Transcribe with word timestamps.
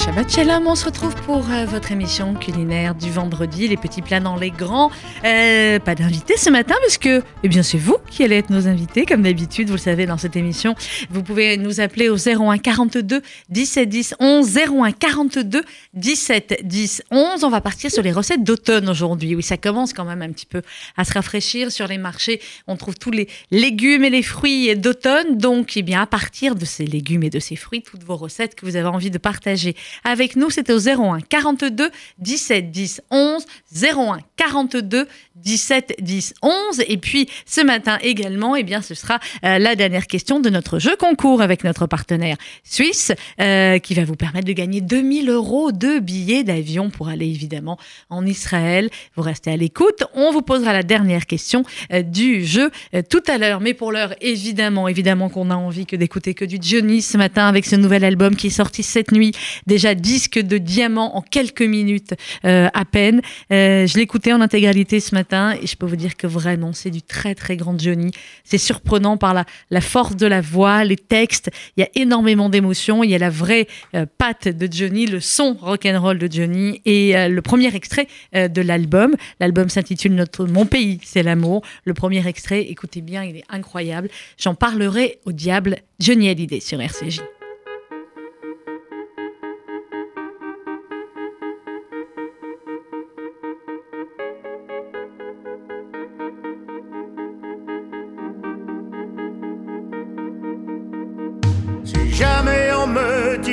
Shabbat 0.00 0.32
Shalom, 0.32 0.66
on 0.66 0.74
se 0.76 0.86
retrouve 0.86 1.14
pour 1.26 1.50
euh, 1.50 1.66
votre 1.66 1.92
émission 1.92 2.32
culinaire 2.32 2.94
du 2.94 3.10
vendredi, 3.10 3.68
les 3.68 3.76
petits 3.76 4.00
plats 4.00 4.18
dans 4.18 4.34
les 4.34 4.50
grands. 4.50 4.90
Euh, 5.26 5.78
pas 5.78 5.94
d'invité 5.94 6.38
ce 6.38 6.48
matin 6.48 6.74
parce 6.80 6.96
que, 6.96 7.22
eh 7.42 7.48
bien, 7.48 7.62
c'est 7.62 7.76
vous 7.76 7.98
qui 8.10 8.24
allez 8.24 8.36
être 8.36 8.48
nos 8.48 8.66
invités, 8.66 9.04
comme 9.04 9.20
d'habitude, 9.20 9.68
vous 9.68 9.74
le 9.74 9.78
savez, 9.78 10.06
dans 10.06 10.16
cette 10.16 10.36
émission. 10.36 10.74
Vous 11.10 11.22
pouvez 11.22 11.58
nous 11.58 11.80
appeler 11.80 12.08
au 12.08 12.16
01 12.16 12.56
42 12.56 13.20
17 13.50 13.88
10 13.90 14.14
11, 14.20 14.56
01 14.56 14.92
42 14.92 15.64
17 15.92 16.60
10 16.64 17.02
11. 17.10 17.44
On 17.44 17.50
va 17.50 17.60
partir 17.60 17.90
sur 17.90 18.02
les 18.02 18.12
recettes 18.12 18.42
d'automne 18.42 18.88
aujourd'hui. 18.88 19.34
Oui, 19.34 19.42
ça 19.42 19.58
commence 19.58 19.92
quand 19.92 20.06
même 20.06 20.22
un 20.22 20.30
petit 20.30 20.46
peu 20.46 20.62
à 20.96 21.04
se 21.04 21.12
rafraîchir 21.12 21.70
sur 21.70 21.86
les 21.86 21.98
marchés. 21.98 22.40
On 22.66 22.76
trouve 22.76 22.94
tous 22.94 23.10
les 23.10 23.28
légumes 23.50 24.04
et 24.04 24.10
les 24.10 24.22
fruits 24.22 24.74
d'automne. 24.76 25.36
Donc, 25.36 25.76
eh 25.76 25.82
bien, 25.82 26.00
à 26.00 26.06
partir 26.06 26.54
de 26.54 26.64
ces 26.64 26.86
légumes 26.86 27.22
et 27.22 27.30
de 27.30 27.38
ces 27.38 27.56
fruits, 27.56 27.82
toutes 27.82 28.04
vos 28.04 28.16
recettes 28.16 28.54
que 28.54 28.64
vous 28.64 28.76
avez 28.76 28.88
envie 28.88 29.10
de 29.10 29.18
partager 29.18 29.76
avec 30.04 30.36
nous. 30.36 30.50
C'était 30.50 30.72
au 30.72 30.88
01 30.88 31.20
42 31.20 31.90
17 32.18 32.70
10 32.70 33.02
11. 33.10 33.44
01 33.82 34.18
42 34.36 35.06
17 35.36 35.96
10 36.00 36.34
11. 36.42 36.82
Et 36.88 36.96
puis 36.96 37.28
ce 37.46 37.60
matin 37.60 37.98
également, 38.02 38.56
eh 38.56 38.62
bien, 38.62 38.82
ce 38.82 38.94
sera 38.94 39.18
euh, 39.44 39.58
la 39.58 39.74
dernière 39.74 40.06
question 40.06 40.40
de 40.40 40.50
notre 40.50 40.78
jeu 40.78 40.96
concours 40.96 41.42
avec 41.42 41.64
notre 41.64 41.86
partenaire 41.86 42.36
suisse 42.64 43.12
euh, 43.40 43.78
qui 43.78 43.94
va 43.94 44.04
vous 44.04 44.16
permettre 44.16 44.46
de 44.46 44.52
gagner 44.52 44.80
2000 44.80 45.30
euros 45.30 45.72
de 45.72 45.98
billets 45.98 46.44
d'avion 46.44 46.90
pour 46.90 47.08
aller 47.08 47.26
évidemment 47.26 47.78
en 48.08 48.26
Israël. 48.26 48.90
Vous 49.16 49.22
restez 49.22 49.50
à 49.50 49.56
l'écoute. 49.56 50.04
On 50.14 50.32
vous 50.32 50.42
posera 50.42 50.72
la 50.72 50.82
dernière 50.82 51.26
question 51.26 51.64
euh, 51.92 52.02
du 52.02 52.44
jeu 52.44 52.70
tout 53.08 53.22
à 53.26 53.38
l'heure. 53.38 53.60
Mais 53.60 53.74
pour 53.74 53.92
l'heure, 53.92 54.14
évidemment, 54.20 54.88
évidemment 54.88 55.28
qu'on 55.28 55.50
a 55.50 55.56
envie 55.56 55.86
que 55.86 55.96
d'écouter 55.96 56.34
que 56.34 56.44
du 56.44 56.58
Johnny 56.60 57.02
ce 57.02 57.16
matin 57.16 57.46
avec 57.46 57.66
ce 57.66 57.76
nouvel 57.76 58.04
album 58.04 58.36
qui 58.36 58.48
est 58.48 58.50
sorti 58.50 58.82
cette 58.82 59.12
nuit. 59.12 59.32
Déjà 59.80 59.94
disque 59.94 60.38
de 60.38 60.58
diamant 60.58 61.16
en 61.16 61.22
quelques 61.22 61.62
minutes 61.62 62.12
à 62.42 62.84
peine. 62.84 63.22
je 63.50 63.98
l'écoutais 63.98 64.34
en 64.34 64.42
intégralité 64.42 65.00
ce 65.00 65.14
matin 65.14 65.54
et 65.62 65.66
je 65.66 65.74
peux 65.74 65.86
vous 65.86 65.96
dire 65.96 66.18
que 66.18 66.26
vraiment, 66.26 66.74
c'est 66.74 66.90
du 66.90 67.00
très 67.00 67.34
très 67.34 67.56
grand 67.56 67.78
Johnny. 67.78 68.10
C'est 68.44 68.58
surprenant 68.58 69.16
par 69.16 69.34
la, 69.34 69.80
force 69.80 70.16
de 70.16 70.26
la 70.26 70.40
voix, 70.40 70.84
les 70.84 70.96
textes. 70.96 71.50
Il 71.76 71.80
y 71.80 71.84
a 71.84 71.88
énormément 71.94 72.48
d'émotions. 72.48 73.02
Il 73.02 73.10
y 73.10 73.14
a 73.14 73.18
la 73.18 73.30
vraie 73.30 73.66
euh, 73.94 74.06
patte 74.18 74.48
de 74.48 74.68
Johnny, 74.70 75.06
le 75.06 75.20
son 75.20 75.56
rock 75.60 75.86
and 75.86 76.00
roll 76.00 76.18
de 76.18 76.30
Johnny 76.30 76.80
et 76.84 77.16
euh, 77.16 77.28
le 77.28 77.42
premier 77.42 77.74
extrait 77.74 78.06
euh, 78.34 78.48
de 78.48 78.60
l'album. 78.60 79.14
L'album 79.40 79.68
s'intitule 79.68 80.14
Notre 80.14 80.46
Mon 80.46 80.66
pays, 80.66 81.00
c'est 81.04 81.22
l'amour. 81.22 81.62
Le 81.84 81.94
premier 81.94 82.26
extrait, 82.26 82.62
écoutez 82.62 83.00
bien, 83.00 83.24
il 83.24 83.36
est 83.36 83.44
incroyable. 83.48 84.08
J'en 84.38 84.54
parlerai 84.54 85.18
au 85.24 85.32
diable. 85.32 85.76
Johnny 85.98 86.28
Hallyday 86.28 86.60
sur 86.60 86.80
RCJ. 86.80 87.20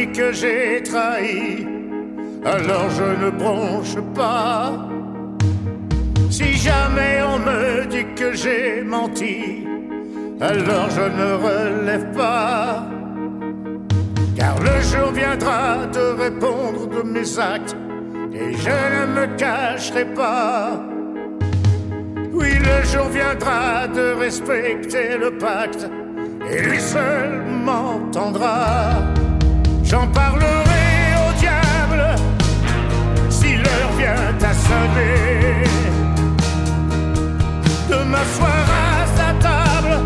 Que 0.06 0.31
j'ai 0.31 0.84
trahi, 0.84 1.66
alors 2.45 2.90
je 2.92 3.26
ne 3.26 3.30
bronche 3.31 3.98
pas. 4.14 4.88
Si 6.30 6.53
jamais 6.53 7.20
on 7.34 7.40
me 7.40 7.86
dit 7.88 8.06
que 8.16 8.34
j'ai 8.34 8.84
menti, 8.84 9.66
alors 10.40 10.90
je 10.90 11.06
ne 11.20 11.30
relève 11.48 12.12
pas. 12.14 12.86
Car 14.36 14.56
le 14.59 14.80
jour 14.81 15.12
viendra 15.12 15.88
de 15.88 16.22
répondre 16.23 16.88
de 16.88 17.02
mes 17.02 17.40
actes, 17.40 17.75
et 18.34 18.53
je 18.53 18.70
ne 18.70 19.03
me 19.18 19.25
cacherai 19.38 20.06
pas. 20.06 20.79
Oui, 22.31 22.52
le 22.59 22.85
jour 22.85 23.08
viendra 23.09 23.88
de 23.88 24.14
respecter 24.14 25.18
le 25.18 25.31
pacte, 25.38 25.90
et 26.52 26.62
lui 26.62 26.79
seul 26.79 27.41
m'entendra. 27.66 29.16
J'en 29.90 30.06
parlerai 30.08 31.16
au 31.30 31.40
diable 31.40 32.03
si 33.30 33.56
l'heure 33.56 33.92
vient 33.98 34.36
à 34.42 34.53
sonner. 34.53 35.64
De 37.90 38.03
m'asseoir 38.03 38.68
à 38.84 39.08
sa 39.16 39.34
table 39.47 40.02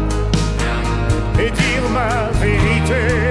et 1.40 1.50
dire 1.50 1.90
ma 1.92 2.30
vérité. 2.40 3.31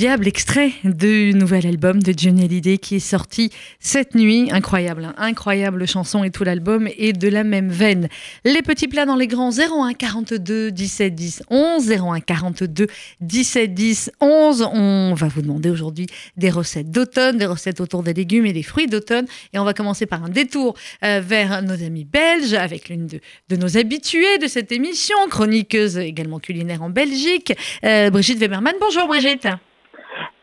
Diable, 0.00 0.28
extrait 0.28 0.72
du 0.82 1.34
nouvel 1.34 1.66
album 1.66 2.02
de 2.02 2.14
Johnny 2.16 2.44
Hallyday 2.44 2.78
qui 2.78 2.96
est 2.96 3.00
sorti 3.00 3.50
cette 3.80 4.14
nuit. 4.14 4.48
Incroyable, 4.50 5.04
hein. 5.04 5.14
incroyable 5.18 5.86
chanson 5.86 6.24
et 6.24 6.30
tout 6.30 6.42
l'album 6.42 6.88
est 6.96 7.12
de 7.12 7.28
la 7.28 7.44
même 7.44 7.68
veine. 7.68 8.08
Les 8.46 8.62
petits 8.62 8.88
plats 8.88 9.04
dans 9.04 9.16
les 9.16 9.26
grands 9.26 9.50
01 9.50 9.92
42 9.92 10.70
17 10.70 11.14
10 11.14 11.42
11 11.50 11.90
01 11.90 12.20
42 12.20 12.86
17 13.20 13.74
10 13.74 14.12
11. 14.22 14.70
On 14.72 15.12
va 15.12 15.28
vous 15.28 15.42
demander 15.42 15.68
aujourd'hui 15.68 16.06
des 16.38 16.48
recettes 16.48 16.90
d'automne, 16.90 17.36
des 17.36 17.44
recettes 17.44 17.82
autour 17.82 18.02
des 18.02 18.14
légumes 18.14 18.46
et 18.46 18.54
des 18.54 18.62
fruits 18.62 18.86
d'automne. 18.86 19.26
Et 19.52 19.58
on 19.58 19.64
va 19.64 19.74
commencer 19.74 20.06
par 20.06 20.24
un 20.24 20.30
détour 20.30 20.76
euh, 21.04 21.20
vers 21.22 21.60
nos 21.60 21.74
amis 21.74 22.06
belges 22.06 22.54
avec 22.54 22.88
l'une 22.88 23.06
de, 23.06 23.20
de, 23.50 23.56
nos 23.56 23.76
habituées 23.76 24.38
de 24.38 24.46
cette 24.46 24.72
émission, 24.72 25.18
chroniqueuse 25.28 25.98
également 25.98 26.38
culinaire 26.38 26.82
en 26.82 26.88
Belgique, 26.88 27.52
euh, 27.84 28.08
Brigitte 28.08 28.38
Weberman. 28.38 28.76
Bonjour 28.80 29.06
Brigitte. 29.06 29.46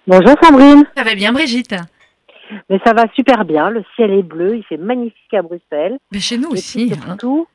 Bonjour 0.08 0.36
Sandrine. 0.42 0.86
Ça 0.96 1.04
va 1.04 1.16
bien 1.16 1.34
Brigitte 1.34 1.76
Mais 2.70 2.80
ça 2.86 2.94
va 2.94 3.08
super 3.14 3.44
bien. 3.44 3.70
Le 3.70 3.84
ciel 3.94 4.12
est 4.12 4.24
bleu, 4.24 4.56
il 4.56 4.64
fait 4.64 4.78
magnifique 4.78 5.34
à 5.34 5.42
Bruxelles. 5.42 5.98
Mais 6.14 6.22
chez 6.22 6.38
nous 6.38 6.48
aussi. 6.48 6.94
Hein. 6.94 7.02
Surtout, 7.08 7.46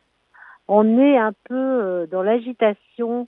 on 0.68 0.98
est 0.98 1.16
un 1.16 1.32
peu 1.48 1.54
euh, 1.54 2.06
dans 2.12 2.22
l'agitation 2.22 3.26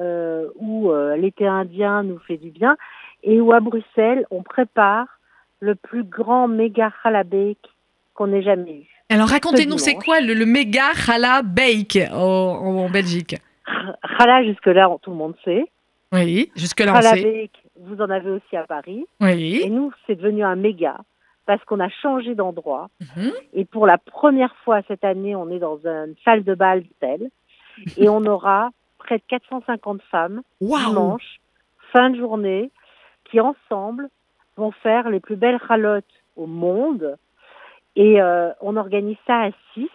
euh, 0.00 0.46
où 0.54 0.92
euh, 0.92 1.16
l'été 1.16 1.48
indien 1.48 2.04
nous 2.04 2.20
fait 2.20 2.36
du 2.36 2.50
bien 2.50 2.76
et 3.24 3.40
où 3.40 3.52
à 3.52 3.58
Bruxelles 3.58 4.24
on 4.30 4.44
prépare 4.44 5.18
le 5.58 5.74
plus 5.74 6.04
grand 6.04 6.46
méga 6.46 6.92
challah 7.02 7.24
qu'on 8.14 8.32
ait 8.32 8.42
jamais 8.42 8.82
eu. 8.82 9.04
Alors 9.08 9.30
racontez-nous, 9.30 9.78
c'est 9.78 9.94
quoi 9.94 10.20
le, 10.20 10.46
méga 10.46 10.92
challah 10.94 11.42
bake 11.42 11.98
en, 12.12 12.88
Belgique? 12.88 13.34
Challah, 14.16 14.44
jusque-là, 14.44 14.88
tout 15.02 15.10
le 15.10 15.16
monde 15.16 15.34
sait. 15.44 15.64
Oui, 16.12 16.52
jusque-là, 16.54 16.92
on 16.96 17.02
sait. 17.02 17.50
Vous 17.80 18.00
en 18.00 18.10
avez 18.10 18.30
aussi 18.30 18.56
à 18.56 18.64
Paris. 18.64 19.06
Oui. 19.20 19.60
Et 19.64 19.70
nous, 19.70 19.92
c'est 20.06 20.16
devenu 20.16 20.44
un 20.44 20.56
méga 20.56 20.98
parce 21.46 21.64
qu'on 21.64 21.80
a 21.80 21.88
changé 21.88 22.34
d'endroit. 22.34 22.88
Mhm. 23.16 23.32
Et 23.54 23.64
pour 23.64 23.86
la 23.86 23.98
première 23.98 24.54
fois 24.64 24.82
cette 24.86 25.04
année, 25.04 25.34
on 25.34 25.50
est 25.50 25.58
dans 25.58 25.78
une 25.84 26.14
salle 26.24 26.44
de 26.44 26.54
bal 26.54 26.82
d'hôtel. 26.82 27.30
et 27.96 28.08
on 28.08 28.24
aura 28.24 28.70
près 28.98 29.18
de 29.18 29.22
450 29.28 30.02
femmes 30.10 30.42
dimanche, 30.60 31.40
fin 31.92 32.10
de 32.10 32.16
journée, 32.16 32.70
qui 33.24 33.40
ensemble 33.40 34.08
vont 34.56 34.70
faire 34.70 35.08
les 35.08 35.20
plus 35.20 35.36
belles 35.36 35.56
ralottes 35.56 36.04
au 36.36 36.46
monde. 36.46 37.16
Et 37.96 38.20
euh, 38.20 38.50
on 38.60 38.76
organise 38.76 39.16
ça 39.26 39.46
à 39.46 39.50
6 39.74 39.88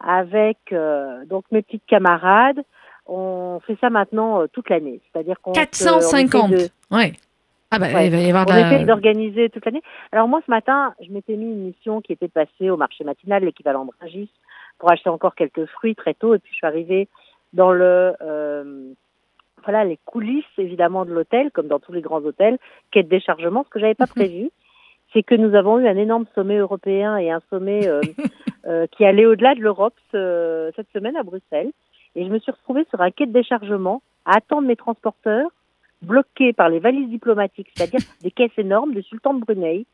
avec 0.00 0.58
euh, 0.72 1.24
donc 1.26 1.44
mes 1.50 1.62
petites 1.62 1.86
camarades, 1.86 2.62
on 3.08 3.60
fait 3.66 3.76
ça 3.80 3.90
maintenant 3.90 4.42
euh, 4.42 4.46
toute 4.52 4.68
l'année. 4.68 5.00
C'est-à-dire 5.10 5.40
qu'on 5.40 5.52
450. 5.52 6.52
ouais. 6.90 7.12
Ah 7.70 7.78
bah, 7.78 8.04
il 8.04 8.10
va 8.10 8.18
y 8.18 8.30
avoir 8.30 8.46
on 8.48 8.56
essaie 8.56 8.84
d'organiser 8.86 9.50
toute 9.50 9.64
l'année. 9.66 9.82
Alors 10.10 10.26
moi 10.26 10.40
ce 10.46 10.50
matin, 10.50 10.94
je 11.06 11.12
m'étais 11.12 11.36
mis 11.36 11.46
une 11.46 11.66
mission 11.66 12.00
qui 12.00 12.12
était 12.12 12.28
de 12.28 12.32
passer 12.32 12.70
au 12.70 12.78
marché 12.78 13.04
matinal, 13.04 13.44
l'équivalent 13.44 13.84
de 13.84 13.90
Rungis, 14.00 14.30
pour 14.78 14.90
acheter 14.90 15.10
encore 15.10 15.34
quelques 15.34 15.66
fruits 15.66 15.94
très 15.94 16.14
tôt. 16.14 16.34
Et 16.34 16.38
puis 16.38 16.50
je 16.52 16.56
suis 16.56 16.66
arrivée 16.66 17.08
dans 17.52 17.72
le 17.72 18.14
euh, 18.22 18.92
voilà 19.64 19.84
les 19.84 19.98
coulisses 20.06 20.44
évidemment 20.56 21.04
de 21.04 21.12
l'hôtel, 21.12 21.50
comme 21.50 21.68
dans 21.68 21.78
tous 21.78 21.92
les 21.92 22.00
grands 22.00 22.22
hôtels, 22.22 22.58
quai 22.90 23.02
de 23.02 23.08
déchargement. 23.08 23.64
Ce 23.64 23.68
que 23.68 23.80
j'avais 23.80 23.94
pas 23.94 24.06
mhm. 24.06 24.12
prévu, 24.12 24.50
c'est 25.12 25.22
que 25.22 25.34
nous 25.34 25.54
avons 25.54 25.78
eu 25.78 25.86
un 25.86 25.96
énorme 25.96 26.24
sommet 26.34 26.56
européen 26.56 27.18
et 27.18 27.30
un 27.30 27.42
sommet 27.50 27.86
euh, 27.86 28.00
euh, 28.66 28.86
qui 28.92 29.04
allait 29.04 29.26
au-delà 29.26 29.54
de 29.54 29.60
l'Europe 29.60 29.94
cette 30.10 30.90
semaine 30.94 31.16
à 31.16 31.22
Bruxelles. 31.22 31.72
Et 32.16 32.24
je 32.24 32.30
me 32.30 32.38
suis 32.38 32.52
retrouvée 32.52 32.86
sur 32.90 33.00
un 33.00 33.10
quai 33.10 33.26
de 33.26 33.32
déchargement 33.32 34.02
à 34.24 34.36
attendre 34.36 34.66
mes 34.66 34.76
transporteurs 34.76 35.50
bloqués 36.02 36.52
par 36.52 36.68
les 36.68 36.78
valises 36.78 37.08
diplomatiques, 37.08 37.68
c'est-à-dire 37.74 38.00
des 38.22 38.30
caisses 38.30 38.56
énormes 38.56 38.94
de 38.94 39.02
sultan 39.02 39.34
de 39.34 39.40
Brunei 39.40 39.86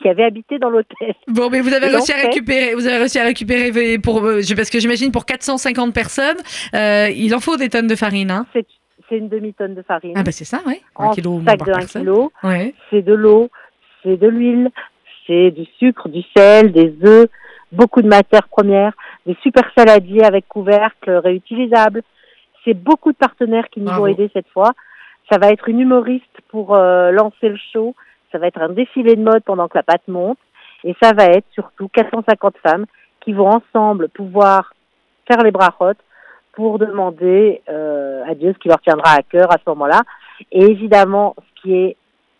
qui 0.00 0.08
avaient 0.08 0.24
habité 0.24 0.58
dans 0.58 0.70
l'hôtel. 0.70 1.14
Bon, 1.28 1.50
mais 1.50 1.60
vous 1.60 1.72
avez 1.72 1.88
réussi 1.88 2.12
à 2.12 2.16
récupérer, 2.16 2.74
vous 2.74 2.86
avez 2.86 2.98
réussi 2.98 3.18
à 3.18 3.24
récupérer 3.24 3.98
pour, 3.98 4.24
euh, 4.24 4.40
parce 4.56 4.70
que 4.70 4.80
j'imagine 4.80 5.12
pour 5.12 5.26
450 5.26 5.94
personnes, 5.94 6.38
euh, 6.74 7.08
il 7.14 7.34
en 7.34 7.40
faut 7.40 7.56
des 7.56 7.68
tonnes 7.68 7.86
de 7.86 7.96
farine. 7.96 8.30
Hein. 8.30 8.46
C'est 8.52 8.66
une 9.16 9.28
demi-tonne 9.28 9.74
de 9.74 9.82
farine. 9.82 10.12
Ah 10.16 10.22
bah 10.22 10.30
c'est 10.30 10.44
ça, 10.44 10.60
oui. 10.66 10.80
Un 10.96 11.10
kilo 11.10 11.42
sac 11.44 11.64
de 11.64 11.72
1 11.72 11.86
kilo. 11.86 12.32
Ouais. 12.44 12.74
C'est 12.90 13.02
de 13.02 13.12
l'eau, 13.12 13.50
c'est 14.02 14.16
de 14.16 14.28
l'huile, 14.28 14.70
c'est 15.26 15.50
du 15.50 15.64
sucre, 15.78 16.08
du 16.08 16.22
sel, 16.36 16.72
des 16.72 16.94
œufs, 17.04 17.28
beaucoup 17.72 18.02
de 18.02 18.08
matières 18.08 18.48
premières, 18.48 18.92
des 19.26 19.36
super 19.42 19.64
saladiers 19.76 20.24
avec 20.24 20.48
couvercle 20.48 21.10
réutilisables. 21.10 22.02
C'est 22.64 22.74
beaucoup 22.74 23.12
de 23.12 23.16
partenaires 23.16 23.68
qui 23.70 23.80
nous 23.80 23.92
ont 23.92 24.06
aidés 24.06 24.30
cette 24.32 24.48
fois. 24.48 24.72
Ça 25.30 25.38
va 25.38 25.50
être 25.50 25.68
une 25.68 25.80
humoriste 25.80 26.40
pour 26.48 26.74
euh, 26.74 27.10
lancer 27.10 27.48
le 27.48 27.58
show. 27.72 27.94
Ça 28.32 28.38
va 28.38 28.46
être 28.46 28.60
un 28.60 28.70
défilé 28.70 29.16
de 29.16 29.22
mode 29.22 29.42
pendant 29.44 29.68
que 29.68 29.78
la 29.78 29.82
pâte 29.82 30.06
monte. 30.08 30.38
Et 30.84 30.94
ça 31.02 31.12
va 31.12 31.26
être 31.26 31.46
surtout 31.52 31.88
450 31.88 32.56
femmes 32.58 32.86
qui 33.20 33.32
vont 33.32 33.48
ensemble 33.48 34.08
pouvoir 34.08 34.72
faire 35.28 35.42
les 35.42 35.50
bras 35.50 35.76
pour 36.52 36.78
demander 36.78 37.62
euh, 37.68 38.22
à 38.26 38.34
Dieu 38.34 38.52
ce 38.52 38.58
qui 38.58 38.68
leur 38.68 38.80
tiendra 38.80 39.12
à 39.12 39.22
cœur 39.22 39.50
à 39.52 39.58
ce 39.58 39.68
moment-là. 39.68 40.02
Et 40.50 40.64
évidemment, 40.64 41.34
ce 41.38 41.62
qui 41.62 41.74
est 41.74 41.96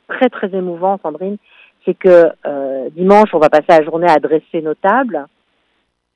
très 0.08 0.28
très 0.28 0.52
émouvant, 0.54 0.98
Sandrine, 1.02 1.36
c'est 1.84 1.94
que 1.94 2.30
euh, 2.46 2.88
dimanche, 2.90 3.30
on 3.32 3.38
va 3.38 3.48
passer 3.48 3.66
la 3.68 3.84
journée 3.84 4.10
à 4.10 4.18
dresser 4.18 4.62
nos 4.62 4.74
tables. 4.74 5.26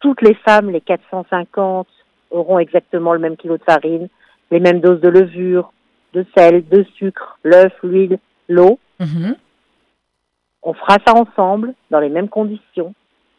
Toutes 0.05 0.21
les 0.21 0.35
femmes, 0.35 0.69
les 0.69 0.83
450, 0.83 1.89
auront 2.31 2.59
exactement 2.59 3.15
le 3.15 3.19
même 3.21 3.39
kilo 3.39 3.57
de 3.57 3.63
farine, 3.63 4.09
les 4.51 4.61
mêmes 4.61 4.81
doses 4.81 5.01
de 5.01 5.09
levure, 5.09 5.73
de 6.13 6.27
sel, 6.37 6.69
de 6.69 6.85
sucre, 6.99 7.39
l'œuf, 7.43 7.73
l'huile, 7.83 8.19
l'eau. 8.51 8.79
Mhm. 9.01 9.35
On 10.63 10.75
fera 10.75 10.99
ça 11.07 11.15
ensemble, 11.15 11.73
dans 11.91 12.01
les 12.01 12.11
mêmes 12.11 12.29
conditions 12.29 12.93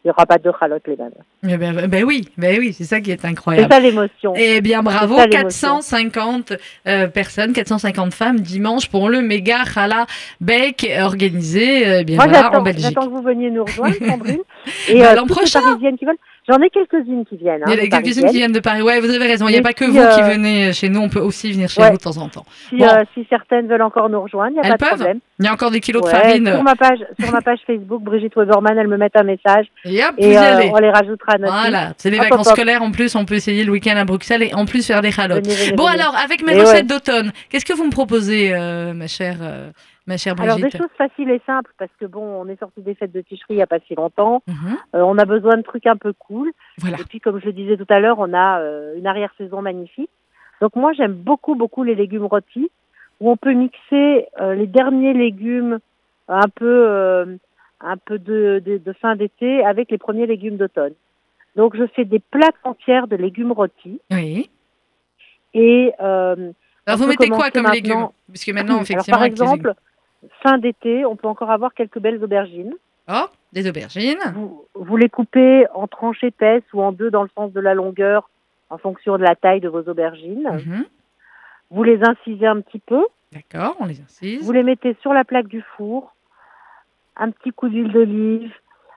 il 0.06 0.10
n'y 0.10 0.12
aura 0.12 0.24
pas 0.24 0.38
de 0.38 0.48
ralotte 0.48 0.86
les 0.86 0.96
mêmes. 0.96 1.10
Eh 1.42 1.56
ben, 1.56 1.88
ben, 1.88 2.04
oui, 2.04 2.28
ben 2.38 2.60
oui, 2.60 2.72
c'est 2.72 2.84
ça 2.84 3.00
qui 3.00 3.10
est 3.10 3.24
incroyable. 3.24 3.66
C'est 3.68 3.74
ça 3.74 3.80
l'émotion. 3.80 4.34
Eh 4.36 4.60
bien 4.60 4.84
bravo, 4.84 5.16
450 5.16 6.52
euh, 6.86 7.08
personnes, 7.08 7.52
450 7.52 8.14
femmes 8.14 8.38
dimanche 8.38 8.88
pour 8.88 9.08
le 9.08 9.20
méga 9.20 9.64
Khala 9.64 10.06
Bake 10.40 10.88
organisé 11.00 11.88
euh, 11.88 12.04
bien 12.04 12.22
voilà, 12.22 12.56
en 12.56 12.62
Belgique. 12.62 12.84
J'attends 12.84 13.08
que 13.08 13.14
vous 13.14 13.22
veniez 13.22 13.50
nous 13.50 13.64
rejoindre, 13.64 13.96
Sandrine. 14.08 14.42
Et 14.88 15.00
bah, 15.00 15.10
euh, 15.10 15.14
l'an 15.16 15.26
prochain. 15.26 15.60
Parisiennes 15.60 15.98
qui 15.98 16.04
veulent. 16.04 16.14
J'en 16.48 16.58
ai 16.58 16.70
quelques-unes 16.70 17.24
qui 17.24 17.36
viennent. 17.36 17.62
Hein, 17.64 17.72
il 17.72 17.78
y 17.78 17.86
a 17.86 18.00
quelques-unes 18.00 18.28
qui 18.28 18.36
viennent 18.36 18.52
de 18.52 18.60
Paris. 18.60 18.80
Ouais, 18.80 19.00
vous 19.00 19.10
avez 19.10 19.26
raison. 19.26 19.48
Il 19.48 19.52
n'y 19.52 19.58
a 19.58 19.62
pas 19.62 19.72
que 19.72 19.84
vous 19.84 19.92
qui 19.92 20.22
euh, 20.22 20.28
venez 20.28 20.72
chez 20.72 20.88
nous. 20.88 21.00
On 21.00 21.08
peut 21.08 21.20
aussi 21.20 21.52
venir 21.52 21.68
chez 21.68 21.82
vous 21.82 21.96
de 21.96 22.02
temps 22.02 22.18
en 22.18 22.28
temps. 22.28 22.46
Si, 22.68 22.82
euh, 22.82 23.04
si 23.14 23.26
certaines 23.28 23.66
veulent 23.66 23.82
encore 23.82 24.08
nous 24.08 24.20
rejoindre, 24.20 24.52
il 24.56 24.60
n'y 24.60 24.68
a 24.68 24.76
pas 24.76 24.90
de 24.90 24.96
problème. 24.96 25.18
Il 25.40 25.44
y 25.44 25.48
a 25.48 25.52
encore 25.52 25.72
des 25.72 25.80
kilos 25.80 26.02
de 26.02 26.08
farine. 26.08 26.46
Sur 26.46 26.62
ma 26.62 26.76
page, 26.76 27.00
sur 27.18 27.32
ma 27.32 27.40
page 27.40 27.58
Facebook, 27.66 28.02
Brigitte 28.02 28.36
Weberman, 28.36 28.78
elle 28.78 28.86
me 28.86 28.96
met 28.96 29.10
un 29.14 29.24
message. 29.24 29.66
Et, 29.84 30.04
hop, 30.04 30.14
et 30.18 30.36
euh, 30.36 30.70
on 30.72 30.78
les 30.78 30.90
rajoutera 30.90 31.32
à 31.32 31.38
notre 31.38 31.52
Voilà, 31.52 31.92
c'est 31.96 32.10
des 32.10 32.18
vacances 32.18 32.48
scolaires 32.48 32.82
en 32.82 32.90
plus. 32.90 33.14
On 33.16 33.24
peut 33.24 33.34
essayer 33.34 33.64
le 33.64 33.72
week-end 33.72 33.96
à 33.96 34.04
Bruxelles 34.04 34.42
et 34.42 34.54
en 34.54 34.66
plus 34.66 34.86
faire 34.86 35.02
des 35.02 35.10
chalotes. 35.10 35.46
Bon 35.76 35.86
alors, 35.86 36.14
avec 36.22 36.44
mes 36.44 36.58
recettes 36.60 36.86
d'automne, 36.86 37.32
qu'est-ce 37.50 37.64
que 37.64 37.72
vous 37.72 37.84
me 37.84 37.90
proposez, 37.90 38.52
ma 38.94 39.06
chère 39.06 39.36
ma 40.06 40.16
chère 40.16 40.34
Brigitte 40.34 40.58
Alors 40.58 40.70
des 40.70 40.78
choses 40.78 40.96
faciles 40.96 41.30
et 41.30 41.40
simples 41.46 41.72
parce 41.78 41.90
que 42.00 42.06
bon, 42.06 42.22
on 42.22 42.48
est 42.48 42.58
sorti 42.58 42.80
des 42.82 42.94
fêtes 42.94 43.12
de 43.12 43.20
Ticherie 43.20 43.54
il 43.54 43.56
n'y 43.56 43.62
a 43.62 43.66
pas 43.66 43.80
si 43.80 43.94
longtemps. 43.94 44.42
Mhm. 44.46 44.76
Euh, 44.94 45.00
on 45.02 45.18
a 45.18 45.24
besoin 45.24 45.56
de 45.56 45.62
trucs 45.62 45.86
un 45.86 45.96
peu 45.96 46.12
cool. 46.12 46.52
Voilà. 46.78 46.98
Et 47.00 47.04
puis 47.04 47.20
comme 47.20 47.40
je 47.40 47.46
le 47.46 47.52
disais 47.52 47.76
tout 47.76 47.86
à 47.88 48.00
l'heure, 48.00 48.18
on 48.18 48.32
a 48.32 48.60
euh, 48.60 48.96
une 48.96 49.06
arrière-saison 49.06 49.62
magnifique. 49.62 50.10
Donc 50.60 50.76
moi 50.76 50.92
j'aime 50.92 51.14
beaucoup 51.14 51.54
beaucoup 51.54 51.82
les 51.82 51.94
légumes 51.94 52.26
rôtis 52.26 52.70
où 53.20 53.30
on 53.30 53.36
peut 53.36 53.52
mixer 53.52 54.26
euh, 54.40 54.54
les 54.54 54.66
derniers 54.66 55.14
légumes 55.14 55.78
un 56.28 56.48
peu 56.54 57.38
un 57.80 57.96
peu 57.98 58.18
de, 58.18 58.62
de, 58.64 58.78
de 58.78 58.92
fin 58.94 59.16
d'été 59.16 59.64
avec 59.64 59.90
les 59.90 59.98
premiers 59.98 60.26
légumes 60.26 60.56
d'automne. 60.56 60.94
Donc 61.56 61.76
je 61.76 61.86
fais 61.94 62.04
des 62.04 62.18
plaques 62.18 62.54
entières 62.64 63.06
de 63.08 63.16
légumes 63.16 63.52
rôtis. 63.52 64.00
Oui. 64.10 64.50
Et 65.54 65.92
euh, 66.00 66.52
alors 66.86 66.98
vous 66.98 67.06
mettez 67.06 67.28
quoi 67.28 67.50
comme 67.50 67.68
légumes? 67.72 68.08
Puisque 68.28 68.50
maintenant 68.50 68.80
effectivement. 68.82 69.18
Alors, 69.18 69.18
par 69.18 69.24
exemple, 69.24 69.74
fin 70.42 70.58
d'été, 70.58 71.04
on 71.04 71.16
peut 71.16 71.28
encore 71.28 71.50
avoir 71.50 71.74
quelques 71.74 71.98
belles 71.98 72.22
aubergines. 72.22 72.74
Oh, 73.08 73.26
des 73.52 73.68
aubergines. 73.68 74.18
Vous, 74.74 74.96
les 74.96 75.08
coupez 75.08 75.66
en 75.74 75.86
tranches 75.86 76.24
épaisses 76.24 76.64
ou 76.72 76.82
en 76.82 76.92
deux 76.92 77.10
dans 77.10 77.22
le 77.22 77.30
sens 77.34 77.52
de 77.52 77.60
la 77.60 77.74
longueur 77.74 78.28
en 78.68 78.78
fonction 78.78 79.16
de 79.16 79.22
la 79.22 79.36
taille 79.36 79.60
de 79.60 79.68
vos 79.68 79.82
aubergines. 79.88 80.48
Mhm. 80.50 80.84
Vous 81.70 81.82
les 81.82 82.00
incisez 82.02 82.46
un 82.46 82.60
petit 82.60 82.80
peu. 82.80 83.06
D'accord, 83.32 83.76
on 83.80 83.86
les 83.86 84.00
incise. 84.00 84.44
Vous 84.44 84.52
les 84.52 84.62
mettez 84.62 84.96
sur 85.00 85.12
la 85.12 85.24
plaque 85.24 85.48
du 85.48 85.62
four. 85.76 86.14
Un 87.16 87.30
petit 87.30 87.52
coup 87.52 87.68
d'huile 87.68 87.92
d'olive, 87.92 88.52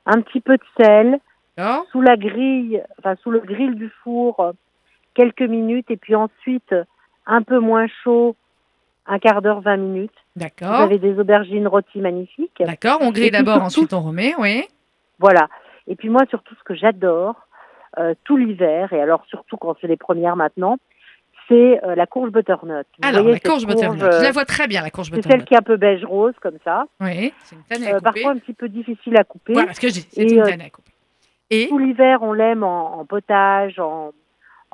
un 0.06 0.22
petit 0.22 0.42
peu 0.42 0.58
de 0.58 0.64
sel. 0.80 1.20
Sous 1.92 2.02
la 2.02 2.16
grille, 2.16 2.82
enfin 3.00 3.16
sous 3.18 3.32
le 3.32 3.42
grill 3.42 3.76
du 3.76 3.90
four, 4.02 4.54
quelques 5.14 5.42
minutes 5.42 5.92
et 5.92 5.98
puis 5.98 6.16
ensuite 6.16 6.74
un 7.26 7.42
peu 7.42 7.60
moins 7.60 7.88
chaud, 8.02 8.38
un 9.10 9.20
quart 9.20 9.42
d'heure, 9.42 9.60
20 9.62 9.78
minutes. 9.78 10.14
D'accord. 10.36 10.78
Vous 10.78 10.84
avez 10.84 11.00
des 11.00 11.20
aubergines 11.20 11.68
rôties 11.68 12.00
magnifiques. 12.00 12.62
D'accord, 12.66 13.00
on 13.02 13.12
grille 13.12 13.32
d'abord, 13.32 13.62
ensuite 13.64 13.94
on 13.94 14.02
remet, 14.02 14.34
oui. 14.38 14.64
Voilà. 15.20 15.48
Et 15.88 15.96
puis 15.96 16.10
moi, 16.10 16.22
surtout, 16.30 16.56
ce 16.56 16.64
que 16.64 16.76
j'adore, 16.76 17.36
euh, 17.98 18.14
tout 18.24 18.38
l'hiver, 18.38 18.94
et 18.94 19.02
alors 19.02 19.24
surtout 19.28 19.58
quand 19.58 19.76
c'est 19.82 19.88
les 19.88 19.98
premières 19.98 20.36
maintenant, 20.36 20.78
c'est 21.48 21.84
euh, 21.84 21.96
la 21.96 22.06
courge 22.06 22.30
butternut. 22.32 22.86
Vous 23.02 23.08
Alors, 23.10 23.24
voyez 23.24 23.40
la 23.44 23.50
courge 23.50 23.66
butternut. 23.66 24.04
euh, 24.04 24.20
Je 24.20 24.24
la 24.24 24.32
vois 24.32 24.46
très 24.46 24.68
bien, 24.68 24.84
la 24.84 24.92
courge 24.92 25.08
c'est 25.08 25.16
celle 25.16 25.24
butternut. 25.24 25.46
qui 25.48 25.54
est 25.56 25.58
un 25.58 25.62
peu 25.64 25.78
beige 25.78 26.06
rose 26.06 26.36
comme 26.42 26.58
ça. 26.64 26.86
Oui, 27.02 27.34
c'est 27.42 27.56
une 27.56 27.64
tannée 27.64 27.88
à 27.88 27.96
Euh, 27.96 27.98
couper. 28.00 28.04
parfois 28.04 28.32
un 28.32 28.38
petit 28.38 28.54
peu 28.54 28.70
difficile 28.70 29.18
à 29.18 29.24
couper. 29.24 29.54
Voilà 29.54 29.74
ce 29.74 29.80
que 29.80 29.88
je 29.88 29.94
dis, 29.94 30.08
c'est 30.12 30.24
une 30.24 30.44
tannée 30.44 30.66
à 30.66 30.70
couper. 30.70 30.92
Et 31.50 31.68
Tout 31.68 31.80
l'hiver, 31.80 32.20
on 32.22 32.34
l'aime 32.34 32.64
en, 32.64 33.00
en 33.00 33.06
potage, 33.06 33.80
en, 33.80 34.12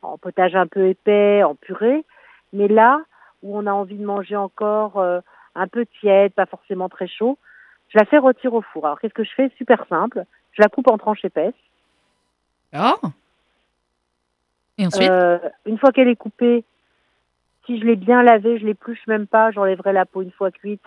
en 0.04 0.18
potage 0.18 0.56
un 0.56 0.68
peu 0.68 0.88
épais, 0.90 1.42
en 1.44 1.56
purée. 1.56 2.04
Mais 2.52 2.68
là, 2.68 3.00
où 3.46 3.58
on 3.58 3.68
a 3.68 3.72
envie 3.72 3.98
de 3.98 4.04
manger 4.06 4.36
encore 4.36 4.98
euh, 4.98 5.20
un 5.54 5.68
peu 5.68 5.86
tiède, 6.02 6.34
pas 6.34 6.48
forcément 6.48 6.90
très 6.90 7.08
chaud, 7.08 7.38
je 7.90 8.00
la 8.00 8.06
fais 8.06 8.18
rôtir 8.18 8.54
au 8.54 8.62
four. 8.62 8.86
Alors 8.86 9.00
qu'est-ce 9.00 9.14
que 9.14 9.24
je 9.24 9.32
fais? 9.36 9.52
Super 9.58 9.86
simple. 9.88 10.26
Je 10.54 10.62
la 10.62 10.68
coupe 10.68 10.90
en 10.90 10.98
tranches 10.98 11.24
épaisses. 11.24 11.54
alors 12.74 13.00
Et 14.80 14.88
ensuite? 14.88 15.10
Euh, 15.10 15.38
une 15.66 15.78
fois 15.78 15.92
qu'elle 15.92 16.08
est 16.08 16.16
coupée, 16.16 16.64
si 17.66 17.80
je 17.80 17.86
l'ai 17.86 17.96
bien 17.96 18.24
lavée, 18.24 18.58
je 18.60 18.66
l'épluche 18.66 19.06
même 19.08 19.28
pas, 19.28 19.52
j'enlèverai 19.52 19.94
la 19.94 20.06
peau 20.06 20.22
une 20.24 20.32
fois 20.32 20.50
cuite 20.52 20.84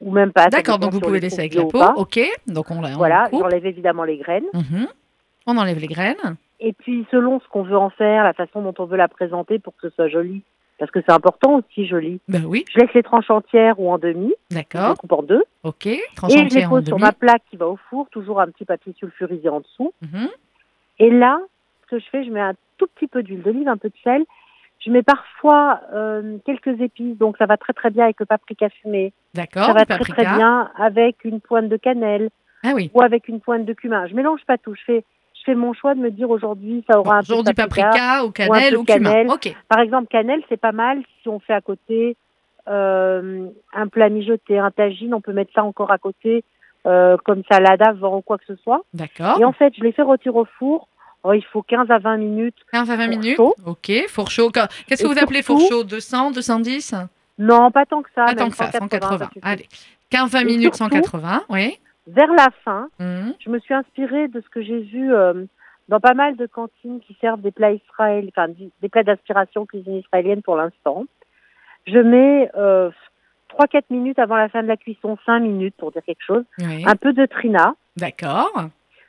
ou 0.00 0.10
même 0.10 0.32
pas. 0.32 0.48
D'accord, 0.48 0.78
donc 0.78 0.92
vous 0.92 0.98
on 0.98 1.02
pouvez 1.02 1.20
laisser 1.20 1.40
avec 1.40 1.54
la 1.54 1.64
peau. 1.64 1.82
Ok, 1.96 2.18
donc 2.48 2.70
on 2.70 2.80
la 2.80 2.90
on 2.90 2.96
Voilà, 2.96 3.22
la 3.22 3.28
coupe. 3.30 3.40
j'enlève 3.42 3.64
évidemment 3.64 4.04
les 4.04 4.18
graines. 4.18 4.44
Mhm. 4.52 4.88
On 5.46 5.56
enlève 5.56 5.78
les 5.78 5.86
graines. 5.86 6.36
Et 6.58 6.72
puis, 6.72 7.06
selon 7.10 7.38
ce 7.40 7.48
qu'on 7.48 7.62
veut 7.62 7.76
en 7.78 7.90
faire, 7.90 8.24
la 8.24 8.32
façon 8.32 8.60
dont 8.62 8.74
on 8.78 8.86
veut 8.86 8.96
la 8.96 9.08
présenter 9.08 9.58
pour 9.58 9.74
que 9.76 9.88
ce 9.88 9.94
soit 9.94 10.08
joli, 10.08 10.42
parce 10.78 10.90
que 10.90 11.00
c'est 11.00 11.12
important 11.12 11.56
aussi 11.56 11.86
joli, 11.86 12.20
Ben 12.28 12.44
oui, 12.44 12.64
je 12.72 12.78
laisse 12.80 12.92
les 12.94 13.02
tranches 13.02 13.30
entières 13.30 13.78
ou 13.80 13.90
en 13.90 13.98
demi, 13.98 14.34
je 14.50 14.56
les 14.56 14.62
d'accord. 14.70 14.96
coupe 14.98 15.12
en 15.12 15.22
deux, 15.22 15.42
Ok, 15.64 15.86
et 15.86 16.00
je 16.28 16.54
les 16.54 16.66
pose 16.66 16.84
sur 16.84 16.96
demi. 16.96 17.00
ma 17.06 17.12
plaque 17.12 17.42
qui 17.50 17.56
va 17.56 17.66
au 17.66 17.76
four, 17.88 18.08
toujours 18.10 18.40
un 18.40 18.48
petit 18.48 18.64
papier 18.64 18.92
sulfurisé 18.98 19.48
en 19.48 19.60
dessous. 19.60 19.92
Mhm. 20.02 20.28
Et 20.98 21.10
là, 21.10 21.40
ce 21.84 21.90
que 21.90 21.98
je 21.98 22.04
fais, 22.10 22.24
je 22.24 22.30
mets 22.30 22.40
un 22.40 22.54
tout 22.78 22.86
petit 22.94 23.06
peu 23.06 23.22
d'huile 23.22 23.42
d'olive, 23.42 23.68
un 23.68 23.76
peu 23.76 23.88
de 23.88 23.94
sel. 24.04 24.24
Je 24.80 24.90
mets 24.90 25.02
parfois 25.02 25.80
euh, 25.94 26.36
quelques 26.44 26.80
épices, 26.80 27.16
donc 27.16 27.38
ça 27.38 27.46
va 27.46 27.56
très 27.56 27.72
très 27.72 27.90
bien 27.90 28.04
avec 28.04 28.20
le 28.20 28.26
paprika 28.26 28.68
fumé. 28.68 29.12
D'accord, 29.34 29.64
ça 29.66 29.72
va 29.72 29.86
très 29.86 29.98
très 30.00 30.24
bien 30.24 30.70
avec 30.76 31.24
une 31.24 31.40
pointe 31.40 31.68
de 31.68 31.76
cannelle 31.78 32.28
Ah 32.62 32.72
oui. 32.74 32.90
ou 32.92 33.00
avec 33.02 33.28
une 33.28 33.40
pointe 33.40 33.64
de 33.64 33.72
cumin. 33.72 34.06
Je 34.06 34.14
mélange 34.14 34.40
pas 34.46 34.58
tout. 34.58 34.74
Je 34.74 34.82
fais, 34.84 35.00
je 35.00 35.04
fais 35.46 35.54
mon 35.54 35.72
choix 35.72 35.94
de 35.94 36.00
me 36.00 36.10
dire 36.10 36.28
aujourd'hui 36.28 36.84
ça 36.90 36.98
aura 37.00 37.16
un 37.18 37.22
peu 37.22 37.34
de 37.36 37.42
du 37.48 37.54
paprika 37.54 38.24
ou 38.26 38.30
cannelle 38.32 38.76
ou, 38.76 38.84
cannelle. 38.84 39.28
Ok. 39.30 39.54
Par 39.68 39.80
exemple, 39.80 40.08
cannelle, 40.08 40.42
c'est 40.50 40.60
pas 40.60 40.72
mal 40.72 41.00
si 41.22 41.28
on 41.28 41.40
fait 41.40 41.54
à 41.54 41.62
côté 41.62 42.16
euh, 42.68 43.46
un 43.72 43.86
plat 43.88 44.08
mijoté, 44.08 44.58
un 44.58 44.70
tagine, 44.70 45.14
on 45.14 45.20
peut 45.20 45.32
mettre 45.32 45.52
ça 45.54 45.64
encore 45.64 45.90
à 45.90 45.98
côté 45.98 46.44
euh, 46.86 47.16
comme 47.24 47.42
salade 47.50 47.80
avant 47.82 48.18
ou 48.18 48.20
quoi 48.22 48.38
que 48.38 48.44
ce 48.46 48.56
soit. 48.56 48.82
D'accord. 48.92 49.40
Et 49.40 49.44
en 49.44 49.52
fait, 49.52 49.72
je 49.78 49.82
les 49.82 49.92
fais 49.92 50.02
rôtir 50.02 50.36
au 50.36 50.44
four. 50.58 50.88
Oh, 51.24 51.32
il 51.32 51.44
faut 51.44 51.62
15 51.62 51.90
à 51.90 51.98
20 51.98 52.18
minutes. 52.18 52.54
15 52.72 52.90
à 52.90 52.96
20 52.96 53.02
four 53.02 53.08
minutes. 53.10 53.36
chaud. 53.36 53.54
Ok, 53.66 53.90
four 54.08 54.30
chaud. 54.30 54.50
Qu'est- 54.50 54.68
Qu'est-ce 54.86 55.02
que 55.02 55.08
vous 55.08 55.18
appelez 55.18 55.42
four 55.42 55.58
chaud? 55.60 55.82
200, 55.82 56.30
210 56.32 56.94
Non, 57.38 57.70
pas 57.72 57.84
tant 57.86 58.02
que 58.02 58.10
ça. 58.14 58.26
Pas 58.26 58.34
tant 58.34 58.48
que 58.50 58.56
ça, 58.56 58.70
180, 58.70 58.78
180. 59.00 59.24
suffit. 59.26 59.40
Allez. 59.42 59.68
15-20 60.12 60.40
Et 60.42 60.44
minutes, 60.44 60.74
surtout- 60.76 60.94
180. 60.94 61.42
Oui. 61.48 61.78
Vers 62.06 62.32
la 62.32 62.48
fin, 62.64 62.88
Mhm. 63.00 63.34
je 63.40 63.50
me 63.50 63.58
suis 63.58 63.74
inspirée 63.74 64.28
de 64.28 64.40
ce 64.40 64.48
que 64.48 64.62
j'ai 64.62 64.80
vu 64.80 65.12
euh, 65.12 65.44
dans 65.88 66.00
pas 66.00 66.14
mal 66.14 66.36
de 66.36 66.46
cantines 66.46 67.00
qui 67.00 67.16
servent 67.20 67.40
des 67.40 67.50
plats 67.50 67.72
israéliens, 67.72 68.28
enfin 68.36 68.48
des 68.80 68.88
plats 68.88 69.02
d'aspiration 69.02 69.66
cuisine 69.66 69.96
israélienne 69.96 70.42
pour 70.42 70.56
l'instant. 70.56 71.04
Je 71.86 71.98
mets 71.98 72.50
euh, 72.56 72.90
3-4 73.58 73.82
minutes 73.90 74.18
avant 74.18 74.36
la 74.36 74.48
fin 74.48 74.62
de 74.62 74.68
la 74.68 74.76
cuisson, 74.76 75.16
5 75.26 75.40
minutes 75.40 75.74
pour 75.78 75.90
dire 75.92 76.02
quelque 76.04 76.22
chose, 76.24 76.44
Oui. 76.60 76.84
un 76.86 76.96
peu 76.96 77.12
de 77.12 77.26
trina. 77.26 77.74
D'accord. 77.96 78.52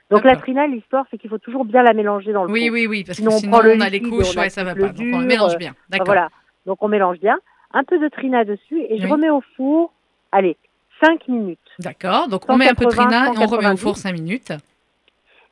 Donc 0.09 0.23
la 0.23 0.37
trina, 0.37 0.65
l'histoire, 0.67 1.05
c'est 1.11 1.17
qu'il 1.17 1.29
faut 1.29 1.37
toujours 1.37 1.65
bien 1.65 1.83
la 1.83 1.93
mélanger 1.93 2.31
dans 2.31 2.45
le 2.45 2.51
Oui, 2.51 2.69
oui, 2.71 2.87
oui, 2.87 3.03
parce 3.03 3.17
Sinon, 3.17 3.31
que 3.31 3.35
on 3.35 3.39
sinon 3.39 3.51
prend 3.51 3.61
le 3.61 3.75
on 3.75 3.81
a 3.81 3.89
les 3.89 4.01
couches, 4.01 4.37
on 4.37 4.39
ouais, 4.39 4.49
ça 4.49 4.63
va 4.63 4.73
pas. 4.73 4.79
le 4.79 4.87
Donc 4.89 4.99
on 5.01 5.03
dur, 5.03 5.17
mélange 5.19 5.55
euh, 5.55 5.57
bien. 5.57 5.73
D'accord. 5.89 6.05
voilà. 6.05 6.29
Donc 6.65 6.81
on 6.81 6.87
mélange 6.87 7.19
bien. 7.19 7.37
Un 7.73 7.83
peu 7.83 7.99
de 7.99 8.07
trina 8.07 8.45
dessus 8.45 8.79
et 8.89 8.97
je 8.99 9.05
remets 9.07 9.29
au 9.29 9.41
four, 9.57 9.91
allez, 10.31 10.55
5 11.03 11.27
minutes. 11.27 11.59
D'accord. 11.79 12.27
Donc 12.27 12.43
on 12.49 12.57
met 12.57 12.69
un 12.69 12.73
peu 12.73 12.85
de 12.85 12.91
180, 12.91 13.09
trina 13.09 13.25
et 13.33 13.37
on 13.43 13.47
remet 13.47 13.67
au 13.67 13.77
190. 13.77 13.81
four 13.81 13.97
5 13.97 14.13
minutes. 14.13 14.53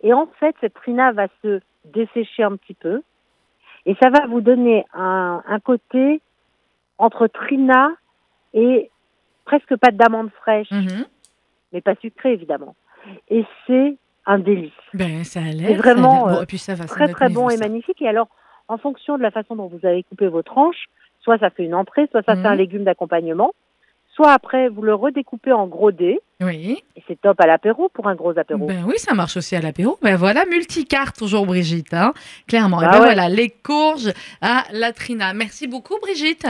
Et 0.04 0.14
en 0.14 0.28
fait, 0.40 0.56
cette 0.62 0.74
trina 0.74 1.12
va 1.14 1.28
se 1.44 1.60
dessécher 1.86 2.44
un 2.44 2.56
petit 2.58 2.74
peu. 2.74 3.02
Et 3.86 3.96
ça 4.02 4.10
va 4.10 4.26
vous 4.28 4.42
donner 4.42 4.86
un, 4.94 5.44
un 5.48 5.60
côté 5.60 6.22
entre 6.98 7.28
trina 7.28 7.90
et 8.54 8.90
presque 9.46 9.76
pâte 9.78 9.96
d'amande 9.96 10.30
fraîche, 10.42 10.72
Mhm. 10.72 11.06
mais 11.74 11.82
pas 11.82 11.96
sucrée 12.02 12.34
évidemment. 12.34 12.76
Et 13.30 13.46
c'est 13.68 13.96
un 14.26 14.40
délice. 14.40 14.72
Ben, 14.96 15.24
ça 15.24 15.40
a 15.42 15.44
l'air. 15.52 15.68
C'est 15.68 15.76
vraiment, 15.76 16.26
Bon, 16.28 16.36
euh, 16.38 16.42
et 16.42 16.46
puis 16.48 16.58
ça 16.58 16.74
va, 16.74 16.88
c'est 16.88 16.96
Très 16.96 17.08
très 17.10 17.30
bon 17.30 17.50
et 17.50 17.58
ça. 17.58 17.64
magnifique. 17.68 18.02
Et 18.02 18.08
alors, 18.08 18.28
en 18.68 18.78
fonction 18.80 19.18
de 19.18 19.22
la 19.22 19.30
façon 19.30 19.56
dont 19.56 19.68
vous 19.68 19.86
avez 19.86 20.02
coupé 20.04 20.28
vos 20.28 20.42
tranches, 20.42 20.86
soit 21.22 21.38
ça 21.38 21.52
fait 21.52 21.64
une 21.64 21.76
entrée, 21.76 22.08
soit 22.10 22.24
ça 22.24 22.34
Mhm. 22.36 22.42
fait 22.42 22.48
un 22.48 22.56
légume 22.56 22.84
d'accompagnement, 22.86 23.52
soit 24.16 24.32
après 24.32 24.70
vous 24.70 24.82
le 24.82 24.94
redécoupez 24.96 25.52
en 25.52 25.68
gros 25.68 25.92
dés. 25.92 26.20
Oui. 26.42 26.84
Et 26.96 27.04
c'est 27.08 27.20
top 27.22 27.40
à 27.40 27.48
l'apéro 27.48 27.90
pour 27.94 28.08
un 28.08 28.16
gros 28.16 28.38
apéro. 28.38 28.66
Ben 28.66 28.84
oui, 28.88 28.96
ça 28.98 29.14
marche 29.14 29.38
aussi 29.38 29.56
à 29.56 29.62
l'apéro. 29.62 29.98
Ben 30.02 30.16
voilà, 30.16 30.44
multicarte 30.46 31.18
toujours 31.18 31.46
Brigitte, 31.46 31.94
hein, 31.94 32.14
clairement. 32.48 32.82
et 32.82 32.86
Bah 32.86 32.92
ben 32.94 33.00
ouais. 33.00 33.06
voilà, 33.06 33.30
les 33.30 33.50
courges 33.50 34.12
à 34.42 34.64
la 34.72 34.92
trina. 34.92 35.34
Merci 35.34 35.68
beaucoup 35.68 35.98
Brigitte. 36.02 36.48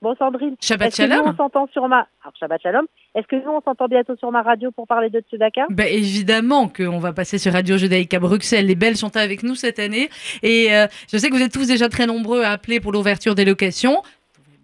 Bon 0.00 0.16
Sandrine, 0.18 0.56
Shabbat 0.60 0.88
est-ce 0.88 0.96
que 0.96 1.02
nous, 1.04 1.10
shalom. 1.14 1.28
on 1.28 1.36
s'entend 1.36 1.68
sur 1.72 1.86
ma 1.86 2.08
alors 2.24 2.32
Shabbat 2.40 2.60
Shalom. 2.60 2.86
Est-ce 3.14 3.28
que 3.28 3.36
nous 3.36 3.52
on 3.52 3.60
s'entend 3.60 3.86
bientôt 3.86 4.16
sur 4.16 4.32
ma 4.32 4.42
radio 4.42 4.72
pour 4.72 4.88
parler 4.88 5.10
de 5.10 5.20
Tzedaka 5.20 5.66
Ben 5.70 5.86
évidemment 5.86 6.66
qu'on 6.66 6.98
va 6.98 7.12
passer 7.12 7.38
sur 7.38 7.52
Radio 7.52 7.76
Judaïque 7.78 8.12
à 8.12 8.18
Bruxelles. 8.18 8.66
Les 8.66 8.74
Belges 8.74 8.96
sont 8.96 9.16
avec 9.16 9.44
nous 9.44 9.54
cette 9.54 9.78
année. 9.78 10.10
Et 10.42 10.74
euh, 10.74 10.88
je 11.12 11.18
sais 11.18 11.30
que 11.30 11.34
vous 11.36 11.42
êtes 11.42 11.52
tous 11.52 11.68
déjà 11.68 11.88
très 11.88 12.06
nombreux 12.06 12.42
à 12.42 12.50
appeler 12.50 12.80
pour 12.80 12.90
l'ouverture 12.90 13.36
des 13.36 13.44
locations. 13.44 14.02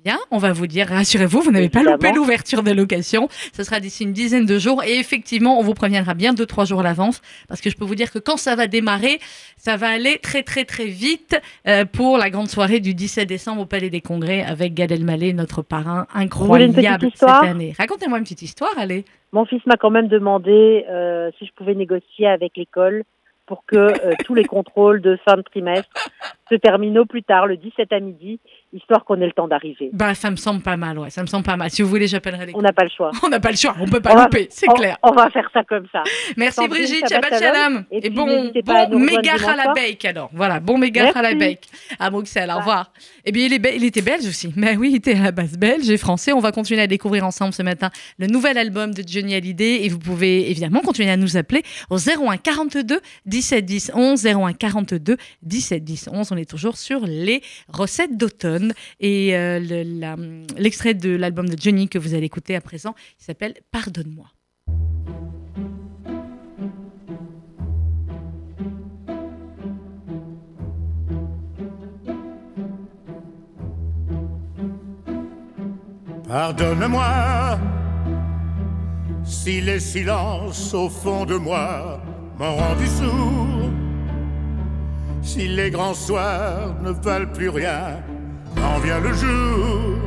Bien, 0.09 0.21
on 0.31 0.38
va 0.38 0.55
vous 0.55 0.67
dire, 0.67 0.87
rassurez-vous, 0.87 1.43
vous 1.43 1.50
n'avez 1.50 1.69
pas 1.69 1.83
loupé 1.83 2.12
l'ouverture 2.12 2.62
des 2.62 2.73
locations. 2.73 3.29
Ce 3.53 3.62
sera 3.62 3.79
d'ici 3.79 4.05
une 4.05 4.15
dizaine 4.15 4.47
de 4.47 4.59
jours. 4.59 4.83
Et 4.83 4.99
effectivement, 4.99 5.59
on 5.59 5.62
vous 5.62 5.75
préviendra 5.75 6.15
bien 6.15 6.33
deux, 6.33 6.47
trois 6.47 6.65
jours 6.65 6.81
à 6.81 6.83
l'avance. 6.83 7.21
Parce 7.47 7.61
que 7.61 7.69
je 7.69 7.77
peux 7.77 7.85
vous 7.85 7.95
dire 7.95 8.11
que 8.11 8.19
quand 8.19 8.38
ça 8.38 8.57
va 8.57 8.69
démarrer, 8.69 9.19
ça 9.59 9.77
va 9.77 9.88
aller 9.88 10.17
très, 10.17 10.43
très, 10.43 10.65
très 10.65 10.87
vite 10.87 11.38
euh, 11.67 11.85
pour 11.85 12.17
la 12.17 12.31
grande 12.31 12.49
soirée 12.49 12.81
du 12.81 12.95
17 12.95 13.29
décembre 13.29 13.61
au 13.61 13.67
Palais 13.67 13.91
des 13.91 14.00
Congrès 14.00 14.43
avec 14.43 14.73
Gad 14.73 14.93
Elmaleh, 14.93 15.35
notre 15.35 15.61
parrain 15.61 16.07
incroyable 16.15 17.11
cette 17.15 17.29
année. 17.29 17.75
Racontez-moi 17.77 18.17
une 18.17 18.25
petite 18.25 18.41
histoire, 18.41 18.73
allez. 18.79 19.05
Mon 19.33 19.45
fils 19.45 19.61
m'a 19.67 19.77
quand 19.77 19.91
même 19.91 20.09
demandé 20.09 20.87
euh, 20.88 21.31
si 21.38 21.45
je 21.45 21.53
pouvais 21.53 21.75
négocier 21.75 22.27
avec 22.27 22.57
l'école 22.57 23.05
pour 23.45 23.67
que 23.67 23.77
euh, 23.77 24.15
tous 24.25 24.35
les 24.35 24.45
contrôles 24.45 25.03
de 25.03 25.19
fin 25.25 25.37
de 25.37 25.43
trimestre 25.43 26.09
se 26.49 26.55
terminent 26.55 27.03
au 27.03 27.05
plus 27.05 27.23
tard, 27.23 27.47
le 27.47 27.59
17 27.59 27.93
à 27.93 28.00
midi, 28.00 28.41
histoire 28.73 29.05
qu'on 29.05 29.21
ait 29.21 29.27
le 29.27 29.33
temps 29.33 29.49
d'arriver. 29.49 29.91
Bah, 29.93 30.15
ça 30.15 30.31
me 30.31 30.37
semble 30.37 30.63
pas 30.63 30.77
mal, 30.77 30.99
ouais. 30.99 31.11
Ça 31.11 31.23
me 31.23 31.27
semble 31.27 31.45
pas 31.45 31.57
mal. 31.57 31.71
Si 31.71 31.83
vous 31.83 31.89
voulez, 31.89 32.07
j'appellerai 32.07 32.47
les 32.47 32.53
On 32.55 32.61
n'a 32.63 32.73
pas 32.73 32.85
le 32.85 32.91
choix. 32.91 33.11
On 33.23 33.29
n'a 33.29 33.41
pas 33.41 33.51
le 33.51 33.57
choix, 33.57 33.75
on 33.81 33.87
peut 33.87 34.01
pas 34.01 34.15
On 34.15 34.23
louper, 34.25 34.49
c'est 34.51 34.67
clair. 34.69 34.97
on 35.03 35.13
va 35.13 35.31
faire 35.31 35.49
ça 35.53 35.65
comme 35.65 35.87
ça. 35.93 36.03
Merci 36.37 36.57
Sandrine, 36.57 36.83
Brigitte, 36.85 37.09
Shabbat 37.09 37.39
shalom. 37.39 37.85
Et 37.91 38.07
Et 38.07 38.11
bon, 38.11 38.51
bon 38.91 38.99
mégare 38.99 39.49
à 39.49 39.57
la 39.57 39.73
bake 39.73 40.05
alors. 40.05 40.31
Voilà, 40.33 40.61
bon 40.61 40.79
mégare 40.79 41.17
à 41.17 41.23
la 41.23 41.35
bake 41.35 41.67
à 41.99 42.11
Bruxelles. 42.11 42.45
Au 42.51 42.55
Bye. 42.55 42.59
revoir. 42.59 42.93
Eh 43.25 43.33
bien, 43.33 43.47
il, 43.47 43.53
est 43.53 43.77
il 43.77 43.85
était 43.85 44.03
belge 44.03 44.27
aussi. 44.27 44.53
Mais 44.57 44.77
oui, 44.77 44.91
il 44.91 44.97
était 44.97 45.15
à 45.15 45.23
la 45.25 45.33
base 45.33 45.57
belge 45.59 45.89
et 45.91 45.97
français. 45.97 46.33
On 46.33 46.41
va 46.41 46.53
continuer 46.53 46.81
à 46.83 46.87
découvrir 46.87 47.25
ensemble 47.27 47.53
ce 47.53 47.63
matin 47.63 47.91
le 48.19 48.27
nouvel 48.27 48.59
album 48.59 48.93
de 48.93 49.03
Johnny 49.07 49.35
Hallyday 49.35 49.85
et 49.85 49.89
vous 49.89 49.99
pouvez 49.99 50.51
évidemment 50.51 50.81
continuer 50.81 51.11
à 51.11 51.17
nous 51.17 51.37
appeler 51.37 51.63
au 51.91 51.97
01 51.99 52.37
42 52.37 53.01
17 53.27 53.65
10 53.65 53.93
11 53.95 54.27
01 54.27 54.53
42 54.53 55.17
17 55.43 55.85
10 55.85 56.11
11. 56.13 56.33
On 56.33 56.37
est 56.37 56.49
toujours 56.49 56.77
sur 56.77 57.01
les 57.07 57.43
recettes 57.69 58.17
d'automne 58.17 58.58
et 59.00 59.37
euh, 59.37 59.59
l'extrait 60.57 60.95
de 60.95 61.11
l'album 61.11 61.49
de 61.49 61.57
Johnny 61.61 61.88
que 61.88 61.99
vous 61.99 62.15
allez 62.15 62.27
écouter 62.27 62.57
à 62.57 62.61
présent, 62.61 62.95
il 63.21 63.25
s'appelle 63.25 63.55
Pardonne-moi. 63.71 64.27
Pardonne-moi 76.29 77.59
si 79.25 79.61
les 79.61 79.81
silences 79.81 80.75
au 80.75 80.88
fond 80.88 81.25
de 81.25 81.37
moi 81.37 82.00
m'ont 82.38 82.55
rendu 82.55 82.87
sourd, 82.87 83.71
si 85.23 85.49
les 85.49 85.71
grands 85.71 85.95
soirs 85.95 86.77
ne 86.83 86.91
valent 86.91 87.33
plus 87.33 87.49
rien 87.49 88.03
quand 88.57 88.78
vient 88.81 89.00
le 89.00 89.12
jour. 89.12 89.99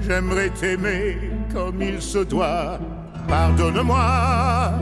J'aimerais 0.00 0.50
t'aimer 0.50 1.30
comme 1.52 1.80
il 1.82 2.00
se 2.00 2.18
doit. 2.18 2.78
Pardonne-moi. 3.28 4.72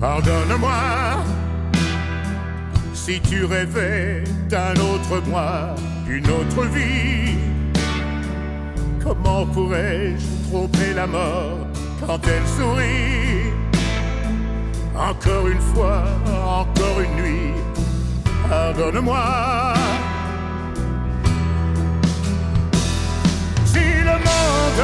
Pardonne-moi 0.00 0.72
si 3.06 3.20
tu 3.20 3.44
rêvais 3.44 4.24
d'un 4.50 4.72
autre 4.72 5.22
moi, 5.28 5.76
d'une 6.06 6.28
autre 6.28 6.66
vie. 6.74 7.38
Comment 9.00 9.46
pourrais-je 9.46 10.50
tromper 10.50 10.92
la 10.92 11.06
mort 11.06 11.58
quand 12.04 12.18
elle 12.26 12.46
sourit? 12.56 13.52
Encore 14.96 15.46
une 15.46 15.60
fois, 15.60 16.02
encore 16.44 16.98
une 17.00 17.22
nuit, 17.22 17.52
pardonne-moi. 18.48 19.24
Si 23.64 23.84
le 24.08 24.16
monde 24.26 24.82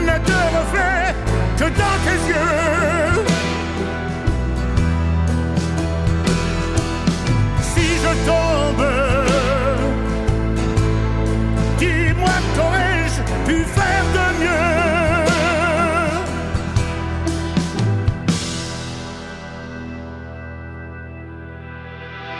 ne 0.00 0.18
te 0.28 0.38
reflète 0.56 1.16
que 1.56 1.64
dans 1.64 1.98
tes 2.04 2.20
yeux, 2.30 3.24
si 7.60 7.86
je 8.02 8.12
tombe, 8.26 8.97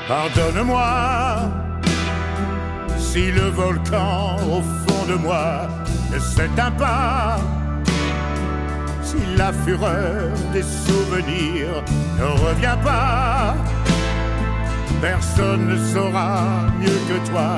Pardonne-moi 0.09 0.89
si 2.99 3.31
le 3.31 3.49
volcan 3.51 4.37
au 4.37 4.63
fond 4.63 5.05
de 5.07 5.15
moi 5.15 5.69
ne 6.13 6.19
s'éteint 6.19 6.71
pas, 6.71 7.39
si 9.03 9.17
la 9.37 9.53
fureur 9.53 10.31
des 10.53 10.63
souvenirs 10.63 11.83
ne 12.19 12.25
revient 12.47 12.79
pas. 12.83 13.55
Personne 15.01 15.69
ne 15.69 15.77
saura 15.93 16.43
mieux 16.81 17.01
que 17.09 17.29
toi. 17.31 17.51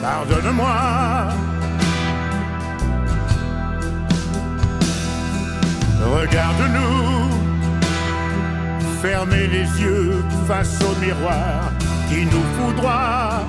Pardonne-moi. 0.00 1.28
Regarde-nous, 6.16 7.30
fermez 9.00 9.46
les 9.46 9.68
yeux 9.80 10.22
face 10.46 10.78
au 10.82 10.94
miroir 11.00 11.71
qui 12.12 12.26
nous 12.26 12.46
foudroie. 12.56 13.40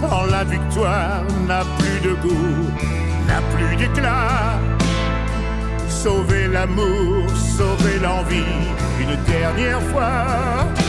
Quand 0.00 0.24
la 0.30 0.44
victoire 0.44 1.22
n'a 1.48 1.62
plus 1.78 2.00
de 2.08 2.14
goût, 2.24 2.70
n'a 3.26 3.40
plus 3.54 3.76
d'éclat. 3.76 4.58
Sauver 5.88 6.46
l'amour, 6.48 7.28
sauver 7.56 7.98
l'envie, 8.02 8.56
une 9.02 9.16
dernière 9.34 9.82
fois. 9.90 10.79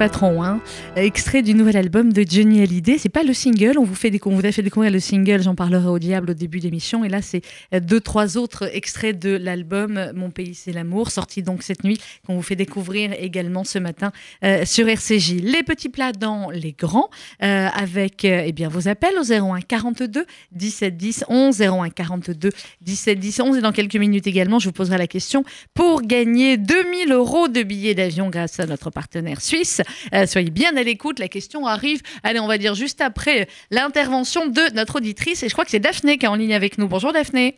Patron, 0.00 0.42
hein. 0.42 0.62
Extrait 0.96 1.42
du 1.42 1.52
nouvel 1.52 1.76
album 1.76 2.10
de 2.10 2.24
Johnny 2.26 2.62
Hallyday. 2.62 2.96
C'est 2.96 3.10
pas 3.10 3.22
le 3.22 3.34
single, 3.34 3.78
on 3.78 3.84
vous 3.84 3.94
fait 3.94 4.10
on 4.24 4.34
vous 4.34 4.46
a 4.46 4.50
fait 4.50 4.62
découvrir 4.62 4.90
le 4.90 4.98
single, 4.98 5.42
j'en 5.42 5.54
parlerai 5.54 5.88
au 5.88 5.98
diable 5.98 6.30
au 6.30 6.34
début 6.34 6.58
d'émission. 6.58 7.04
Et 7.04 7.10
là, 7.10 7.20
c'est 7.20 7.42
euh, 7.74 7.80
deux, 7.80 8.00
trois 8.00 8.38
autres 8.38 8.74
extraits 8.74 9.18
de 9.18 9.36
l'album 9.36 10.10
Mon 10.14 10.30
pays, 10.30 10.54
c'est 10.54 10.72
l'amour, 10.72 11.10
sorti 11.10 11.42
donc 11.42 11.62
cette 11.62 11.84
nuit, 11.84 12.00
qu'on 12.26 12.34
vous 12.34 12.40
fait 12.40 12.56
découvrir 12.56 13.12
également 13.12 13.62
ce 13.62 13.78
matin 13.78 14.10
euh, 14.42 14.64
sur 14.64 14.88
RCJ. 14.88 15.34
Les 15.42 15.62
petits 15.64 15.90
plats 15.90 16.12
dans 16.12 16.48
les 16.48 16.72
grands, 16.72 17.10
euh, 17.42 17.68
avec 17.68 18.24
eh 18.24 18.52
bien, 18.52 18.70
vos 18.70 18.88
appels 18.88 19.18
au 19.18 19.30
01 19.30 19.60
42 19.60 20.24
17 20.52 20.96
10 20.96 21.24
11, 21.28 21.60
01 21.60 21.90
42 21.90 22.48
17 22.80 23.18
10 23.18 23.40
11. 23.40 23.56
Et 23.58 23.60
dans 23.60 23.72
quelques 23.72 23.96
minutes 23.96 24.26
également, 24.26 24.60
je 24.60 24.64
vous 24.64 24.72
poserai 24.72 24.96
la 24.96 25.06
question 25.06 25.44
pour 25.74 26.00
gagner 26.00 26.56
2000 26.56 27.12
euros 27.12 27.48
de 27.48 27.62
billets 27.62 27.94
d'avion 27.94 28.30
grâce 28.30 28.60
à 28.60 28.64
notre 28.64 28.88
partenaire 28.88 29.42
suisse. 29.42 29.82
Euh, 30.14 30.26
soyez 30.26 30.50
bien 30.50 30.76
à 30.76 30.82
l'écoute, 30.82 31.18
la 31.18 31.28
question 31.28 31.66
arrive, 31.66 32.00
allez, 32.22 32.40
on 32.40 32.46
va 32.46 32.58
dire 32.58 32.74
juste 32.74 33.00
après 33.00 33.48
l'intervention 33.70 34.46
de 34.46 34.74
notre 34.74 34.96
auditrice. 34.96 35.42
Et 35.42 35.48
je 35.48 35.52
crois 35.52 35.64
que 35.64 35.70
c'est 35.70 35.80
Daphné 35.80 36.18
qui 36.18 36.26
est 36.26 36.28
en 36.28 36.34
ligne 36.36 36.54
avec 36.54 36.78
nous. 36.78 36.88
Bonjour 36.88 37.12
Daphné. 37.12 37.56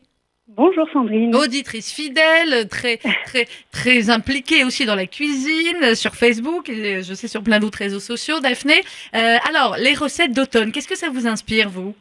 Bonjour 0.49 0.87
Sandrine. 0.92 1.35
Auditrice 1.35 1.90
fidèle, 1.92 2.68
très, 2.68 2.99
très, 3.25 3.47
très 3.71 4.11
impliquée 4.11 4.64
aussi 4.64 4.85
dans 4.85 4.97
la 4.97 5.07
cuisine, 5.07 5.95
sur 5.95 6.14
Facebook, 6.14 6.68
et 6.68 7.03
je 7.03 7.14
sais 7.14 7.29
sur 7.29 7.42
plein 7.42 7.59
d'autres 7.59 7.79
réseaux 7.79 8.01
sociaux. 8.01 8.40
Daphné, 8.40 8.75
Euh, 9.14 9.37
alors, 9.49 9.77
les 9.79 9.95
recettes 9.95 10.33
d'automne, 10.33 10.73
qu'est-ce 10.73 10.88
que 10.88 10.99
ça 10.99 11.09
vous 11.11 11.27
inspire, 11.27 11.71
vous? 11.71 11.95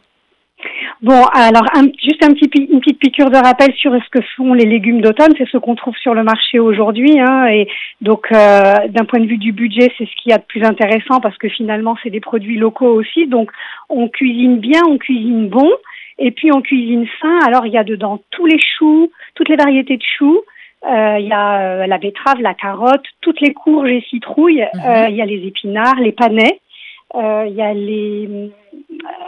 Bon, 1.02 1.24
alors 1.34 1.64
un- 1.76 1.92
juste 2.04 2.24
un 2.24 2.34
petit, 2.34 2.50
une 2.72 2.80
petite 2.80 3.00
piqûre 3.00 3.30
de 3.32 3.38
rappel 3.38 3.74
sur 3.76 3.92
ce 3.94 4.10
que 4.12 4.24
font 4.36 4.54
les 4.54 4.66
légumes 4.66 5.02
d'automne. 5.02 5.34
C'est 5.38 5.48
ce 5.50 5.58
qu'on 5.58 5.76
trouve 5.76 5.96
sur 5.98 6.14
le 6.14 6.24
marché 6.24 6.60
aujourd'hui. 6.60 7.20
Hein, 7.20 7.48
et 7.48 7.68
donc, 8.02 8.28
euh, 8.32 8.88
d'un 8.90 9.06
point 9.06 9.20
de 9.20 9.26
vue 9.26 9.38
du 9.38 9.52
budget, 9.52 9.92
c'est 9.98 10.06
ce 10.06 10.16
qu'il 10.22 10.32
y 10.32 10.34
a 10.34 10.38
de 10.38 10.44
plus 10.44 10.64
intéressant 10.64 11.20
parce 11.20 11.38
que 11.38 11.50
finalement, 11.50 11.96
c'est 12.04 12.12
des 12.12 12.20
produits 12.20 12.58
locaux 12.58 12.94
aussi. 12.94 13.26
Donc, 13.28 13.52
on 13.90 14.10
cuisine 14.10 14.58
bien, 14.60 14.82
on 14.88 14.98
cuisine 14.98 15.48
bon. 15.50 15.70
Et 16.20 16.30
puis, 16.32 16.52
on 16.54 16.62
cuisine 16.62 17.08
sain. 17.20 17.40
Alors, 17.48 17.66
il 17.66 17.74
y 17.74 17.78
a 17.78 17.84
dedans 17.84 18.22
tous 18.30 18.46
les 18.46 18.60
choux, 18.78 19.12
toutes 19.34 19.50
les 19.50 19.56
variétés 19.56 19.98
de 19.98 20.04
choux. 20.18 20.40
Euh, 20.86 21.18
Il 21.20 21.28
y 21.28 21.32
a 21.34 21.62
euh, 21.62 21.88
la 21.88 21.98
betterave, 21.98 22.42
la 22.42 22.54
carotte, 22.54 23.06
toutes 23.22 23.42
les 23.42 23.54
courges 23.54 23.90
et 23.90 24.02
citrouilles. 24.10 24.68
Mhm. 24.76 24.82
Euh, 24.86 25.08
Il 25.10 25.16
y 25.16 25.22
a 25.22 25.26
les 25.26 25.48
épinards, 25.48 26.00
les 26.00 26.12
panais. 26.12 26.60
Euh, 27.16 27.46
Il 27.48 27.56
y 27.56 27.62
a 27.62 27.74
les 27.74 28.52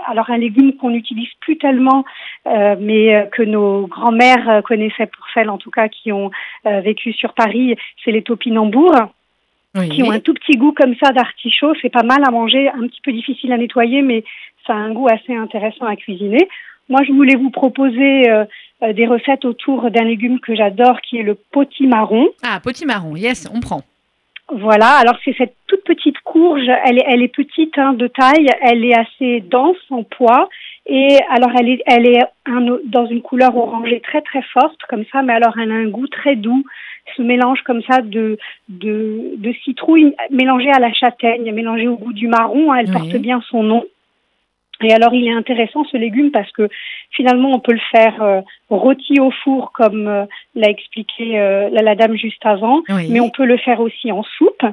alors 0.07 0.29
un 0.29 0.37
légume 0.37 0.73
qu'on 0.73 0.89
n'utilise 0.91 1.29
plus 1.39 1.57
tellement, 1.57 2.05
euh, 2.47 2.75
mais 2.79 3.15
euh, 3.15 3.23
que 3.25 3.41
nos 3.41 3.87
grands-mères 3.87 4.61
connaissaient 4.63 5.07
pour 5.07 5.25
celles 5.33 5.49
en 5.49 5.57
tout 5.57 5.71
cas 5.71 5.87
qui 5.87 6.11
ont 6.11 6.29
euh, 6.67 6.81
vécu 6.81 7.13
sur 7.13 7.33
Paris, 7.33 7.75
c'est 8.03 8.11
les 8.11 8.21
topinambours, 8.21 9.09
Oui. 9.75 9.89
qui 9.89 10.03
ont 10.03 10.11
un 10.11 10.19
tout 10.19 10.33
petit 10.33 10.57
goût 10.57 10.73
comme 10.73 10.95
ça 11.01 11.11
d'artichaut. 11.11 11.73
C'est 11.81 11.89
pas 11.89 12.03
mal 12.03 12.21
à 12.27 12.31
manger, 12.31 12.69
un 12.69 12.81
petit 12.87 13.01
peu 13.01 13.11
difficile 13.11 13.51
à 13.51 13.57
nettoyer, 13.57 14.01
mais 14.01 14.23
ça 14.67 14.73
a 14.73 14.77
un 14.77 14.93
goût 14.93 15.07
assez 15.07 15.35
intéressant 15.35 15.85
à 15.85 15.95
cuisiner. 15.95 16.47
Moi, 16.89 17.01
je 17.07 17.13
voulais 17.13 17.35
vous 17.35 17.49
proposer 17.49 18.29
euh, 18.29 18.45
des 18.93 19.07
recettes 19.07 19.45
autour 19.45 19.89
d'un 19.89 20.03
légume 20.03 20.39
que 20.39 20.53
j'adore, 20.53 20.99
qui 21.01 21.17
est 21.17 21.23
le 21.23 21.35
potimarron. 21.35 22.27
Ah, 22.43 22.59
potimarron, 22.61 23.15
yes, 23.15 23.49
on 23.53 23.61
prend. 23.61 23.81
Voilà, 24.55 24.97
alors 25.01 25.15
c'est 25.25 25.35
cette 25.37 25.55
toute 25.67 25.83
petite 25.83 26.19
courge, 26.19 26.67
elle 26.85 26.99
est, 26.99 27.05
elle 27.07 27.23
est 27.23 27.27
petite 27.35 27.77
hein, 27.77 27.93
de 27.93 28.07
taille, 28.07 28.47
elle 28.61 28.85
est 28.85 28.93
assez 28.95 29.41
dense 29.41 29.77
en 29.89 30.03
poids 30.03 30.47
et 30.85 31.17
alors 31.29 31.49
elle 31.59 31.69
est, 31.69 31.81
elle 31.87 32.07
est 32.07 32.19
un- 32.45 32.77
dans 32.85 33.05
une 33.07 33.21
couleur 33.21 33.55
orangée 33.57 33.99
très 34.01 34.21
très 34.21 34.41
forte 34.53 34.79
comme 34.89 35.05
ça, 35.11 35.21
mais 35.23 35.33
alors 35.33 35.57
elle 35.57 35.71
a 35.71 35.75
un 35.75 35.87
goût 35.87 36.07
très 36.07 36.35
doux, 36.35 36.63
ce 37.17 37.21
mélange 37.21 37.61
comme 37.63 37.81
ça 37.83 38.01
de, 38.01 38.37
de, 38.69 39.33
de 39.37 39.53
citrouille 39.63 40.13
mélangée 40.29 40.71
à 40.71 40.79
la 40.79 40.93
châtaigne, 40.93 41.51
mélangée 41.51 41.87
au 41.87 41.95
goût 41.97 42.13
du 42.13 42.27
marron. 42.27 42.71
hein, 42.71 42.77
elle 42.79 42.87
Oui. 42.87 42.93
porte 42.93 43.15
bien 43.17 43.41
son 43.49 43.63
nom. 43.63 43.83
Et 44.81 44.91
alors, 44.91 45.13
il 45.13 45.27
est 45.27 45.33
intéressant 45.33 45.83
ce 45.85 45.97
légume 45.97 46.31
parce 46.31 46.51
que 46.51 46.67
finalement, 47.11 47.51
on 47.53 47.59
peut 47.59 47.73
le 47.73 47.79
faire 47.91 48.21
euh, 48.21 48.41
rôti 48.69 49.19
au 49.19 49.31
four, 49.43 49.71
comme 49.71 50.07
euh, 50.07 50.25
l'a 50.55 50.69
expliqué 50.69 51.39
euh, 51.39 51.69
la, 51.71 51.81
la 51.81 51.95
dame 51.95 52.15
juste 52.15 52.45
avant, 52.45 52.81
Oui. 52.89 53.07
mais 53.09 53.19
on 53.19 53.29
peut 53.29 53.45
le 53.45 53.57
faire 53.57 53.79
aussi 53.79 54.11
en 54.11 54.23
soupe. 54.37 54.65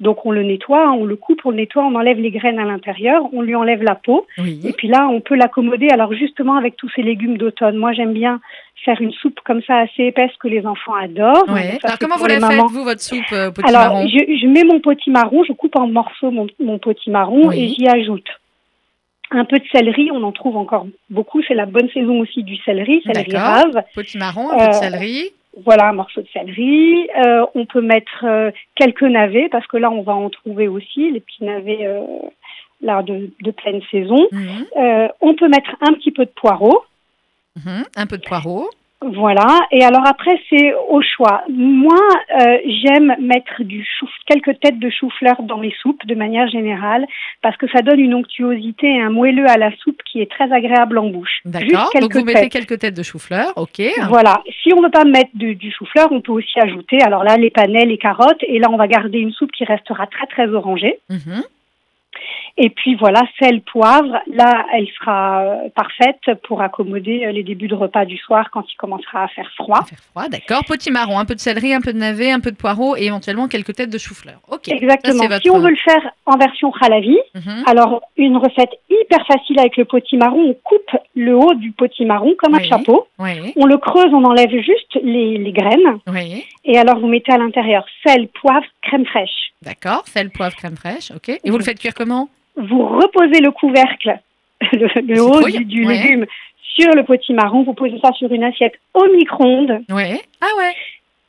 Donc, 0.00 0.24
on 0.24 0.30
le 0.30 0.44
nettoie, 0.44 0.86
hein, 0.86 0.92
on 0.96 1.04
le 1.04 1.16
coupe, 1.16 1.40
on 1.44 1.50
le 1.50 1.56
nettoie, 1.56 1.84
on 1.84 1.96
enlève 1.96 2.20
les 2.20 2.30
graines 2.30 2.60
à 2.60 2.64
l'intérieur, 2.64 3.22
on 3.32 3.42
lui 3.42 3.56
enlève 3.56 3.82
la 3.82 3.96
peau. 3.96 4.26
Oui. 4.38 4.60
Et 4.64 4.72
puis 4.72 4.86
là, 4.86 5.08
on 5.10 5.20
peut 5.20 5.34
l'accommoder. 5.34 5.88
Alors 5.90 6.12
justement, 6.14 6.54
avec 6.54 6.76
tous 6.76 6.88
ces 6.94 7.02
légumes 7.02 7.36
d'automne, 7.36 7.76
moi 7.76 7.92
j'aime 7.92 8.12
bien 8.12 8.40
faire 8.84 9.00
une 9.00 9.10
soupe 9.10 9.40
comme 9.44 9.60
ça 9.62 9.78
assez 9.78 10.04
épaisse 10.04 10.30
que 10.38 10.46
les 10.46 10.64
enfants 10.66 10.94
adorent. 10.94 11.48
Ouais. 11.48 11.78
Alors 11.82 11.98
comment 11.98 12.14
vous 12.16 12.26
la 12.26 12.38
faites, 12.38 12.60
vous, 12.70 12.84
votre 12.84 13.00
soupe 13.00 13.24
euh, 13.32 13.50
au 13.50 13.66
Alors, 13.66 14.04
potimarron 14.04 14.06
je, 14.06 14.38
je 14.40 14.46
mets 14.46 14.62
mon 14.62 14.78
potimarron, 14.78 15.42
je 15.42 15.52
coupe 15.52 15.74
en 15.74 15.88
morceaux 15.88 16.30
mon, 16.30 16.46
mon 16.60 16.78
potimarron 16.78 17.48
Oui. 17.48 17.60
et 17.60 17.68
j'y 17.74 17.88
ajoute 17.88 18.28
un 19.30 19.44
peu 19.44 19.58
de 19.58 19.64
céleri. 19.72 20.10
On 20.12 20.22
en 20.22 20.32
trouve 20.32 20.56
encore 20.56 20.86
beaucoup. 21.10 21.42
C'est 21.46 21.54
la 21.54 21.66
bonne 21.66 21.88
saison 21.90 22.20
aussi 22.20 22.42
du 22.42 22.56
céleri, 22.58 23.02
céleri 23.06 23.36
rave. 23.36 23.82
Potimarron, 23.94 24.50
un 24.50 24.56
peu 24.58 24.64
de 24.64 24.68
Euh, 24.70 24.72
céleri. 24.72 25.30
Voilà, 25.64 25.88
un 25.88 25.92
morceau 25.92 26.20
de 26.20 26.28
céleri. 26.32 27.08
Euh, 27.26 27.44
on 27.54 27.66
peut 27.66 27.80
mettre 27.80 28.24
euh, 28.24 28.50
quelques 28.76 29.02
navets 29.02 29.48
parce 29.50 29.66
que 29.66 29.76
là, 29.76 29.90
on 29.90 30.02
va 30.02 30.14
en 30.14 30.30
trouver 30.30 30.68
aussi 30.68 31.10
les 31.10 31.20
petits 31.20 31.44
navets 31.44 31.84
euh, 31.86 32.00
là 32.80 33.02
de, 33.02 33.30
de 33.42 33.50
pleine 33.50 33.80
saison. 33.90 34.28
Mhm. 34.30 35.08
On 35.20 35.34
peut 35.34 35.48
mettre 35.48 35.70
un 35.80 35.92
petit 35.94 36.12
peu 36.12 36.24
de 36.24 36.30
poireau. 36.30 36.84
Mhm. 37.56 37.84
Un 37.96 38.06
peu 38.06 38.18
de 38.18 38.22
poireau. 38.22 38.70
Voilà. 39.00 39.46
Et 39.70 39.84
alors 39.84 40.04
après, 40.06 40.40
c'est 40.50 40.74
au 40.88 41.00
choix. 41.02 41.42
Moi, 41.48 41.96
euh, 42.40 42.58
j'aime 42.82 43.14
mettre 43.20 43.62
du 43.62 43.84
chou, 43.84 44.08
quelques 44.26 44.58
têtes 44.60 44.80
de 44.80 44.90
chou-fleur 44.90 45.40
dans 45.42 45.58
mes 45.58 45.72
soupes 45.82 46.04
de 46.04 46.16
manière 46.16 46.48
générale 46.48 47.06
parce 47.40 47.56
que 47.56 47.68
ça 47.68 47.82
donne 47.82 48.00
une 48.00 48.14
onctuosité 48.14 48.88
et 48.88 49.00
un 49.00 49.10
moelleux 49.10 49.48
à 49.48 49.56
la 49.56 49.70
soupe 49.76 50.00
qui 50.10 50.20
est 50.20 50.28
très 50.30 50.50
agréable 50.52 50.98
en 50.98 51.10
bouche. 51.10 51.38
D'accord. 51.44 51.90
Donc 52.00 52.12
vous 52.14 52.24
mettez 52.24 52.40
têtes. 52.48 52.52
quelques 52.52 52.78
têtes 52.80 52.96
de 52.96 53.04
chou-fleur. 53.04 53.52
Ok. 53.56 53.80
Voilà. 54.08 54.42
Si 54.62 54.72
on 54.74 54.78
ne 54.78 54.86
veut 54.86 54.90
pas 54.90 55.04
mettre 55.04 55.30
de- 55.34 55.52
du 55.52 55.70
chou-fleur, 55.70 56.08
on 56.10 56.20
peut 56.20 56.32
aussi 56.32 56.58
ajouter, 56.60 57.00
alors 57.02 57.22
là, 57.22 57.36
les 57.36 57.50
panais, 57.50 57.84
les 57.84 57.98
carottes, 57.98 58.42
et 58.42 58.58
là, 58.58 58.66
on 58.70 58.76
va 58.76 58.88
garder 58.88 59.18
une 59.18 59.32
soupe 59.32 59.52
qui 59.52 59.64
restera 59.64 60.06
très, 60.08 60.26
très 60.26 60.48
orangée. 60.48 60.98
Mhm. 61.08 61.42
Et 62.56 62.70
puis 62.70 62.96
voilà, 62.96 63.22
sel, 63.40 63.60
poivre, 63.62 64.18
là, 64.32 64.66
elle 64.74 64.88
sera 64.98 65.42
euh, 65.42 65.68
parfaite 65.74 66.20
pour 66.46 66.60
accommoder 66.60 67.24
euh, 67.26 67.32
les 67.32 67.42
débuts 67.44 67.68
de 67.68 67.74
repas 67.74 68.04
du 68.04 68.16
soir 68.18 68.50
quand 68.50 68.64
il 68.72 68.76
commencera 68.76 69.24
à 69.24 69.28
faire 69.28 69.48
froid. 69.56 69.82
Faire 69.88 69.98
froid, 70.10 70.28
d'accord. 70.28 70.64
Potimarron, 70.66 71.18
un 71.18 71.24
peu 71.24 71.34
de 71.34 71.40
céleri, 71.40 71.72
un 71.72 71.80
peu 71.80 71.92
de 71.92 71.98
navet, 71.98 72.30
un 72.32 72.40
peu 72.40 72.50
de 72.50 72.56
poireau 72.56 72.96
et 72.96 73.04
éventuellement 73.04 73.46
quelques 73.48 73.74
têtes 73.74 73.90
de 73.90 73.98
chou-fleur. 73.98 74.40
Ok. 74.50 74.68
Exactement. 74.68 75.26
votre- 75.28 75.42
Si 75.42 75.50
on 75.50 75.60
veut 75.60 75.70
le 75.70 75.76
faire 75.76 76.10
en 76.26 76.36
version 76.36 76.70
khalavi, 76.72 77.16
Mhm. 77.34 77.62
alors 77.66 78.02
une 78.16 78.36
recette 78.36 78.70
hyper 78.90 79.24
facile 79.26 79.58
avec 79.60 79.76
le 79.76 79.84
potimarron, 79.84 80.40
on 80.50 80.54
coupe 80.54 80.90
le 81.14 81.36
haut 81.36 81.54
du 81.54 81.70
potimarron 81.72 82.34
comme 82.38 82.54
un 82.56 82.62
chapeau, 82.62 83.06
Oui. 83.18 83.52
on 83.56 83.66
le 83.66 83.76
creuse, 83.78 84.12
on 84.12 84.24
enlève 84.24 84.50
juste 84.50 84.98
les, 85.02 85.38
les 85.38 85.52
graines, 85.52 85.98
Oui. 86.08 86.44
et 86.64 86.76
alors 86.78 86.98
vous 86.98 87.06
mettez 87.06 87.32
à 87.32 87.38
l'intérieur 87.38 87.84
sel, 88.04 88.28
poivre, 88.28 88.66
crème 88.82 89.06
fraîche. 89.06 89.52
D'accord. 89.62 90.02
Sel, 90.06 90.30
poivre, 90.30 90.54
crème 90.56 90.76
fraîche. 90.76 91.10
Ok. 91.14 91.28
Et 91.42 91.50
vous 91.50 91.58
le 91.58 91.64
faites 91.64 91.78
cuire 91.80 91.94
comment 92.08 92.28
Vous 92.56 92.86
reposez 92.86 93.40
le 93.40 93.50
couvercle, 93.50 94.18
le, 94.72 94.88
le 95.14 95.22
haut 95.22 95.42
du, 95.48 95.64
du 95.64 95.86
ouais. 95.86 95.94
légume, 95.94 96.26
sur 96.62 96.90
le 96.94 97.02
potimarron, 97.04 97.62
vous 97.62 97.74
posez 97.74 97.98
ça 98.02 98.12
sur 98.12 98.32
une 98.32 98.44
assiette 98.44 98.74
au 98.94 99.04
micro-ondes, 99.14 99.80
Oui. 99.90 100.20
Ah 100.40 100.46
ouais. 100.58 100.74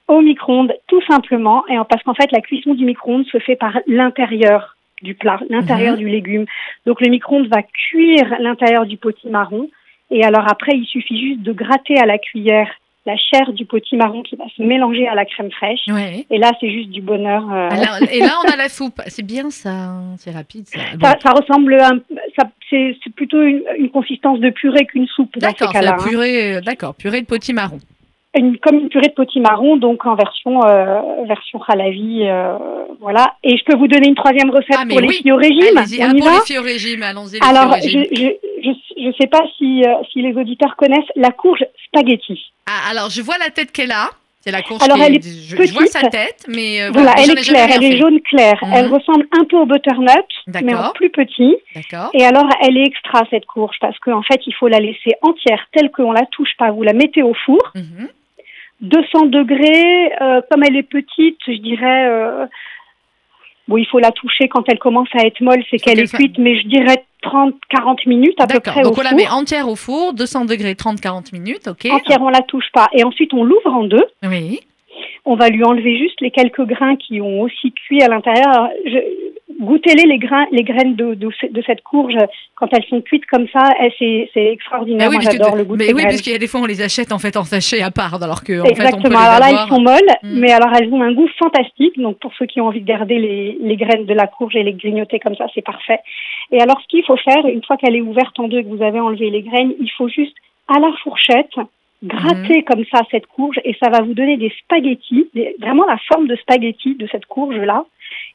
au 0.08 0.22
micro-ondes 0.22 0.74
tout 0.88 1.02
simplement, 1.10 1.64
et 1.68 1.78
en- 1.78 1.86
parce 1.86 2.04
qu'en 2.04 2.14
fait 2.14 2.32
la 2.32 2.42
cuisson 2.42 2.74
du 2.74 2.86
micro-ondes 2.86 3.26
se 3.28 3.40
fait 3.40 3.56
par 3.56 3.78
l'intérieur 3.88 4.76
du 5.02 5.14
plat, 5.16 5.40
l'intérieur 5.50 5.94
Mhm. 5.94 6.00
du 6.00 6.10
légume. 6.10 6.46
Donc 6.86 7.00
le 7.02 7.10
micro-ondes 7.10 7.48
va 7.48 7.62
cuire 7.64 8.36
l'intérieur 8.40 8.86
du 8.86 8.98
potimarron, 8.98 9.70
et 10.12 10.24
alors 10.24 10.46
après 10.52 10.74
il 10.76 10.86
suffit 10.86 11.20
juste 11.20 11.42
de 11.42 11.54
gratter 11.54 11.98
à 12.00 12.06
la 12.06 12.18
cuillère 12.18 12.70
la 13.06 13.16
chair 13.18 13.54
du 13.54 13.66
potimarron 13.66 14.22
qui 14.24 14.36
va 14.36 14.46
se 14.56 14.62
mélanger 14.62 15.08
à 15.08 15.16
la 15.16 15.26
crème 15.26 15.50
fraîche. 15.52 15.80
Et 16.30 16.38
là, 16.38 16.52
c'est 16.60 16.70
juste 16.72 16.90
du 16.90 17.02
bonheur. 17.02 17.44
euh, 17.52 17.70
Alors, 17.72 17.98
et 18.12 18.20
là, 18.20 18.34
on 18.46 18.52
a 18.52 18.56
la 18.56 18.70
soupe. 18.70 19.02
C'est 19.08 19.26
bien 19.26 19.50
ça. 19.50 19.70
hein. 19.70 20.16
C'est 20.18 20.32
rapide 20.32 20.68
ça. 20.68 20.80
Bon. 20.98 21.08
Ça, 21.08 21.16
ça 21.24 21.32
ressemble 21.32 21.74
à 21.80 21.92
c'est, 22.70 22.94
plutôt 23.16 23.42
une, 23.42 23.64
une 23.78 23.90
consistance 23.90 24.40
de 24.40 24.50
purée 24.52 24.86
qu'une 24.86 25.08
soupe 25.08 25.38
D'accord. 25.40 25.72
La 25.82 25.94
hein. 25.94 25.98
purée. 26.08 26.58
euh, 26.58 26.62
D'accord. 26.62 26.94
Purée 26.96 27.22
de 27.22 27.26
potimarron. 27.26 27.80
Une, 28.38 28.60
comme 28.60 28.76
une 28.78 28.90
purée 28.90 29.08
de 29.08 29.14
potimarron, 29.14 29.78
donc 29.78 30.06
en 30.06 30.14
version 30.14 30.64
euh, 30.64 31.00
version 31.28 31.60
halavi, 31.68 32.28
euh, 32.28 32.54
voilà. 33.00 33.34
Et 33.44 33.58
je 33.58 33.64
peux 33.64 33.76
vous 33.76 33.88
donner 33.88 34.08
une 34.08 34.14
troisième 34.16 34.52
recette 34.52 34.78
Ah, 34.78 34.84
pour 34.88 35.00
les 35.00 35.10
filles 35.10 35.32
au 35.32 35.36
régime. 35.38 35.76
Allez-y. 35.78 36.00
On 36.04 36.10
Ah, 36.10 36.14
y 36.14 36.20
pour 36.20 36.28
va? 36.30 36.36
les 36.36 36.46
filles 36.46 36.60
au 36.60 36.64
régime. 36.64 37.02
Allons-y. 37.02 37.40
Alors, 37.42 37.76
je 37.82 38.36
je, 38.64 39.04
je 39.04 39.12
sais 39.20 39.28
pas 39.28 39.44
si 39.58 39.84
euh, 39.84 39.94
si 40.12 40.22
les 40.22 40.34
auditeurs 40.34 40.76
connaissent 40.76 41.12
la 41.16 41.32
courge 41.32 41.64
spaghetti. 41.88 42.40
Ah, 42.68 42.92
alors, 42.92 43.10
je 43.10 43.22
vois 43.22 43.38
la 43.38 43.50
tête 43.50 43.72
qu'elle 43.72 43.92
a. 43.92 44.10
C'est 44.42 44.52
la 44.52 44.62
courge 44.62 44.82
Alors, 44.84 44.96
qui 44.98 45.04
elle 45.04 45.16
est- 45.16 45.18
est 45.28 45.48
je, 45.50 45.56
je 45.66 45.74
vois 45.74 45.82
petite. 45.82 45.92
sa 45.92 46.08
tête, 46.08 46.46
mais 46.48 46.82
euh, 46.82 46.92
Voilà, 46.94 47.14
elle 47.18 47.32
est 47.32 47.42
claire, 47.44 47.68
elle 47.76 47.84
est 47.84 47.98
jaune 47.98 48.22
claire. 48.22 48.58
Mhm. 48.64 48.72
Elle 48.74 48.88
ressemble 48.88 49.28
un 49.38 49.44
peu 49.44 49.58
au 49.58 49.66
butternut, 49.66 50.26
mais 50.64 50.74
en 50.74 50.92
plus 50.92 51.10
petit. 51.10 51.58
D'accord. 51.76 52.10
Et 52.14 52.24
alors, 52.24 52.48
elle 52.62 52.78
est 52.78 52.86
extra 52.88 53.24
cette 53.30 53.46
courge 53.46 53.76
parce 53.82 54.00
qu'en 54.00 54.22
fait, 54.24 54.40
il 54.48 54.54
faut 54.56 54.70
la 54.70 54.80
laisser 54.80 55.12
entière, 55.24 55.62
telle 55.74 55.92
qu'on 55.92 56.14
la 56.14 56.26
touche 56.28 56.56
pas. 56.58 56.72
Vous 56.72 56.84
la 56.84 56.94
mettez 56.94 57.22
au 57.22 57.34
four. 57.46 57.60
Mhm. 57.76 58.08
200 58.82 59.26
degrés, 59.26 60.14
euh, 60.22 60.40
comme 60.50 60.64
elle 60.64 60.78
est 60.78 60.84
petite, 60.84 61.38
je 61.46 61.58
dirais. 61.60 62.06
euh, 62.08 62.46
bon, 63.68 63.76
il 63.76 63.86
faut 63.88 64.00
la 64.00 64.12
toucher 64.12 64.48
quand 64.48 64.64
elle 64.70 64.80
commence 64.80 65.10
à 65.22 65.26
être 65.26 65.42
molle, 65.42 65.62
c'est 65.70 65.80
qu'elle 65.80 66.00
est 66.00 66.16
cuite, 66.16 66.38
mais 66.38 66.58
je 66.62 66.66
dirais 66.68 67.04
30-40 67.24 68.08
minutes 68.08 68.40
à 68.40 68.48
peu 68.48 68.60
près 68.60 68.82
Donc, 68.82 68.98
au 68.98 69.00
on 69.00 69.04
la 69.04 69.10
four. 69.10 69.18
met 69.18 69.28
entière 69.30 69.68
au 69.70 69.76
four, 69.76 70.14
200 70.14 70.46
degrés, 70.46 70.74
30-40 70.74 71.34
minutes. 71.34 71.68
OK. 71.68 71.86
Entière, 71.92 72.22
on 72.22 72.30
la 72.30 72.42
touche 72.42 72.72
pas. 72.74 72.88
Et 72.94 73.04
ensuite, 73.04 73.34
on 73.34 73.44
l'ouvre 73.44 73.74
en 73.74 73.84
deux. 73.84 74.06
Oui. 74.24 74.60
On 75.26 75.36
va 75.36 75.50
lui 75.50 75.64
enlever 75.64 75.98
juste 75.98 76.20
les 76.22 76.32
quelques 76.32 76.64
grains 76.66 76.96
qui 76.96 77.22
ont 77.22 77.42
aussi 77.42 77.72
cuit 77.74 78.02
à 78.02 78.08
l'intérieur. 78.08 78.70
Je- 78.86 79.34
Goûtez-les, 79.60 80.04
les, 80.08 80.20
grains, 80.20 80.46
les 80.52 80.64
graines 80.64 80.96
de, 80.96 81.16
de, 81.16 81.30
ce- 81.42 81.48
de 81.52 81.62
cette 81.66 81.82
courge, 81.82 82.14
quand 82.56 82.68
elles 82.72 82.86
sont 82.88 83.02
cuites 83.02 83.26
comme 83.26 83.48
ça, 83.52 83.64
elles- 83.80 83.92
c'est 84.00 84.30
extraordinaire. 84.46 85.08
Ah 85.08 85.10
oui, 85.10 85.16
Moi, 85.22 85.32
j'adore 85.32 85.54
de- 85.54 85.58
le 85.58 85.64
goût 85.66 85.74
de 85.74 85.80
mais 85.80 85.86
ces 85.86 85.94
oui, 85.94 86.02
graines. 86.02 86.12
parce 86.12 86.22
qu'il 86.22 86.32
y 86.32 86.36
a 86.36 86.40
des 86.40 86.48
fois, 86.48 86.62
on 86.62 86.66
les 86.66 86.82
achète 86.82 87.12
en 87.12 87.18
fait 87.18 87.36
en 87.36 87.44
sachet 87.44 87.82
à 87.82 87.90
part, 87.90 88.22
alors 88.22 88.44
que 88.44 88.62
en 88.62 88.66
fait, 88.66 88.72
on 88.72 88.76
peut 88.76 88.82
Exactement. 88.84 89.20
les 89.20 89.26
alors 89.26 89.40
là, 89.40 89.48
elles 89.50 89.68
sont 89.68 89.82
molles, 89.82 90.14
Mm. 90.24 90.40
mais 90.40 90.52
alors 90.52 90.70
elles 90.80 90.94
ont 90.94 91.02
un 91.02 91.14
goût 91.14 91.28
fantastique. 91.40 91.98
Donc 92.00 92.20
pour 92.20 92.32
ceux 92.38 92.46
qui 92.46 92.62
ont 92.62 92.68
envie 92.68 92.82
de 92.82 92.86
garder 92.88 93.18
les, 93.18 93.58
les 93.60 93.76
graines 93.76 94.06
de 94.06 94.14
la 94.14 94.28
courge 94.28 94.56
et 94.56 94.64
les 94.64 94.74
grignoter 94.74 95.20
comme 95.20 95.36
ça, 95.36 95.48
c'est 95.56 95.64
parfait. 95.66 96.00
Et 96.52 96.62
alors 96.62 96.80
ce 96.82 96.88
qu'il 96.88 97.04
faut 97.04 97.18
faire, 97.18 97.46
une 97.48 97.64
fois 97.64 97.76
qu'elle 97.78 97.96
est 97.96 98.02
ouverte 98.02 98.40
en 98.40 98.48
deux 98.48 98.60
et 98.60 98.64
que 98.64 98.70
vous 98.70 98.84
avez 98.84 99.00
enlevé 99.00 99.30
les 99.32 99.42
graines, 99.42 99.74
il 99.80 99.90
faut 99.98 100.10
juste 100.10 100.36
à 100.68 100.80
la 100.80 100.92
fourchette 101.04 101.56
gratter 102.04 102.64
comme 102.64 102.86
ça 102.92 103.02
cette 103.12 103.28
courge 103.28 103.60
et 103.64 103.76
ça 103.82 103.90
va 103.90 104.02
vous 104.02 104.14
donner 104.14 104.38
des 104.38 104.52
spaghettis, 104.64 105.28
des- 105.34 105.56
vraiment 105.60 105.86
la 105.86 105.98
forme 106.12 106.28
de 106.28 106.36
spaghettis 106.38 106.96
de 106.96 107.08
cette 107.12 107.26
courge 107.26 107.58
là. 107.58 107.86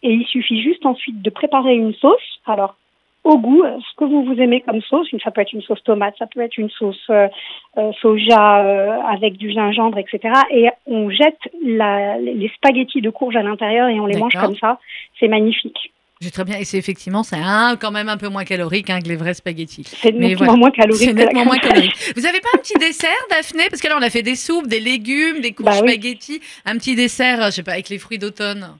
Et 0.02 0.12
il 0.12 0.26
suffit 0.26 0.62
juste 0.62 0.84
ensuite 0.86 1.22
de 1.22 1.30
préparer 1.30 1.74
une 1.74 1.94
sauce. 1.94 2.40
Alors 2.46 2.76
au 3.24 3.38
goût, 3.38 3.62
euh, 3.64 3.78
ce 3.80 3.96
que 3.96 4.04
vous 4.04 4.22
vous 4.22 4.38
aimez 4.38 4.60
comme 4.60 4.82
sauce, 4.82 5.08
ça 5.24 5.30
peut 5.30 5.40
être 5.40 5.54
une 5.54 5.62
sauce 5.62 5.82
tomate, 5.82 6.14
ça 6.18 6.26
peut 6.26 6.40
être 6.42 6.58
une 6.58 6.68
sauce 6.68 7.02
euh, 7.08 7.26
euh, 7.78 7.90
soja 8.02 8.62
euh, 8.62 9.00
avec 9.08 9.38
du 9.38 9.50
gingembre, 9.50 9.96
etc. 9.96 10.20
Et 10.50 10.68
on 10.86 11.08
jette 11.08 11.38
la, 11.64 12.18
les 12.18 12.48
spaghettis 12.54 13.00
de 13.00 13.08
courge 13.08 13.34
à 13.36 13.42
l'intérieur 13.42 13.88
et 13.88 13.98
on 13.98 14.04
les 14.04 14.18
mange 14.18 14.34
comme 14.34 14.56
ça. 14.56 14.78
C'est 15.18 15.28
magnifique. 15.28 15.90
J'ai 16.24 16.30
très 16.30 16.44
bien. 16.44 16.58
Et 16.58 16.64
c'est 16.64 16.78
effectivement, 16.78 17.22
c'est 17.22 17.36
un, 17.36 17.76
quand 17.78 17.90
même 17.90 18.08
un 18.08 18.16
peu 18.16 18.28
moins 18.28 18.44
calorique 18.44 18.88
hein, 18.88 19.00
que 19.02 19.08
les 19.08 19.16
vrais 19.16 19.34
spaghettis. 19.34 19.84
C'est 20.00 20.12
nettement 20.12 20.36
voilà. 20.46 20.52
moins 20.56 20.70
calorique. 20.70 21.00
C'est 21.02 21.12
que 21.12 21.18
la 21.18 21.24
nettement 21.26 21.44
moins 21.44 21.58
crème 21.58 21.72
calorique. 21.72 22.12
Vous 22.16 22.24
avez 22.26 22.40
pas 22.40 22.48
un 22.54 22.58
petit 22.58 22.78
dessert, 22.78 23.10
Daphné? 23.30 23.64
Parce 23.68 23.82
que 23.82 23.88
là, 23.88 23.96
on 23.98 24.02
a 24.02 24.08
fait 24.10 24.22
des 24.22 24.36
soupes, 24.36 24.66
des 24.66 24.80
légumes, 24.80 25.40
des 25.42 25.52
courges 25.52 25.68
Bah 25.70 25.80
oui. 25.84 25.92
spaghettis. 25.92 26.40
Un 26.64 26.78
petit 26.78 26.94
dessert, 26.94 27.42
euh, 27.42 27.46
je 27.46 27.56
sais 27.56 27.62
pas, 27.62 27.72
avec 27.72 27.90
les 27.90 27.98
fruits 27.98 28.18
d'automne. 28.18 28.70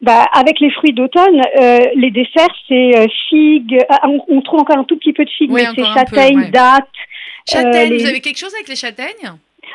Bah, 0.00 0.24
avec 0.32 0.60
les 0.60 0.70
fruits 0.70 0.92
d'automne, 0.92 1.40
euh, 1.60 1.78
les 1.94 2.10
desserts, 2.10 2.54
c'est 2.68 2.96
euh, 2.98 3.06
figues. 3.28 3.78
ah, 3.88 4.00
on, 4.08 4.20
on 4.28 4.40
trouve 4.42 4.60
encore 4.60 4.78
un 4.78 4.84
tout 4.84 4.96
petit 4.96 5.12
peu 5.12 5.24
de 5.24 5.30
figues, 5.30 5.50
Oui, 5.52 5.62
mais 5.76 5.82
c'est 5.84 5.92
châtaignes, 5.92 6.38
ouais. 6.40 6.50
dattes. 6.50 6.88
Châtaigne, 7.50 7.92
Euh, 7.92 7.96
les- 7.96 8.02
vous 8.02 8.08
avez 8.08 8.20
quelque 8.20 8.38
chose 8.38 8.54
avec 8.54 8.68
les 8.68 8.76
châtaignes? 8.76 9.32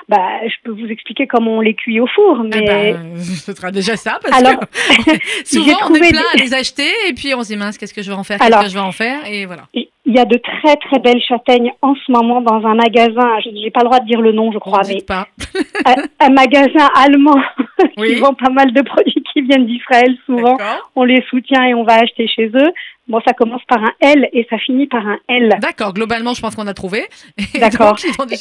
Bah, 0.09 0.17
je 0.45 0.53
peux 0.63 0.71
vous 0.71 0.87
expliquer 0.87 1.27
comment 1.27 1.57
on 1.57 1.61
les 1.61 1.73
cuit 1.75 1.99
au 1.99 2.07
four, 2.07 2.37
Ah 2.39 2.43
mais 2.43 2.93
bah, 2.93 2.99
Ce 3.23 3.53
sera 3.53 3.71
déjà 3.71 3.95
ça, 3.95 4.19
parce 4.21 4.37
Alors, 4.37 4.59
que 4.59 4.65
souvent, 5.45 5.77
on 5.89 5.95
est 5.95 5.99
plein 6.09 6.21
des- 6.33 6.41
à 6.41 6.43
les 6.43 6.53
acheter, 6.53 6.89
et 7.07 7.13
puis 7.13 7.33
on 7.35 7.43
se 7.43 7.47
dit, 7.49 7.55
mince, 7.57 7.77
qu'est-ce 7.77 7.93
que 7.93 8.01
je 8.01 8.09
vais 8.11 8.17
en 8.17 8.23
faire 8.23 8.39
Qu'est-ce 8.39 8.63
que 8.63 8.69
je 8.69 8.73
vais 8.73 8.79
en 8.79 8.91
faire 8.91 9.19
Et 9.29 9.45
voilà. 9.45 9.63
il 9.73 9.87
y 10.05 10.19
a 10.19 10.25
de 10.25 10.37
très 10.37 10.75
très 10.75 10.99
belles 10.99 11.21
châtaignes 11.27 11.71
en 11.81 11.95
ce 11.95 12.11
moment 12.11 12.41
dans 12.41 12.65
un 12.67 12.75
magasin. 12.75 13.39
Je 13.45 13.49
n'ai 13.51 13.71
pas 13.71 13.79
le 13.81 13.85
droit 13.85 13.99
de 13.99 14.05
dire 14.05 14.21
le 14.21 14.31
nom, 14.33 14.51
je 14.51 14.57
On 14.57 14.59
crois, 14.59 14.81
ne 14.83 14.87
mais 14.95 15.01
pas. 15.01 15.27
un, 15.85 15.95
un 16.19 16.29
magasin 16.29 16.89
allemand 16.95 17.35
Oui. 17.97 18.15
qui 18.15 18.15
vend 18.19 18.33
pas 18.33 18.49
mal 18.49 18.71
de 18.73 18.81
produits 18.81 19.22
qui 19.33 19.41
viennent 19.41 19.65
d'Israël 19.65 20.15
souvent. 20.25 20.57
On 20.95 21.03
les 21.03 21.21
soutient 21.29 21.63
et 21.65 21.73
on 21.73 21.83
va 21.83 21.95
acheter 21.95 22.27
chez 22.27 22.47
eux. 22.47 22.71
Bon, 23.07 23.19
ça 23.27 23.33
commence 23.33 23.63
par 23.67 23.83
un 23.83 23.91
L 23.99 24.29
et 24.31 24.47
ça 24.49 24.57
finit 24.59 24.87
par 24.87 25.05
un 25.05 25.17
L. 25.27 25.57
D'accord, 25.59 25.93
globalement, 25.93 26.33
je 26.33 26.41
pense 26.41 26.55
qu'on 26.55 26.67
a 26.67 26.73
trouvé. 26.73 27.03
D'accord. 27.59 27.97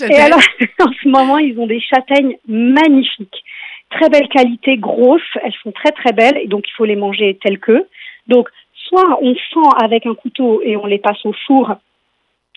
Et 0.09 0.21
alors, 0.21 0.39
en 0.81 0.93
ce 1.03 1.09
moment, 1.09 1.39
ils 1.39 1.59
ont 1.59 1.67
des 1.67 1.81
châtaignes 1.81 2.37
magnifiques, 2.47 3.43
très 3.91 4.09
belle 4.09 4.29
qualité, 4.29 4.77
grosses, 4.77 5.21
elles 5.43 5.55
sont 5.63 5.73
très 5.73 5.91
très 5.91 6.13
belles 6.13 6.39
et 6.41 6.47
donc 6.47 6.65
il 6.69 6.73
faut 6.77 6.85
les 6.85 6.97
manger 6.97 7.39
telles 7.43 7.59
que. 7.59 7.87
Donc 8.29 8.49
soit 8.89 9.19
on 9.21 9.35
fend 9.53 9.69
avec 9.83 10.07
un 10.07 10.15
couteau 10.15 10.61
et 10.63 10.77
on 10.77 10.87
les 10.87 10.99
passe 10.99 11.25
au 11.25 11.35
four 11.47 11.75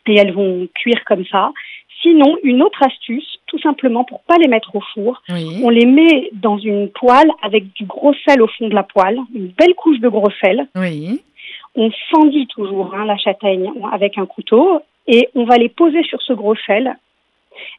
et 0.08 0.16
elles 0.20 0.34
vont 0.34 0.68
cuire 0.76 1.04
comme 1.06 1.26
ça. 1.26 1.52
Sinon, 2.02 2.38
une 2.44 2.62
autre 2.62 2.84
astuce, 2.84 3.40
tout 3.48 3.60
simplement 3.60 4.04
pour 4.04 4.22
pas 4.24 4.38
les 4.38 4.48
mettre 4.48 4.76
au 4.76 4.82
four, 4.94 5.22
Oui. 5.30 5.62
on 5.64 5.70
les 5.70 5.86
met 5.86 6.30
dans 6.34 6.58
une 6.58 6.90
poêle 6.90 7.30
avec 7.42 7.72
du 7.74 7.86
gros 7.86 8.14
sel 8.28 8.42
au 8.42 8.48
fond 8.48 8.68
de 8.68 8.76
la 8.76 8.84
poêle, 8.84 9.20
une 9.34 9.48
belle 9.48 9.74
couche 9.76 10.00
de 10.00 10.10
gros 10.10 10.30
sel. 10.42 10.68
Oui. 10.76 11.22
On 11.76 11.90
fendit 12.12 12.48
toujours 12.48 12.94
hein, 12.96 13.06
la 13.06 13.18
châtaigne 13.18 13.72
avec 13.92 14.18
un 14.18 14.26
couteau 14.26 14.80
et 15.08 15.30
on 15.36 15.46
va 15.46 15.58
les 15.58 15.70
poser 15.70 16.04
sur 16.04 16.22
ce 16.22 16.34
gros 16.34 16.56
sel 16.68 16.96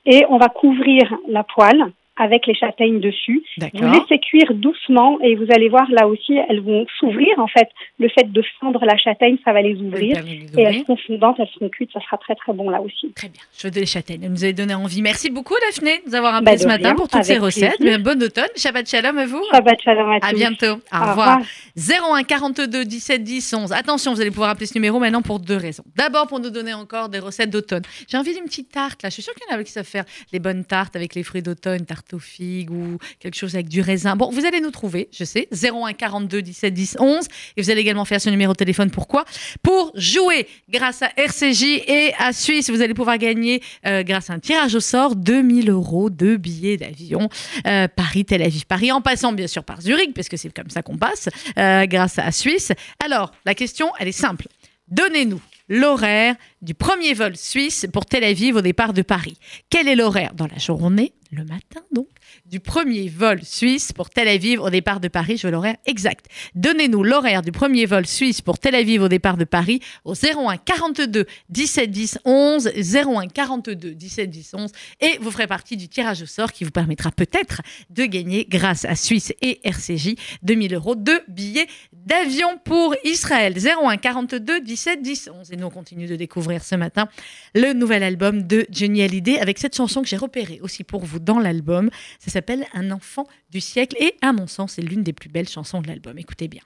et 0.07 0.25
on 0.29 0.39
va 0.39 0.49
couvrir 0.49 1.03
la 1.29 1.43
poêle 1.45 1.85
avec 2.17 2.47
les 2.47 2.55
châtaignes 2.55 3.01
dessus. 3.01 3.43
Vous 3.75 3.93
laissez 3.93 4.19
cuire 4.19 4.53
doucement 4.55 5.19
et 5.21 5.35
vous 5.35 5.47
allez 5.55 5.69
voir 5.69 5.87
là 5.91 6.07
aussi, 6.09 6.37
elles 6.49 6.61
vont 6.61 6.87
s'ouvrir. 6.99 7.39
En 7.39 7.47
fait, 7.47 7.69
le 7.99 8.09
fait 8.09 8.31
de 8.33 8.43
fendre 8.61 8.85
la 8.85 8.97
châtaigne, 8.97 9.37
ça 9.45 9.53
va 9.53 9.63
les 9.63 9.75
ouvrir. 9.75 10.17
Et 10.57 10.63
elles 10.63 10.81
seront 10.81 10.97
fondantes, 10.97 11.37
elles 11.39 11.49
seront 11.55 11.69
cuites, 11.69 11.91
ça 11.93 12.01
sera 12.01 12.17
très 12.19 12.35
très 12.35 12.53
bon 12.53 12.71
là 12.71 12.81
aussi. 12.81 13.13
Très 13.15 13.29
bien. 13.29 13.43
Je 13.59 13.69
des 13.69 13.87
châtaignes. 13.87 14.21
Vous 14.23 14.29
nous 14.31 14.45
avez 14.45 14.53
donné 14.53 14.75
envie. 14.75 15.03
Merci 15.03 15.31
beaucoup, 15.31 15.55
Daphné, 15.69 15.99
de 16.05 16.09
nous 16.11 16.15
avoir 16.15 16.33
Bah, 16.33 16.39
appelé 16.39 16.57
de 16.57 16.61
ce 16.63 16.67
matin 16.67 16.89
rien, 16.89 16.95
pour 16.95 17.09
toutes 17.09 17.25
ces 17.25 17.39
recettes. 17.39 17.81
Bien, 17.81 17.99
Bon 17.99 18.21
automne. 18.23 18.47
Shabbat 18.57 18.89
shalom 18.89 19.19
à 19.19 19.27
vous. 19.27 19.43
Shabbat 19.53 19.81
shalom 19.83 20.11
à 20.11 20.17
À 20.17 20.31
tous. 20.31 20.37
bientôt. 20.37 20.67
Au 20.67 20.97
Au 20.97 21.11
revoir. 21.11 21.39
revoir. 21.77 22.21
01 22.21 22.23
42 22.25 22.85
17 22.85 23.23
10 23.23 23.55
11. 23.55 23.73
Attention, 23.73 24.13
vous 24.15 24.21
allez 24.21 24.31
pouvoir 24.31 24.51
appeler 24.51 24.67
ce 24.67 24.75
numéro 24.75 24.99
maintenant 24.99 25.23
pour 25.23 25.41
deux 25.41 25.57
raisons. 25.57 25.85
D'abord, 25.97 26.27
pour 26.27 26.41
nous 26.41 26.51
donner 26.51 26.73
encore 26.75 27.09
des 27.09 27.19
recettes 27.19 27.51
d'automne. 27.51 27.83
J'ai 28.09 28.17
envie 28.17 28.35
d'une 28.35 28.45
petite 28.45 28.71
tarte 28.71 29.03
là. 29.03 29.09
Je 29.11 29.15
suis 29.15 29.23
sûre 29.23 29.35
qu'il 29.35 29.45
y 29.51 29.55
en 29.55 29.59
a 29.59 29.65
qui 29.65 29.73
savent 29.73 29.85
faire 29.85 30.05
les 30.33 30.39
bonnes 30.39 30.65
tartes 30.65 30.97
avec 30.97 31.15
les 31.15 31.23
fruits 31.23 31.43
d'automne, 31.43 31.85
tarte 31.85 32.06
aux 32.13 32.19
figues 32.19 32.71
ou 32.71 32.99
quelque 33.19 33.35
chose 33.35 33.55
avec 33.55 33.69
du 33.69 33.81
raisin. 33.81 34.17
Bon, 34.17 34.31
vous 34.31 34.45
allez 34.45 34.61
nous 34.61 34.71
trouver, 34.71 35.09
je 35.13 35.25
sais, 35.25 35.49
01 35.53 35.93
42 35.93 36.43
17 36.43 36.75
10 36.75 36.97
11. 36.99 37.27
Et 37.57 37.63
vous 37.63 37.71
allez 37.71 37.81
également 37.81 38.05
faire 38.05 38.21
ce 38.21 38.31
numéro 38.31 38.53
de 38.53 38.57
téléphone. 38.57 38.91
Pourquoi? 38.91 39.25
Pour 39.63 39.93
jouer 39.95 40.47
grâce 40.69 41.03
à 41.03 41.11
RCJ 41.17 41.65
et 41.87 42.13
à 42.19 42.33
Suisse. 42.33 42.71
Vous 42.71 42.83
allez 42.83 42.95
pouvoir 42.95 43.19
gagner, 43.19 43.63
euh, 43.87 44.03
grâce 44.03 44.31
à 44.31 44.35
un 44.35 44.39
tirage 44.39 44.75
au 44.75 44.81
sort, 44.81 45.17
2000 45.17 45.71
euros 45.71 46.11
de 46.11 46.37
billets 46.37 46.77
d'avion 46.77 47.29
euh, 47.67 47.89
Paris-Tel 47.89 48.43
Aviv. 48.43 48.67
Paris 48.67 48.93
en 48.93 49.01
passant 49.01 49.33
bien 49.33 49.47
sûr 49.47 49.65
par 49.65 49.81
Zurich, 49.81 50.15
parce 50.15 50.29
que 50.29 50.37
c'est 50.37 50.53
comme 50.53 50.71
ça 50.71 50.83
qu'on 50.83 50.97
passe, 50.97 51.29
euh, 51.59 51.87
grâce 51.87 52.19
à 52.19 52.31
Suisse. 52.33 52.73
Alors, 53.05 53.33
la 53.45 53.55
question, 53.55 53.91
elle 53.99 54.09
est 54.09 54.13
simple. 54.13 54.47
Donnez-nous 54.89 55.41
l'horaire 55.69 56.37
du 56.63 56.75
premier 56.75 57.13
vol 57.15 57.37
suisse 57.37 57.87
pour 57.93 58.07
Tel 58.07 58.25
Aviv 58.25 58.57
au 58.57 58.61
départ 58.61 58.93
de 58.93 59.03
Paris. 59.03 59.37
Quel 59.69 59.89
est 59.89 59.97
l'horaire 59.97 60.33
dans 60.35 60.47
la 60.47 60.59
journée, 60.59 61.13
le 61.33 61.45
matin 61.45 61.83
donc, 61.93 62.09
du 62.45 62.61
premier 62.61 63.09
vol 63.09 63.43
suisse 63.43 63.93
pour 63.93 64.11
Tel 64.11 64.29
Aviv 64.29 64.61
au 64.61 64.71
départ 64.71 65.01
de 65.01 65.09
Paris 65.09 65.37
Je 65.37 65.47
veux 65.47 65.53
l'horaire 65.53 65.77
exact. 65.87 66.27
Donnez-nous 66.55 67.03
l'horaire 67.03 67.43
du 67.43 67.53
premier 67.53 67.87
vol 67.87 68.07
suisse 68.07 68.41
pour 68.41 68.59
Tel 68.59 68.75
Aviv 68.75 69.03
au 69.03 69.09
départ 69.09 69.37
de 69.37 69.45
Paris 69.45 69.81
au 70.05 70.15
01 70.15 70.57
42 70.59 71.27
17 71.49 71.91
10 71.91 72.19
11 72.25 72.71
01 72.95 73.29
42 73.29 73.95
17 73.95 74.31
10 74.31 74.55
11 74.55 74.73
et 75.01 75.19
vous 75.21 75.31
ferez 75.31 75.47
partie 75.47 75.77
du 75.77 75.89
tirage 75.89 76.23
au 76.23 76.27
sort 76.27 76.53
qui 76.53 76.65
vous 76.65 76.71
permettra 76.71 77.11
peut-être 77.11 77.63
de 77.91 78.05
gagner 78.05 78.47
grâce 78.49 78.85
à 78.85 78.95
Suisse 78.95 79.33
et 79.43 79.61
RCJ 79.65 80.15
2000 80.43 80.75
euros 80.75 80.95
de 80.95 81.21
billets 81.29 81.67
d'avion 81.93 82.59
pour 82.65 82.95
Israël. 83.05 83.55
01 83.57 83.97
42 83.97 84.61
17 84.61 85.03
10 85.03 85.31
11 85.33 85.53
et 85.53 85.57
nous 85.57 85.67
on 85.67 85.71
continue 85.71 86.07
de 86.07 86.17
découvrir 86.17 86.63
ce 86.63 86.75
matin 86.75 87.09
le 87.55 87.73
nouvel 87.73 88.03
album 88.03 88.43
de 88.43 88.67
Johnny 88.71 89.03
Hallyday 89.03 89.39
avec 89.39 89.59
cette 89.59 89.77
chanson 89.77 90.03
que 90.03 90.09
j'ai 90.09 90.17
repérée 90.17 90.61
aussi 90.63 90.85
pour 90.85 91.05
vous 91.05 91.19
dans 91.19 91.39
l'album 91.39 91.91
ça 92.27 92.33
s'appelle 92.33 92.67
Un 92.75 92.91
enfant 92.91 93.27
du 93.51 93.61
siècle 93.61 93.97
et 94.01 94.17
à 94.21 94.33
mon 94.33 94.49
sens 94.49 94.73
c'est 94.73 94.83
l'une 94.83 95.05
des 95.05 95.13
plus 95.13 95.29
belles 95.29 95.49
chansons 95.49 95.81
de 95.81 95.87
l'album. 95.87 96.19
Écoutez 96.19 96.49
bien. 96.49 96.63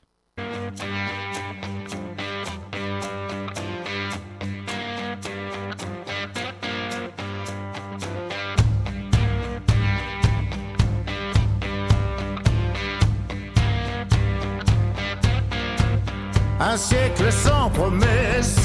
Un 16.62 16.76
siècle 16.76 17.32
sans 17.32 17.70
promesse, 17.70 18.56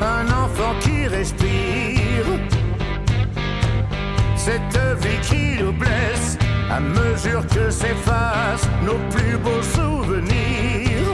un 0.00 0.26
enfant 0.26 0.74
qui 0.80 1.06
respire, 1.06 1.93
cette 4.44 4.78
vie 5.02 5.20
qui 5.22 5.62
nous 5.62 5.72
blesse 5.72 6.36
à 6.70 6.78
mesure 6.78 7.46
que 7.46 7.70
s'effacent 7.70 8.68
nos 8.84 8.98
plus 9.10 9.38
beaux 9.38 9.62
souvenirs, 9.62 11.08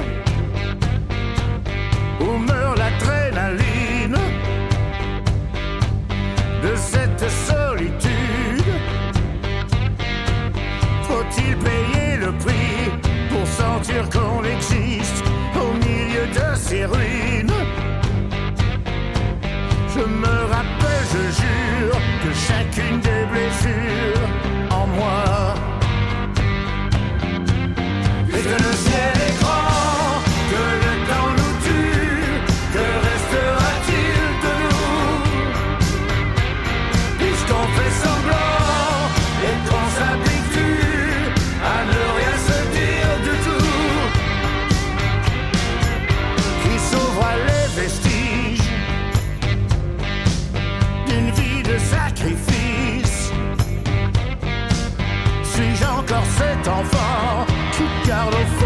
où 2.21 2.39
meurt 2.39 2.77
l'adrénaline 2.77 4.19
de 6.65 6.75
cette 6.75 7.25
solitude? 7.49 8.73
Faut-il 11.05 11.57
payer 11.59 12.17
le 12.17 12.33
prix 12.33 12.91
pour 13.31 13.47
sentir 13.47 14.11
qu'on 14.11 14.43
existe 14.43 15.23
au 15.55 15.73
milieu 15.87 16.27
de 16.35 16.57
ces 16.57 16.85
ruines? 16.85 17.20
Cet 56.41 56.69
enfant 56.69 57.47
qui 57.73 58.09
garde 58.09 58.35
au 58.35 58.47
fond 58.59 58.60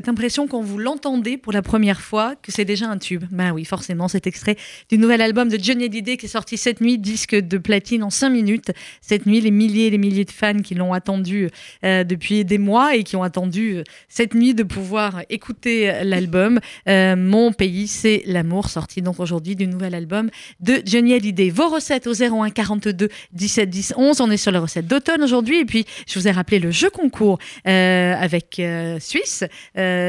Cette 0.00 0.08
impression 0.08 0.48
quand 0.48 0.62
vous 0.62 0.78
l'entendez 0.78 1.36
pour 1.36 1.52
la 1.52 1.60
première 1.60 2.00
fois 2.00 2.34
que 2.34 2.50
c'est 2.50 2.64
déjà 2.64 2.88
un 2.88 2.96
tube. 2.96 3.24
Ben 3.30 3.52
oui, 3.52 3.66
forcément, 3.66 4.08
cet 4.08 4.26
extrait 4.26 4.56
du 4.88 4.96
nouvel 4.96 5.20
album 5.20 5.50
de 5.50 5.62
Johnny 5.62 5.84
Hallyday 5.84 6.16
qui 6.16 6.24
est 6.24 6.30
sorti 6.30 6.56
cette 6.56 6.80
nuit, 6.80 6.96
disque 6.96 7.34
de 7.34 7.58
platine 7.58 8.02
en 8.02 8.08
5 8.08 8.30
minutes. 8.30 8.72
Cette 9.02 9.26
nuit, 9.26 9.42
les 9.42 9.50
milliers 9.50 9.88
et 9.88 9.90
les 9.90 9.98
milliers 9.98 10.24
de 10.24 10.30
fans 10.30 10.62
qui 10.62 10.74
l'ont 10.74 10.94
attendu 10.94 11.50
euh, 11.84 12.02
depuis 12.02 12.46
des 12.46 12.56
mois 12.56 12.96
et 12.96 13.04
qui 13.04 13.14
ont 13.16 13.22
attendu 13.22 13.76
euh, 13.76 13.84
cette 14.08 14.32
nuit 14.32 14.54
de 14.54 14.62
pouvoir 14.62 15.20
écouter 15.28 15.92
l'album. 16.02 16.60
Euh, 16.88 17.14
Mon 17.14 17.52
pays, 17.52 17.86
c'est 17.86 18.22
l'amour, 18.24 18.70
sorti 18.70 19.02
donc 19.02 19.20
aujourd'hui 19.20 19.54
du 19.54 19.66
nouvel 19.66 19.94
album 19.94 20.30
de 20.60 20.80
Johnny 20.82 21.12
Hallyday. 21.12 21.50
Vos 21.50 21.68
recettes 21.68 22.06
au 22.06 22.14
01 22.14 22.48
42 22.48 23.10
17 23.32 23.68
10 23.68 23.94
11. 23.98 24.22
On 24.22 24.30
est 24.30 24.38
sur 24.38 24.50
les 24.50 24.56
recettes 24.60 24.86
d'automne 24.86 25.22
aujourd'hui. 25.22 25.58
Et 25.58 25.66
puis, 25.66 25.84
je 26.08 26.18
vous 26.18 26.26
ai 26.26 26.30
rappelé 26.30 26.58
le 26.58 26.70
jeu 26.70 26.88
concours 26.88 27.38
avec 27.66 28.62
Suisse. 28.98 29.44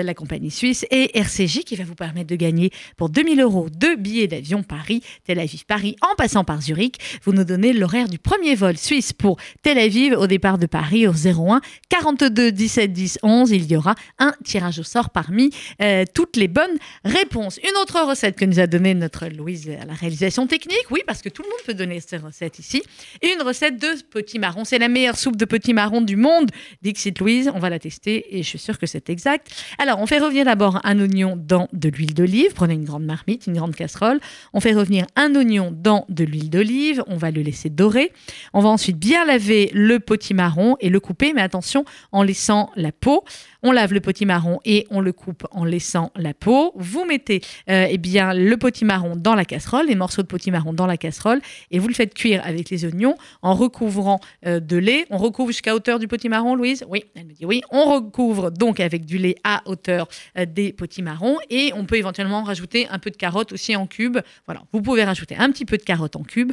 La 0.04 0.14
compagnie 0.14 0.52
suisse, 0.52 0.86
et 0.92 1.18
RCJ 1.18 1.64
qui 1.64 1.76
va 1.76 1.84
vous 1.84 1.96
permettre 1.96 2.28
de 2.28 2.36
gagner 2.36 2.72
pour 2.98 3.10
2000 3.10 3.42
euros 3.42 3.70
deux 3.70 3.96
billets 3.96 4.28
d'avion 4.28 4.64
Paris, 4.64 5.02
Tel 5.26 5.40
Aviv, 5.40 5.66
Paris, 5.66 5.96
en 6.02 6.16
passant 6.16 6.44
par 6.44 6.62
Zurich. 6.62 6.98
Vous 7.24 7.34
nous 7.34 7.44
donnez 7.44 7.74
l'horaire 7.74 8.08
du 8.08 8.20
premier 8.20 8.56
vol 8.56 8.78
suisse 8.78 9.14
pour 9.14 9.38
Tel 9.62 9.78
Aviv 9.78 10.14
au 10.14 10.28
départ 10.28 10.58
de 10.58 10.66
Paris 10.66 11.08
au 11.08 11.14
01 11.14 11.62
42 11.90 12.52
17 12.52 12.92
10 12.92 13.20
11. 13.24 13.52
Il 13.52 13.72
y 13.72 13.76
aura 13.76 13.96
un 14.20 14.34
tirage 14.44 14.80
au 14.80 14.84
sort 14.84 15.10
parmi 15.10 15.52
euh, 15.82 16.06
toutes 16.14 16.36
les 16.38 16.48
bonnes 16.48 16.78
réponses. 17.04 17.60
Une 17.64 17.78
autre 17.82 18.02
recette 18.08 18.38
que 18.38 18.46
nous 18.46 18.60
a 18.60 18.68
donnée 18.68 18.94
notre 18.94 19.28
Louise 19.28 19.70
à 19.82 19.86
la 19.86 19.94
réalisation 19.94 20.48
technique, 20.48 20.86
oui, 20.90 21.02
parce 21.06 21.22
que 21.22 21.30
tout 21.30 21.44
le 21.44 21.50
monde 21.50 21.60
peut 21.66 21.74
donner 21.74 22.00
cette 22.00 22.22
recette 22.22 22.60
ici. 22.60 22.82
Et 23.22 23.34
une 23.34 23.42
recette 23.42 23.78
de 23.78 24.02
petits 24.10 24.40
marrons. 24.40 24.66
C'est 24.66 24.80
la 24.80 24.90
meilleure 24.90 25.18
soupe 25.18 25.36
de 25.36 25.46
petits 25.46 25.74
marrons 25.74 26.02
du 26.02 26.16
monde. 26.16 26.50
Dixit 26.82 27.18
Louise, 27.20 27.52
on 27.54 27.60
va 27.60 27.70
la 27.70 27.80
tester 27.80 28.38
et 28.38 28.44
je 28.44 28.48
suis 28.48 28.60
sûre 28.60 28.78
que 28.78 28.86
c'est 28.86 29.10
exact. 29.10 29.52
Alors, 29.78 30.00
on 30.00 30.06
fait 30.06 30.20
revenir 30.20 30.46
d'abord 30.46 30.80
un 30.84 31.00
oignon 31.00 31.36
dans 31.38 31.68
de 31.74 31.90
l'huile 31.90 32.14
d'olive. 32.14 32.54
Prenez 32.54 32.74
une 32.74 32.86
grande 32.86 33.06
marmite, 33.06 33.48
une 33.48 33.54
grande 33.54 33.76
casserole. 33.76 34.20
On 34.54 34.60
fait 34.60 34.74
revenir 34.74 35.06
un 35.16 35.36
oignon 35.36 35.74
dans 35.76 36.06
de 36.10 36.24
l'huile 36.24 36.50
d'olive. 36.50 37.04
On 37.08 37.18
va 37.18 37.32
le 37.32 37.42
laisser 37.42 37.70
dorer. 37.70 38.12
On 38.54 38.62
va 38.62 38.70
ensuite 38.70 38.98
bien 38.98 39.26
laver 39.26 39.72
le 39.74 40.00
potimarron 40.00 40.78
et 40.80 40.90
le 40.90 41.00
couper, 41.00 41.34
mais 41.34 41.42
attention, 41.42 41.86
en 42.12 42.24
laissant 42.24 42.70
la 42.76 42.92
peau. 42.92 43.24
On 43.64 43.72
lave 43.72 43.94
le 43.94 44.02
potimarron 44.02 44.60
et 44.66 44.88
on 44.90 45.02
le 45.02 45.14
coupe 45.14 45.46
en 45.52 45.66
laissant 45.66 46.12
la 46.16 46.34
peau. 46.34 46.72
Vous 46.76 47.06
mettez 47.06 47.42
euh, 47.70 47.86
eh 47.90 47.98
bien, 47.98 48.34
le 48.34 48.58
potimarron 48.58 49.16
dans 49.16 49.36
la 49.36 49.46
casserole, 49.46 49.88
les 49.88 49.96
morceaux 49.96 50.24
de 50.24 50.28
potimarron 50.28 50.74
dans 50.74 50.88
la 50.88 50.98
casserole, 50.98 51.42
et 51.70 51.78
vous 51.78 51.88
le 51.88 51.94
faites 51.94 52.14
cuire 52.14 52.42
avec 52.44 52.70
les 52.70 52.86
oignons 52.86 53.16
en 53.42 53.54
recouvrant 53.54 54.20
euh, 54.46 54.60
de 54.60 54.78
lait. 54.78 55.06
On 55.10 55.18
recouvre 55.18 55.50
jusqu'à 55.50 55.76
hauteur 55.76 56.00
du 56.00 56.08
potimarron, 56.08 56.56
Louise? 56.56 56.84
Oui, 56.88 57.04
elle 57.16 57.26
me 57.26 57.34
dit 57.34 57.46
oui. 57.46 57.62
On 57.70 57.86
recouvre 57.94 58.52
donc 58.52 58.80
avec 58.80 59.06
du 59.06 59.18
lait 59.18 59.36
à 59.44 59.62
hauteur 59.66 60.08
euh, 60.38 60.46
des 60.46 60.74
potimarrons 60.74 61.38
et 61.50 61.72
on 61.76 61.86
peut 61.86 61.98
éventuellement 61.98 62.44
rajouter 62.44 62.88
un 62.90 63.00
peu 63.00 63.12
de 63.12 63.18
carotte 63.18 63.52
aussi 63.52 63.76
en 63.76 63.86
cube. 63.86 64.18
Voilà, 64.48 64.64
vous 64.72 64.82
pouvez 64.82 65.04
rajouter 65.04 65.36
un 65.38 65.52
petit 65.52 65.66
peu 65.66 65.78
de 65.78 65.84
carotte 65.84 66.16
en 66.16 66.24
cube. 66.24 66.52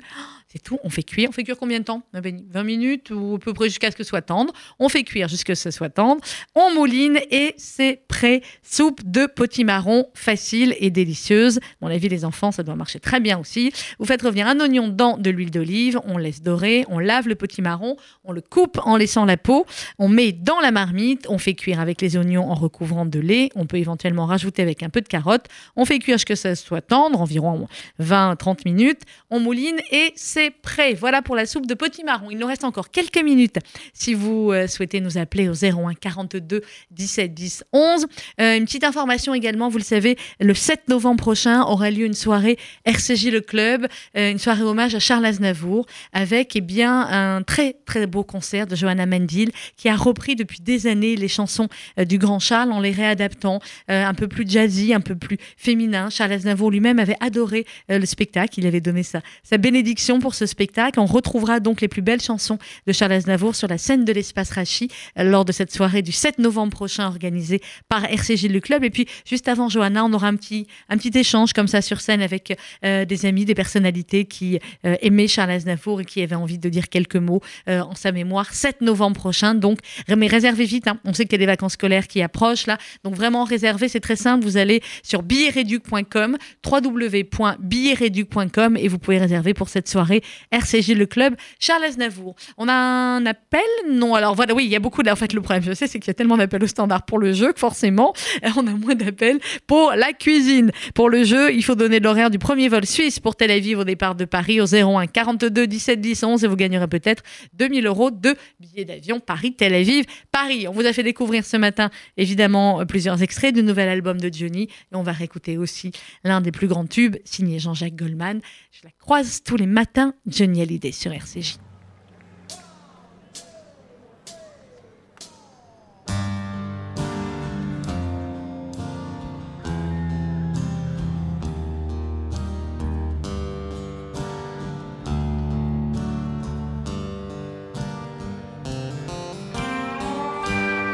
C'est 0.51 0.63
tout. 0.63 0.79
On 0.83 0.89
fait 0.89 1.03
cuire. 1.03 1.29
On 1.29 1.33
fait 1.33 1.45
cuire 1.45 1.59
combien 1.59 1.79
de 1.79 1.85
temps 1.85 2.03
20 2.15 2.65
minutes 2.65 3.11
ou 3.11 3.35
à 3.35 3.39
peu 3.39 3.53
près 3.53 3.67
jusqu'à 3.67 3.91
ce 3.91 3.97
que 3.97 4.03
ce 4.03 4.09
soit 4.09 4.23
tendre? 4.23 4.55
On 4.79 4.89
fait 4.89 5.03
cuire 5.03 5.29
jusqu'à 5.29 5.55
ce 5.55 5.65
que 5.65 5.71
ce 5.71 5.77
soit 5.77 5.91
tendre. 5.91 6.23
On 6.55 6.73
mouline 6.73 7.19
et 7.31 7.53
c'est 7.59 8.01
prêt. 8.09 8.41
Soupe 8.63 9.03
de 9.05 9.27
potimarron 9.27 10.07
facile 10.15 10.75
et 10.79 10.89
délicieuse. 10.89 11.61
mon 11.83 11.89
avis, 11.89 12.09
les 12.09 12.25
enfants, 12.25 12.51
ça 12.51 12.63
doit 12.63 12.77
marcher 12.77 12.99
très 12.99 13.21
bien 13.21 13.39
aussi. 13.39 13.73
Vous 13.99 14.07
faites 14.07 14.23
revenir 14.23 14.47
un 14.47 14.59
oignon 14.61 14.89
dans 14.89 15.19
de 15.19 15.29
l'huile 15.29 15.51
d'olive. 15.51 16.01
On 16.07 16.17
laisse 16.17 16.41
dorer. 16.41 16.87
On 16.89 16.99
lave 16.99 17.29
le 17.29 17.35
potimarron. 17.35 17.97
On 18.25 18.33
le 18.33 18.41
coupe 18.41 18.81
en 18.85 18.97
laissant 18.97 19.27
la 19.27 19.37
peau. 19.37 19.67
On 19.99 20.09
met 20.09 20.33
dans 20.33 20.61
la 20.61 20.71
marmite. 20.71 21.27
On 21.29 21.37
fait 21.37 21.55
cuire 21.55 21.79
avec 21.79 22.01
les 22.01 22.17
oignons 22.17 22.51
en 22.51 22.55
recouvrant 22.55 23.05
de 23.05 23.21
lait. 23.21 23.51
On 23.55 23.67
peut 23.67 23.77
éventuellement 23.77 24.25
rajouter 24.25 24.63
avec 24.63 24.83
un 24.83 24.89
peu 24.89 25.03
de 25.03 25.09
carotte. 25.09 25.45
On 25.77 25.85
fait 25.85 25.99
cuire 25.99 26.17
jusqu'à 26.17 26.37
ce 26.37 26.43
que 26.45 26.55
ça 26.55 26.57
soit 26.57 26.81
tendre, 26.81 27.21
environ 27.21 27.69
20-30 28.01 28.61
minutes. 28.65 29.03
On 29.29 29.41
mouline 29.41 29.77
et 29.91 30.13
c'est 30.17 30.38
prêt. 30.63 30.95
Voilà 30.95 31.23
pour 31.23 31.37
la 31.37 31.47
soupe 31.47 31.67
de 31.67 31.75
potimarron. 31.75 32.31
Il 32.31 32.39
nous 32.39 32.47
reste 32.47 32.65
encore 32.65 32.91
quelques 32.91 33.23
minutes 33.23 33.59
si 33.93 34.15
vous 34.15 34.53
euh, 34.53 34.67
souhaitez 34.67 35.01
nous 35.01 35.19
appeler 35.19 35.49
au 35.49 35.53
01 35.53 35.95
42 35.95 36.63
17 36.91 37.35
10 37.35 37.65
11. 37.73 38.07
une 38.39 38.65
petite 38.65 38.85
information 38.85 39.35
également, 39.35 39.69
vous 39.69 39.79
le 39.79 39.85
savez, 39.85 40.17
le 40.41 40.55
7 40.55 40.89
novembre 40.89 41.23
prochain 41.23 41.63
aura 41.63 41.91
lieu 41.91 42.07
une 42.07 42.15
soirée 42.15 42.59
RCJ 42.85 43.31
Le 43.31 43.41
Club, 43.41 43.87
euh, 44.17 44.31
une 44.31 44.39
soirée 44.39 44.63
hommage 44.63 44.95
à 44.95 44.99
Charles 44.99 45.25
Aznavour 45.25 45.87
avec 46.13 46.57
eh 46.57 46.61
bien, 46.61 47.01
un 47.01 47.43
très 47.43 47.77
très 47.85 48.07
beau 48.07 48.25
concert 48.25 48.67
de 48.67 48.77
Johanna 48.77 49.07
Mendil 49.07 49.51
qui 49.77 49.89
a 49.89 49.97
repris 49.97 50.37
depuis 50.37 50.61
des 50.61 50.87
années 50.87 51.17
les 51.17 51.29
chansons 51.29 51.69
euh, 51.99 52.05
du 52.05 52.19
grand 52.19 52.39
Charles 52.39 52.73
en 52.73 52.81
les 52.81 52.93
réadaptant 52.93 53.61
un 53.89 54.15
peu 54.15 54.29
plus 54.29 54.49
jazzy, 54.49 54.95
un 54.95 55.01
peu 55.01 55.15
plus 55.15 55.39
féminin. 55.57 56.11
Charles 56.11 56.33
Aznavour 56.33 56.71
lui-même 56.71 56.99
avait 56.99 57.17
adoré 57.21 57.67
le 57.89 58.05
spectacle, 58.07 58.59
il 58.59 58.67
avait 58.67 58.81
donné 58.81 59.03
sa, 59.03 59.21
sa 59.43 59.57
bénédiction 59.59 60.19
pour 60.19 60.28
ce 60.35 60.47
spectacle. 60.47 61.01
On 61.01 61.07
retrouvera 61.07 61.61
donc 61.61 61.81
les 61.81 61.89
plus 61.89 62.03
belles 62.03 62.21
chansons 62.21 62.59
de 62.87 62.93
Charles 62.93 63.13
Aznavour 63.13 63.55
sur 63.55 63.69
la 63.69 63.79
scène 63.79 64.05
de 64.05 64.13
l'espace 64.13 64.51
Rachi 64.51 64.89
euh, 65.19 65.25
lors 65.25 65.45
de 65.45 65.53
cette 65.53 65.73
soirée 65.73 66.03
du 66.03 66.13
7 66.13 66.39
novembre 66.39 66.73
prochain 66.73 67.07
organisée 67.07 67.61
par 67.89 68.05
RCJ 68.05 68.49
Le 68.49 68.61
Club. 68.61 68.85
Et 68.85 68.91
puis 68.91 69.07
juste 69.27 69.49
avant 69.49 69.69
Johanna, 69.69 70.05
on 70.05 70.13
aura 70.13 70.29
un 70.29 70.37
petit, 70.37 70.67
un 70.89 70.97
petit 70.97 71.17
échange 71.19 71.53
comme 71.53 71.69
ça 71.69 71.83
sur 71.83 72.01
scène 72.01 72.23
avec 72.23 72.57
euh, 72.85 73.05
des 73.05 73.27
amis, 73.27 73.45
des 73.45 73.55
personnalités 73.55 74.25
qui 74.25 74.59
euh, 74.85 74.97
aimaient 75.03 75.29
Charles 75.29 75.51
Aznavour 75.51 76.01
et 76.01 76.05
qui 76.05 76.23
avaient 76.23 76.35
envie 76.35 76.59
de 76.59 76.69
dire 76.69 76.89
quelques 76.89 77.17
mots 77.17 77.41
en 77.67 77.95
sa 77.95 78.13
mémoire. 78.13 78.53
7 78.53 78.81
novembre 78.81 79.17
prochain, 79.17 79.55
donc 79.55 79.79
mais 80.09 80.27
réservez 80.27 80.65
vite. 80.65 80.89
Hein. 80.89 80.99
On 81.05 81.13
sait 81.13 81.25
qu'il 81.25 81.33
y 81.33 81.37
a 81.37 81.39
des 81.39 81.47
vacances 81.47 81.75
scolaires 81.75 82.07
qui 82.07 82.23
approchent 82.23 82.67
là, 82.67 82.79
donc 83.05 83.15
vraiment 83.15 83.45
réservez. 83.45 83.89
C'est 83.89 84.01
très 84.01 84.17
simple. 84.17 84.45
Vous 84.45 84.57
allez 84.57 84.83
sur 85.03 85.23
billetreduc.com, 85.23 86.39
www.billetreduc.com 86.65 88.77
et 88.77 88.89
vous 88.89 88.99
pouvez 88.99 89.19
réserver 89.19 89.55
pour 89.55 89.69
cette 89.69 89.89
soirée 89.89 90.18
RCJ 90.53 90.95
Le 90.95 91.07
Club, 91.07 91.35
Charles 91.59 91.85
Aznavour. 91.85 92.35
On 92.57 92.69
a 92.69 92.73
un 92.73 93.27
appel? 93.27 93.61
Non, 93.89 94.15
alors 94.15 94.35
voilà, 94.35 94.55
oui, 94.55 94.65
il 94.65 94.71
y 94.71 94.77
a 94.77 94.81
beaucoup. 94.81 95.03
En 95.09 95.17
fait, 95.17 95.33
le 95.33 95.41
problème, 95.41 95.63
je 95.63 95.73
sais, 95.73 95.87
c'est 95.87 95.99
qu'il 95.99 96.09
y 96.09 96.11
a 96.11 96.15
tellement 96.15 96.37
d'appels 96.37 96.63
au 96.63 96.67
standard 96.67 97.05
pour 97.05 97.19
le 97.19 97.33
jeu 97.33 97.53
que 97.53 97.61
forcément, 97.61 98.13
on 98.57 98.67
a 98.67 98.73
moins 98.73 98.95
d'appels 98.95 99.39
pour 99.67 99.93
la 99.93 100.13
cuisine. 100.13 100.71
Pour 100.95 101.09
le 101.09 101.25
jeu, 101.25 101.53
il 101.53 101.65
faut 101.65 101.75
donner 101.75 102.01
l'horaire 102.01 102.31
du 102.31 102.39
premier 102.39 102.69
vol 102.69 102.87
suisse 102.87 103.21
pour 103.21 103.37
Tel 103.37 103.51
Aviv 103.51 103.79
au 103.79 103.85
départ 103.85 104.15
de 104.15 104.25
Paris 104.25 104.61
au 104.61 104.67
01 104.67 105.07
42 105.07 105.67
17 105.67 106.01
10 106.01 106.25
11 106.25 106.45
et 106.45 106.49
vous 106.49 106.57
gagnerez 106.57 106.89
peut-être 106.89 107.23
2000 107.55 107.87
euros 107.87 108.11
de 108.11 108.37
billets 108.61 108.85
d'avion 108.85 109.21
Paris-Tel 109.21 109.75
Aviv. 109.75 110.05
Paris, 110.33 110.67
on 110.69 110.73
vous 110.73 110.87
a 110.87 110.93
fait 110.93 111.03
découvrir 111.03 111.45
ce 111.45 111.57
matin 111.57 111.91
évidemment 112.17 112.85
plusieurs 112.87 113.23
extraits 113.23 113.55
du 113.55 113.63
nouvel 113.63 113.89
album 113.89 114.21
de 114.21 114.33
Johnny 114.33 114.65
et 114.65 114.97
on 114.97 115.03
va 115.03 115.13
réécouter 115.13 115.59
aussi 115.59 115.93
l'un 116.25 116.41
des 116.41 116.53
plus 116.53 116.67
grands 116.67 116.87
tubes 116.87 117.17
signé 117.25 117.59
Jean-Jacques 117.59 117.97
Goldman. 117.97 118.41
Je 118.71 118.81
la 118.85 118.91
croise 118.99 119.43
tous 119.45 119.57
les 119.57 119.67
matins 119.67 120.08
Johnny 120.27 120.63
Hallyday 120.63 120.93
sur 120.93 121.13
RCJ. 121.13 121.59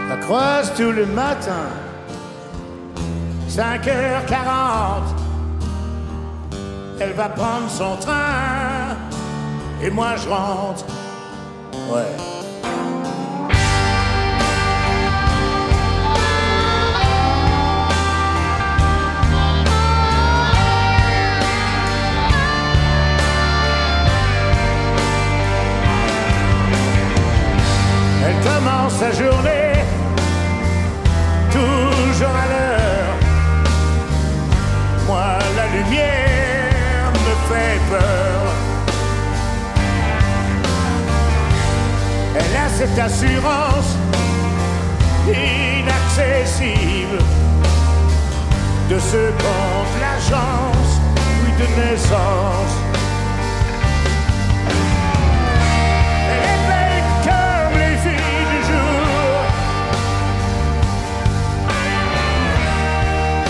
La 0.08 0.16
croise 0.18 0.72
tous 0.74 0.92
le 0.92 1.06
matin, 1.06 1.68
5h40 3.48 5.23
elle 7.00 7.12
va 7.12 7.28
prendre 7.28 7.68
son 7.68 7.96
train 7.96 8.96
et 9.82 9.90
moi 9.90 10.16
je 10.16 10.28
rentre. 10.28 10.84
Ouais. 11.90 12.43
assurance 43.04 43.98
inaccessible 45.28 47.18
de 48.88 48.98
ce 48.98 49.30
compte 49.42 49.94
l'agence, 50.00 50.92
puis 51.42 51.52
de 51.60 51.66
naissance. 51.80 52.74
Elle 56.30 56.70
est 56.88 57.04
comme 57.26 57.74
les 57.78 57.96
filles 58.04 58.46
du 58.52 58.60
jour, 58.70 59.36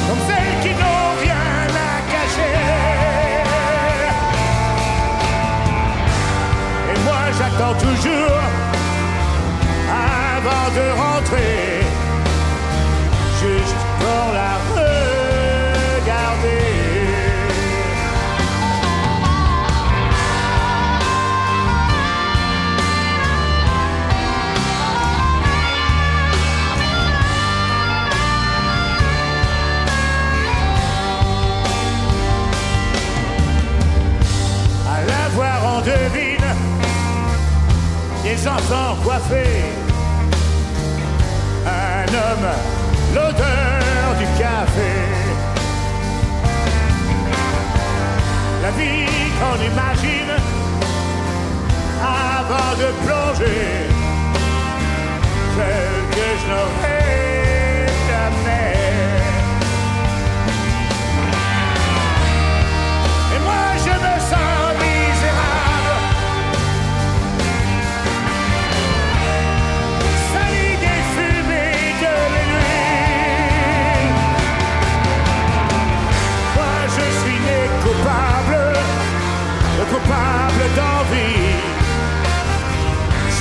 comme 0.09 0.23
celles 0.29 0.57
qui 0.63 0.73
n'ont 0.81 1.13
rien 1.23 1.47
à 1.91 1.95
cacher. 2.13 2.57
Et 6.93 6.99
moi 7.05 7.23
j'attends 7.39 7.77
toujours 7.79 8.64
avant 10.47 10.71
de 10.75 10.87
rentrer, 11.01 11.81
juste 13.41 13.77
pour 13.99 14.33
la 14.35 14.55
regarder. 14.75 16.05
À 34.87 35.01
la 35.07 35.29
voir, 35.35 35.59
on 35.77 35.81
devine 35.81 36.49
des 38.23 38.49
enfants 38.49 38.97
coiffés. 39.03 39.84
L'odeur 43.15 44.15
du 44.19 44.27
café. 44.39 44.93
La 48.63 48.71
vie 48.73 49.07
qu'on 49.39 49.59
imagine 49.63 50.33
avant 52.03 52.73
de 52.77 52.89
plonger. 53.07 53.89
Celle 55.57 56.01
que 56.11 56.29
je 56.41 56.47
n'aurai 56.51 57.87
jamais. 58.09 58.74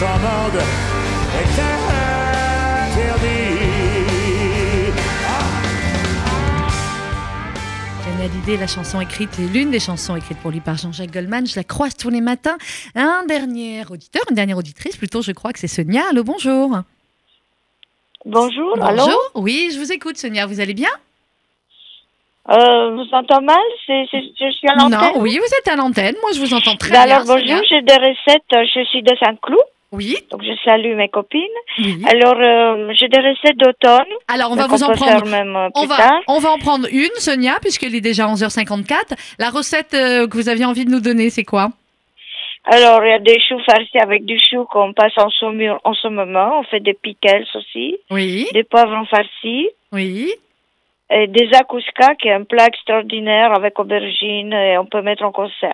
Son 0.03 0.09
monde 0.09 0.61
est 1.39 1.61
interdit 1.61 3.23
Johnny 8.03 8.23
Hallyday, 8.25 8.57
la 8.57 8.67
chanson 8.67 8.99
écrite 8.99 9.29
est 9.39 9.47
l'une 9.53 9.71
des 9.71 9.79
chansons 9.79 10.17
écrites 10.17 10.39
pour 10.39 10.51
lui 10.51 10.59
par 10.59 10.75
Jean-Jacques 10.77 11.11
Goldman. 11.11 11.47
Je 11.47 11.55
la 11.55 11.63
croise 11.63 11.95
tous 11.95 12.09
les 12.09 12.19
matins. 12.19 12.57
Un 12.95 13.23
dernier 13.29 13.83
auditeur, 13.89 14.23
une 14.29 14.35
dernière 14.35 14.57
auditrice, 14.57 14.97
plutôt, 14.97 15.21
je 15.21 15.31
crois 15.31 15.53
que 15.53 15.59
c'est 15.59 15.69
Sonia. 15.69 16.01
Allô, 16.11 16.25
bonjour. 16.25 16.79
Bonjour, 18.25 18.83
allô 18.83 19.05
Bonjour. 19.05 19.21
Oui, 19.35 19.69
je 19.73 19.79
vous 19.79 19.93
écoute, 19.93 20.17
Sonia. 20.17 20.45
Vous 20.47 20.59
allez 20.59 20.73
bien? 20.73 20.89
Euh, 22.49 22.89
Vous 22.95 23.07
entends 23.13 23.41
mal? 23.41 23.55
C'est, 23.87 24.03
c'est- 24.11 24.33
Je 24.37 24.51
suis 24.51 24.67
à 24.67 24.75
l'antenne 24.75 24.99
Non, 24.99 25.21
oui, 25.21 25.37
vous 25.37 25.55
êtes 25.59 25.67
à 25.69 25.77
l'antenne. 25.77 26.15
Moi, 26.21 26.31
je 26.35 26.41
vous 26.41 26.53
entends 26.53 26.75
très 26.75 26.91
Ben 26.91 27.05
bien. 27.05 27.15
Alors 27.21 27.25
bonjour, 27.25 27.61
j'ai 27.69 27.81
des 27.83 27.95
recettes, 27.95 28.43
euh, 28.53 28.65
je 28.75 28.83
suis 28.89 29.01
de 29.01 29.15
Saint-Cloud, 29.23 29.63
Oui, 29.93 30.17
donc 30.31 30.41
je 30.43 30.51
salue 30.65 30.95
mes 30.95 31.07
copines. 31.07 31.41
oui. 31.77 32.03
Alors 32.09 32.35
euh, 32.35 32.91
j'ai 32.99 33.07
des 33.07 33.19
recettes 33.19 33.57
d'automne, 33.57 34.11
Alors, 34.27 34.51
on 34.51 34.55
va 34.55 34.67
mais 34.67 34.75
vous 34.75 34.83
en 34.83 34.91
prendre. 34.91 35.25
même 35.29 35.55
euh, 35.55 35.69
On 35.75 35.85
va, 35.85 35.95
tard. 35.97 36.19
on 36.27 36.39
va 36.39 36.49
en 36.51 36.57
prendre 36.57 36.87
une, 36.91 37.13
Sonia, 37.17 37.53
puisqu'il 37.61 37.93
est 37.95 38.01
déjà 38.01 38.25
11h54. 38.27 38.95
La 39.39 39.49
recette 39.51 39.93
euh, 39.93 40.27
que 40.27 40.33
vous 40.35 40.49
aviez 40.49 40.65
envie 40.65 40.83
de 40.85 40.89
nous 40.91 40.99
donner, 40.99 41.29
c'est 41.29 41.43
quoi? 41.45 41.69
Alors 42.65 43.03
il 43.05 43.09
y 43.09 43.13
a 43.13 43.19
des 43.19 43.39
choux 43.47 43.59
farcis 43.69 43.99
avec 43.99 44.25
du 44.25 44.37
chou 44.39 44.65
qu'on 44.65 44.93
passe 44.93 45.11
en 45.17 45.29
saumure 45.29 45.79
en 45.83 45.93
ce 45.93 46.07
moment, 46.07 46.59
on 46.59 46.63
fait 46.63 46.79
des 46.79 46.93
pickles 46.93 47.45
aussi, 47.55 47.97
Oui, 48.09 48.47
des 48.53 48.63
poivrons 48.63 49.05
farcis, 49.05 49.67
oui. 49.91 50.31
et 51.11 51.27
des 51.27 51.49
akouska 51.53 52.15
qui 52.15 52.29
est 52.29 52.33
un 52.33 52.45
plat 52.45 52.65
extraordinaire 52.67 53.53
avec 53.53 53.77
aubergine 53.79 54.53
et 54.53 54.77
on 54.77 54.85
peut 54.85 55.01
mettre 55.01 55.23
en 55.23 55.31
conserve. 55.33 55.73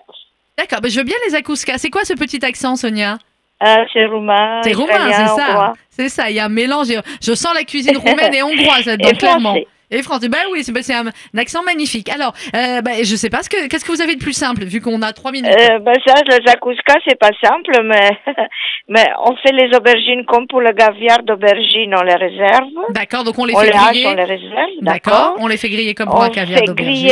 D'accord, 0.57 0.81
ben, 0.81 0.89
je 0.91 0.97
veux 0.97 1.05
bien 1.05 1.15
les 1.27 1.35
akouska. 1.35 1.77
C'est 1.77 1.89
quoi 1.91 2.03
ce 2.03 2.13
petit 2.15 2.43
accent, 2.43 2.75
Sonia? 2.75 3.17
Ah, 3.59 3.83
c'est 3.91 4.05
roumain, 4.05 4.61
C'est 4.63 4.73
roumain, 4.73 5.11
c'est 5.11 5.41
ça. 5.41 5.73
C'est 5.89 6.09
ça, 6.09 6.29
il 6.29 6.35
y 6.37 6.39
a 6.39 6.45
un 6.45 6.49
mélange. 6.49 6.87
Je 7.21 7.33
sens 7.33 7.53
la 7.53 7.63
cuisine 7.63 7.97
roumaine 8.05 8.33
et 8.33 8.41
hongroise 8.43 8.85
là-dedans, 8.85 9.09
clairement. 9.17 9.49
français. 9.49 9.67
Et 9.91 10.03
français, 10.03 10.29
ben 10.29 10.37
oui, 10.51 10.63
c'est 10.63 10.71
ben, 10.71 10.83
un, 10.93 11.07
un 11.07 11.41
accent 11.41 11.63
magnifique. 11.63 12.09
Alors, 12.09 12.33
euh, 12.55 12.79
ben, 12.81 13.03
je 13.03 13.15
sais 13.15 13.29
pas, 13.31 13.41
ce 13.41 13.49
que, 13.49 13.67
qu'est-ce 13.67 13.83
que 13.83 13.91
vous 13.91 14.01
avez 14.03 14.15
de 14.15 14.21
plus 14.21 14.33
simple, 14.33 14.63
vu 14.63 14.81
qu'on 14.81 15.01
a 15.01 15.11
trois 15.13 15.31
minutes? 15.31 15.49
Euh, 15.51 15.79
ben 15.79 15.95
ça, 16.05 16.13
les 16.27 16.47
akouska, 16.51 16.93
c'est 17.07 17.17
pas 17.17 17.31
simple, 17.43 17.71
mais, 17.83 18.09
mais 18.87 19.07
on 19.25 19.35
fait 19.37 19.51
les 19.51 19.75
aubergines 19.75 20.25
comme 20.27 20.45
pour 20.47 20.61
le 20.61 20.73
caviar 20.73 21.23
d'aubergine, 21.23 21.95
on 21.99 22.03
les 22.03 22.13
réserve. 22.15 22.69
D'accord, 22.91 23.23
donc 23.23 23.39
on 23.39 23.45
les 23.45 23.55
on 23.55 23.59
fait 23.61 23.71
les 23.71 23.73
hache, 23.73 23.85
griller. 23.89 24.07
on 24.07 24.13
les 24.13 24.23
réserve, 24.25 24.69
D'accord, 24.81 25.35
on 25.39 25.47
les 25.47 25.57
fait 25.57 25.69
griller 25.69 25.95
comme 25.95 26.09
pour 26.09 26.19
On 26.19 26.23
un 26.23 26.29
caviar 26.29 26.59
fait 26.59 26.65
d'aubergine. 26.65 27.09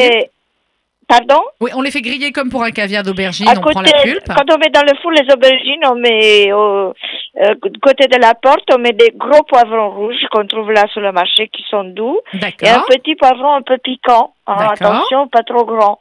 Pardon? 1.08 1.42
Oui, 1.62 1.72
on 1.74 1.82
les 1.82 1.92
fait 1.92 2.02
griller 2.02 2.32
comme 2.34 2.50
pour 2.50 2.64
un 2.64 2.72
caviar 2.72 3.02
d'aubergine, 3.04 3.48
on 3.50 3.62
prend 3.62 3.82
la 3.82 3.92
pulpe. 4.04 4.26
quand 4.28 4.54
on 4.54 4.58
met 4.58 4.70
dans 4.70 4.82
le 4.82 4.92
four 5.02 5.12
les 5.12 5.24
aubergines, 5.34 5.86
on 5.86 5.96
met 5.96 6.52
au 6.52 6.94
euh, 7.42 7.54
côté 7.82 8.08
de 8.08 8.20
la 8.20 8.34
porte, 8.36 8.66
on 8.74 8.78
met 8.80 8.92
des 8.92 9.14
gros 9.16 9.44
poivrons 9.44 9.92
rouges 9.92 10.26
qu'on 10.32 10.46
trouve 10.46 10.70
là 10.72 10.86
sur 10.92 11.00
le 11.02 11.14
marché 11.14 11.48
qui 11.48 11.64
sont 11.70 11.86
doux. 11.86 12.20
Et 12.34 12.38
un 12.38 12.40
D'accord. 12.40 12.86
petit 12.88 13.16
poivron 13.16 13.54
un 13.54 13.62
peu 13.62 13.78
piquant. 13.78 14.34
hein, 14.48 14.56
D'accord. 14.58 14.74
attention, 14.96 15.28
pas 15.30 15.44
trop 15.44 15.64
grand. 15.66 16.00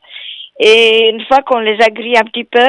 Et 0.59 1.11
une 1.11 1.23
fois 1.27 1.39
qu'on 1.43 1.59
les 1.59 1.77
a 1.83 1.91
grillés 1.91 2.19
un 2.19 2.25
petit 2.25 2.45
peu, 2.45 2.67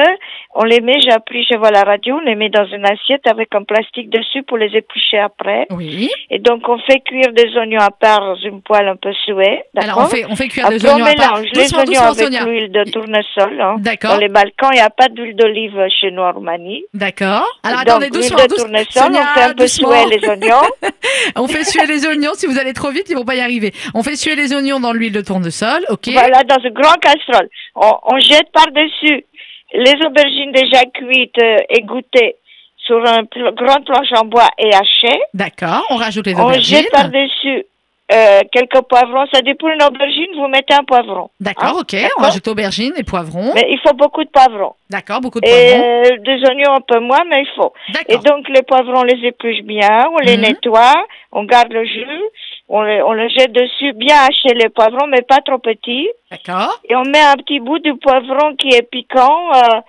on 0.54 0.64
les 0.64 0.80
met, 0.80 1.00
j'ai 1.00 1.10
appris 1.10 1.44
chez 1.44 1.56
vous 1.56 1.64
à 1.64 1.70
la 1.70 1.84
radio, 1.84 2.16
on 2.16 2.20
les 2.20 2.34
met 2.34 2.50
dans 2.50 2.66
une 2.66 2.84
assiette 2.84 3.26
avec 3.26 3.54
un 3.54 3.62
plastique 3.62 4.10
dessus 4.10 4.42
pour 4.42 4.58
les 4.58 4.74
éplucher 4.76 5.18
après. 5.18 5.66
Oui. 5.70 6.10
Et 6.30 6.38
donc 6.38 6.68
on 6.68 6.78
fait 6.78 7.00
cuire 7.00 7.32
des 7.32 7.56
oignons 7.56 7.80
à 7.80 7.90
part 7.90 8.20
dans 8.20 8.34
une 8.36 8.60
poêle 8.60 8.88
un 8.88 8.96
peu 8.96 9.12
suée, 9.24 9.62
Alors, 9.76 9.98
on 9.98 10.02
d'accord 10.02 10.10
fait, 10.10 10.24
on 10.28 10.36
fait 10.36 10.48
cuire 10.48 10.68
des 10.68 10.84
Après 10.84 10.90
on 10.90 11.04
oignons 11.04 11.06
à 11.06 11.14
part. 11.14 11.40
les 11.40 11.50
Doucement, 11.50 11.78
oignons 11.78 11.92
doucement, 12.10 12.26
avec 12.26 12.40
l'huile 12.44 12.72
de 12.72 12.84
tournesol. 12.90 13.60
Hein. 13.60 13.76
D'accord. 13.78 14.12
Dans 14.12 14.18
les 14.18 14.28
balcons, 14.28 14.70
il 14.72 14.76
n'y 14.76 14.80
a 14.80 14.90
pas 14.90 15.08
d'huile 15.08 15.36
d'olive 15.36 15.86
chez 16.00 16.10
nous 16.10 16.22
en 16.22 16.32
Roumanie. 16.32 16.84
D'accord. 16.92 17.46
Alors, 17.62 17.80
donc, 17.80 17.88
attendez, 17.88 18.10
doucement, 18.10 18.36
de 18.36 18.54
tournesol, 18.54 18.86
Sonia, 18.90 19.20
on 19.20 19.38
fait 19.38 19.44
un 19.44 19.54
peu 19.54 19.66
suer 19.66 20.04
les 20.10 20.28
oignons. 20.28 20.68
On 21.36 21.46
fait 21.46 21.64
suer 21.64 21.86
les 21.86 22.06
oignons. 22.06 22.32
Si 22.34 22.46
vous 22.46 22.58
allez 22.58 22.72
trop 22.72 22.90
vite, 22.90 23.06
ils 23.08 23.16
vont 23.16 23.24
pas 23.24 23.34
y 23.34 23.40
arriver. 23.40 23.72
On 23.94 24.02
fait 24.02 24.16
suer 24.16 24.34
les 24.34 24.54
oignons 24.54 24.80
dans 24.80 24.92
l'huile 24.92 25.12
de 25.12 25.20
tournesol. 25.20 25.84
OK. 25.88 26.08
Voilà, 26.12 26.42
dans 26.44 26.58
une 26.62 26.72
grande 26.72 26.98
casserole. 27.00 27.48
On, 27.80 28.14
on 28.14 28.18
jette 28.18 28.50
par-dessus 28.52 29.24
les 29.72 29.94
aubergines 30.06 30.52
déjà 30.52 30.82
cuites, 30.94 31.42
euh, 31.42 31.56
égouttées, 31.70 32.36
sur 32.78 32.96
un 33.06 33.24
pl- 33.24 33.52
grand 33.54 33.82
planche 33.84 34.12
en 34.16 34.24
bois 34.24 34.48
et 34.58 34.72
hachées. 34.74 35.20
D'accord. 35.34 35.84
On 35.90 35.96
rajoute 35.96 36.26
les 36.26 36.34
On 36.36 36.44
aubergines. 36.44 36.78
jette 36.78 36.90
par-dessus 36.90 37.66
euh, 38.10 38.40
quelques 38.50 38.80
poivrons. 38.88 39.26
Ça 39.32 39.42
dépend 39.42 39.68
une 39.68 39.82
aubergine, 39.82 40.28
vous 40.36 40.48
mettez 40.48 40.72
un 40.72 40.84
poivron. 40.84 41.28
D'accord, 41.38 41.76
Hein, 41.76 41.80
OK. 41.82 41.92
On 41.94 42.00
d'accord 42.02 42.22
rajoute 42.24 42.48
aubergines 42.48 42.94
et 42.96 43.02
poivrons. 43.04 43.52
Mais 43.54 43.66
il 43.68 43.78
faut 43.86 43.94
beaucoup 43.94 44.24
de 44.24 44.30
poivrons. 44.30 44.72
D'accord, 44.88 45.20
beaucoup 45.20 45.40
de 45.40 45.46
Et 45.46 45.50
poivrons. 45.50 45.84
euh, 45.84 46.16
des 46.24 46.48
oignons 46.48 46.72
un 46.76 46.80
peu 46.80 47.00
moins, 47.00 47.22
mais 47.28 47.42
il 47.42 47.48
faut. 47.54 47.74
Et 47.90 47.92
D'accord. 47.92 48.22
donc 48.22 48.48
les 48.48 48.62
poivrons, 48.62 49.00
on 49.00 49.02
les 49.04 49.22
épluche 49.26 49.60
bien, 49.64 50.06
on 50.14 50.18
les 50.24 50.36
Mhm. 50.38 50.42
nettoie, 50.44 50.94
on 51.32 51.44
garde 51.44 51.70
le 51.70 51.84
jus, 51.84 52.22
on 52.68 52.82
le, 52.82 53.04
on 53.04 53.12
le 53.12 53.28
jette 53.28 53.52
dessus, 53.52 53.92
bien 53.94 54.16
hacher 54.16 54.54
les 54.54 54.68
poivrons, 54.68 55.06
mais 55.06 55.22
pas 55.22 55.38
trop 55.38 55.58
petits. 55.58 56.08
D'accord. 56.30 56.78
Et 56.88 56.94
on 56.94 57.04
met 57.04 57.20
un 57.20 57.36
petit 57.36 57.60
bout 57.60 57.78
du 57.78 57.96
poivron 57.96 58.54
qui 58.56 58.68
est 58.68 58.82
piquant. 58.82 59.52
Euh, 59.54 59.80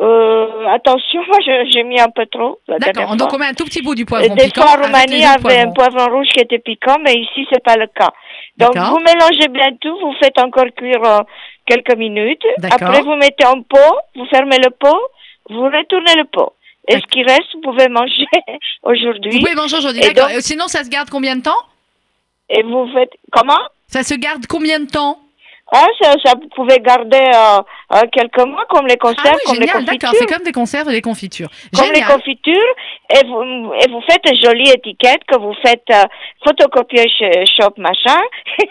euh, 0.00 0.66
attention, 0.68 1.20
moi 1.28 1.38
j'ai 1.40 1.82
mis 1.82 2.00
un 2.00 2.10
peu 2.10 2.26
trop. 2.26 2.60
D'accord. 2.68 3.16
Donc, 3.16 3.32
on 3.32 3.38
met 3.38 3.46
un 3.46 3.54
tout 3.54 3.64
petit 3.64 3.82
bout 3.82 3.96
du 3.96 4.06
poivron 4.06 4.34
des 4.36 4.44
piquant 4.44 4.62
fois 4.62 4.78
en 4.78 4.82
Roumanie, 4.82 5.24
avait 5.24 5.58
un 5.58 5.72
poivron 5.72 6.16
rouge 6.16 6.28
qui 6.32 6.40
était 6.40 6.60
piquant, 6.60 6.96
mais 7.04 7.14
ici 7.14 7.46
c'est 7.52 7.62
pas 7.62 7.76
le 7.76 7.88
cas. 7.88 8.10
Donc 8.56 8.76
vous 8.76 8.98
mélangez 9.00 9.48
bien 9.48 9.72
tout, 9.80 9.98
vous 10.00 10.14
faites 10.22 10.38
encore 10.38 10.66
cuire 10.76 11.02
euh, 11.04 11.20
quelques 11.66 11.96
minutes. 11.96 12.44
D'accord. 12.58 12.88
Après 12.88 13.02
vous 13.02 13.16
mettez 13.16 13.46
en 13.46 13.62
pot, 13.62 13.96
vous 14.14 14.26
fermez 14.26 14.58
le 14.58 14.70
pot, 14.70 14.98
vous 15.50 15.64
retournez 15.64 16.14
le 16.14 16.24
pot. 16.24 16.52
Et 16.90 16.94
ce 16.94 17.06
qui 17.10 17.22
reste, 17.22 17.52
vous 17.54 17.60
pouvez 17.60 17.88
manger 17.88 18.26
aujourd'hui. 18.82 19.32
Vous 19.32 19.40
pouvez 19.40 19.54
manger 19.54 19.76
aujourd'hui. 19.76 20.00
D'accord. 20.00 20.30
Et 20.30 20.40
Sinon, 20.40 20.68
ça 20.68 20.84
se 20.84 20.88
garde 20.88 21.10
combien 21.10 21.36
de 21.36 21.42
temps? 21.42 21.60
Et 22.50 22.62
vous 22.62 22.88
faites 22.92 23.10
comment? 23.32 23.58
Ça 23.88 24.02
se 24.02 24.14
garde 24.14 24.46
combien 24.48 24.80
de 24.80 24.86
temps? 24.90 25.18
Ah, 25.70 25.84
ça, 26.00 26.14
ça 26.24 26.32
vous 26.40 26.48
pouvez 26.56 26.78
garder 26.78 27.18
euh, 27.18 27.60
euh, 27.92 28.00
quelques 28.10 28.46
mois 28.46 28.64
comme 28.70 28.86
les 28.86 28.94
Ah 28.94 29.02
conserves, 29.12 29.36
oui, 29.36 29.42
comme 29.46 29.60
les 29.60 29.66
confitures. 29.68 29.98
D'accord. 29.98 30.14
C'est 30.18 30.34
comme 30.34 30.44
des 30.44 30.52
conserves 30.52 30.88
et 30.88 30.92
des 30.92 31.02
confitures. 31.02 31.50
comme 31.76 31.88
les 31.90 31.94
Génial. 31.96 32.10
confitures 32.12 32.74
et 33.10 33.26
vous, 33.26 33.42
et 33.74 33.90
vous 33.90 34.00
faites 34.08 34.22
une 34.30 34.42
jolie 34.42 34.70
étiquette 34.70 35.24
que 35.26 35.38
vous 35.38 35.52
faites 35.62 35.84
euh, 35.90 36.04
photocopier 36.42 37.04
chez 37.18 37.44
Shop 37.60 37.74
machin 37.76 38.18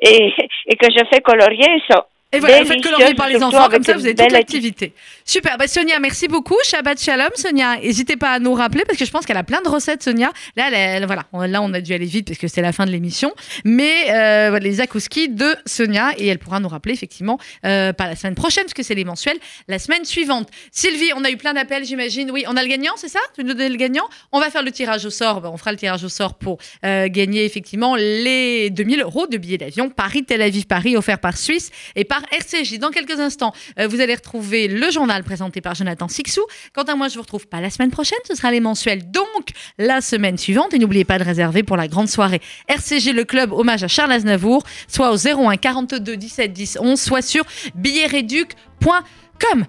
et, 0.00 0.34
et 0.66 0.76
que 0.76 0.90
je 0.90 1.02
fais 1.10 1.22
colorier 1.22 1.64
et 1.76 1.82
ça. 1.90 2.06
Et 2.34 2.40
voilà, 2.40 2.62
vous 2.62 2.68
faites 2.68 2.82
colorier 2.82 3.14
par 3.14 3.28
les 3.28 3.42
enfants, 3.42 3.68
comme 3.68 3.82
ça 3.84 3.92
vous 3.94 4.04
avez 4.06 4.14
toute 4.14 4.32
l'activité. 4.32 4.94
Super, 5.24 5.58
bah 5.58 5.68
Sonia, 5.68 5.98
merci 6.00 6.28
beaucoup. 6.28 6.56
Shabbat 6.64 6.98
Shalom, 7.00 7.28
Sonia. 7.34 7.76
N'hésitez 7.76 8.16
pas 8.16 8.30
à 8.32 8.38
nous 8.38 8.54
rappeler 8.54 8.84
parce 8.86 8.98
que 8.98 9.04
je 9.04 9.10
pense 9.10 9.26
qu'elle 9.26 9.36
a 9.36 9.42
plein 9.44 9.60
de 9.62 9.68
recettes, 9.68 10.02
Sonia. 10.02 10.32
Là, 10.56 10.68
elle, 10.68 10.74
elle- 10.74 11.06
voilà, 11.06 11.24
on- 11.34 11.42
là 11.42 11.60
on 11.60 11.72
a 11.74 11.80
dû 11.82 11.92
aller 11.92 12.06
vite 12.06 12.28
parce 12.28 12.38
que 12.38 12.48
c'est 12.48 12.62
la 12.62 12.72
fin 12.72 12.86
de 12.86 12.90
l'émission. 12.90 13.32
Mais 13.64 14.10
euh, 14.10 14.58
les 14.60 14.80
akouskis 14.80 15.28
de 15.28 15.54
Sonia 15.66 16.12
et 16.16 16.26
elle 16.26 16.38
pourra 16.38 16.58
nous 16.58 16.68
rappeler 16.68 16.94
effectivement 16.94 17.38
euh, 17.66 17.92
pas 17.92 18.06
la 18.06 18.16
semaine 18.16 18.34
prochaine 18.34 18.64
parce 18.64 18.74
que 18.74 18.82
c'est 18.82 18.94
les 18.94 19.04
mensuels, 19.04 19.38
la 19.68 19.78
semaine 19.78 20.04
suivante. 20.06 20.48
Sylvie, 20.70 21.10
on 21.14 21.24
a 21.24 21.30
eu 21.30 21.36
plein 21.36 21.52
d'appels, 21.52 21.84
j'imagine. 21.84 22.30
Oui, 22.30 22.44
on 22.48 22.56
a 22.56 22.62
le 22.62 22.68
gagnant, 22.68 22.92
c'est 22.96 23.08
ça? 23.08 23.20
Tu 23.36 23.44
nous 23.44 23.52
donnes 23.54 23.72
le 23.72 23.76
gagnant? 23.78 24.04
On 24.32 24.40
va 24.40 24.48
faire 24.50 24.62
le 24.62 24.70
tirage 24.72 25.04
au 25.04 25.10
sort. 25.10 25.42
Bah, 25.42 25.50
on 25.52 25.58
fera 25.58 25.70
le 25.72 25.78
tirage 25.78 26.02
au 26.02 26.08
sort 26.08 26.34
pour 26.34 26.56
euh, 26.86 27.08
gagner 27.08 27.44
effectivement 27.44 27.94
les 27.94 28.70
2000 28.70 29.02
euros 29.02 29.26
de 29.26 29.36
billets 29.36 29.58
d'avion 29.58 29.90
Paris-Tel 29.90 30.40
Aviv-Paris 30.40 30.96
offert 30.96 31.18
par 31.18 31.36
Suisse 31.36 31.70
et 31.94 32.04
par 32.04 32.21
RCJ. 32.30 32.78
Dans 32.78 32.90
quelques 32.90 33.18
instants, 33.18 33.52
euh, 33.78 33.86
vous 33.86 34.00
allez 34.00 34.14
retrouver 34.14 34.68
le 34.68 34.90
journal 34.90 35.24
présenté 35.24 35.60
par 35.60 35.74
Jonathan 35.74 36.08
Sixou. 36.08 36.42
Quant 36.72 36.82
à 36.82 36.94
moi, 36.94 37.08
je 37.08 37.14
vous 37.16 37.22
retrouve 37.22 37.46
pas 37.46 37.60
la 37.60 37.70
semaine 37.70 37.90
prochaine, 37.90 38.18
ce 38.26 38.34
sera 38.34 38.50
les 38.50 38.60
mensuels, 38.60 39.10
donc 39.10 39.50
la 39.78 40.00
semaine 40.00 40.38
suivante. 40.38 40.74
Et 40.74 40.78
n'oubliez 40.78 41.04
pas 41.04 41.18
de 41.18 41.24
réserver 41.24 41.62
pour 41.62 41.76
la 41.76 41.88
grande 41.88 42.08
soirée 42.08 42.40
RCG 42.68 43.12
Le 43.12 43.24
Club 43.24 43.52
hommage 43.52 43.82
à 43.84 43.88
Charles 43.88 44.12
Aznavour, 44.12 44.64
soit 44.88 45.12
au 45.12 45.16
01 45.16 45.56
42 45.56 46.16
17 46.16 46.52
10 46.52 46.78
11, 46.80 47.00
soit 47.00 47.22
sur 47.22 47.44
billetreduc.com. 47.74 49.66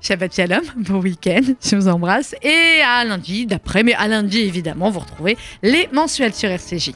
Shabbat 0.00 0.34
Shalom, 0.34 0.62
bon 0.76 1.00
week-end, 1.00 1.42
je 1.62 1.76
vous 1.76 1.88
embrasse. 1.88 2.34
Et 2.42 2.80
à 2.82 3.04
lundi 3.04 3.46
d'après, 3.46 3.82
mais 3.82 3.94
à 3.94 4.08
lundi 4.08 4.40
évidemment, 4.40 4.90
vous 4.90 5.00
retrouvez 5.00 5.36
les 5.62 5.88
mensuels 5.92 6.34
sur 6.34 6.48
RCJ. 6.48 6.92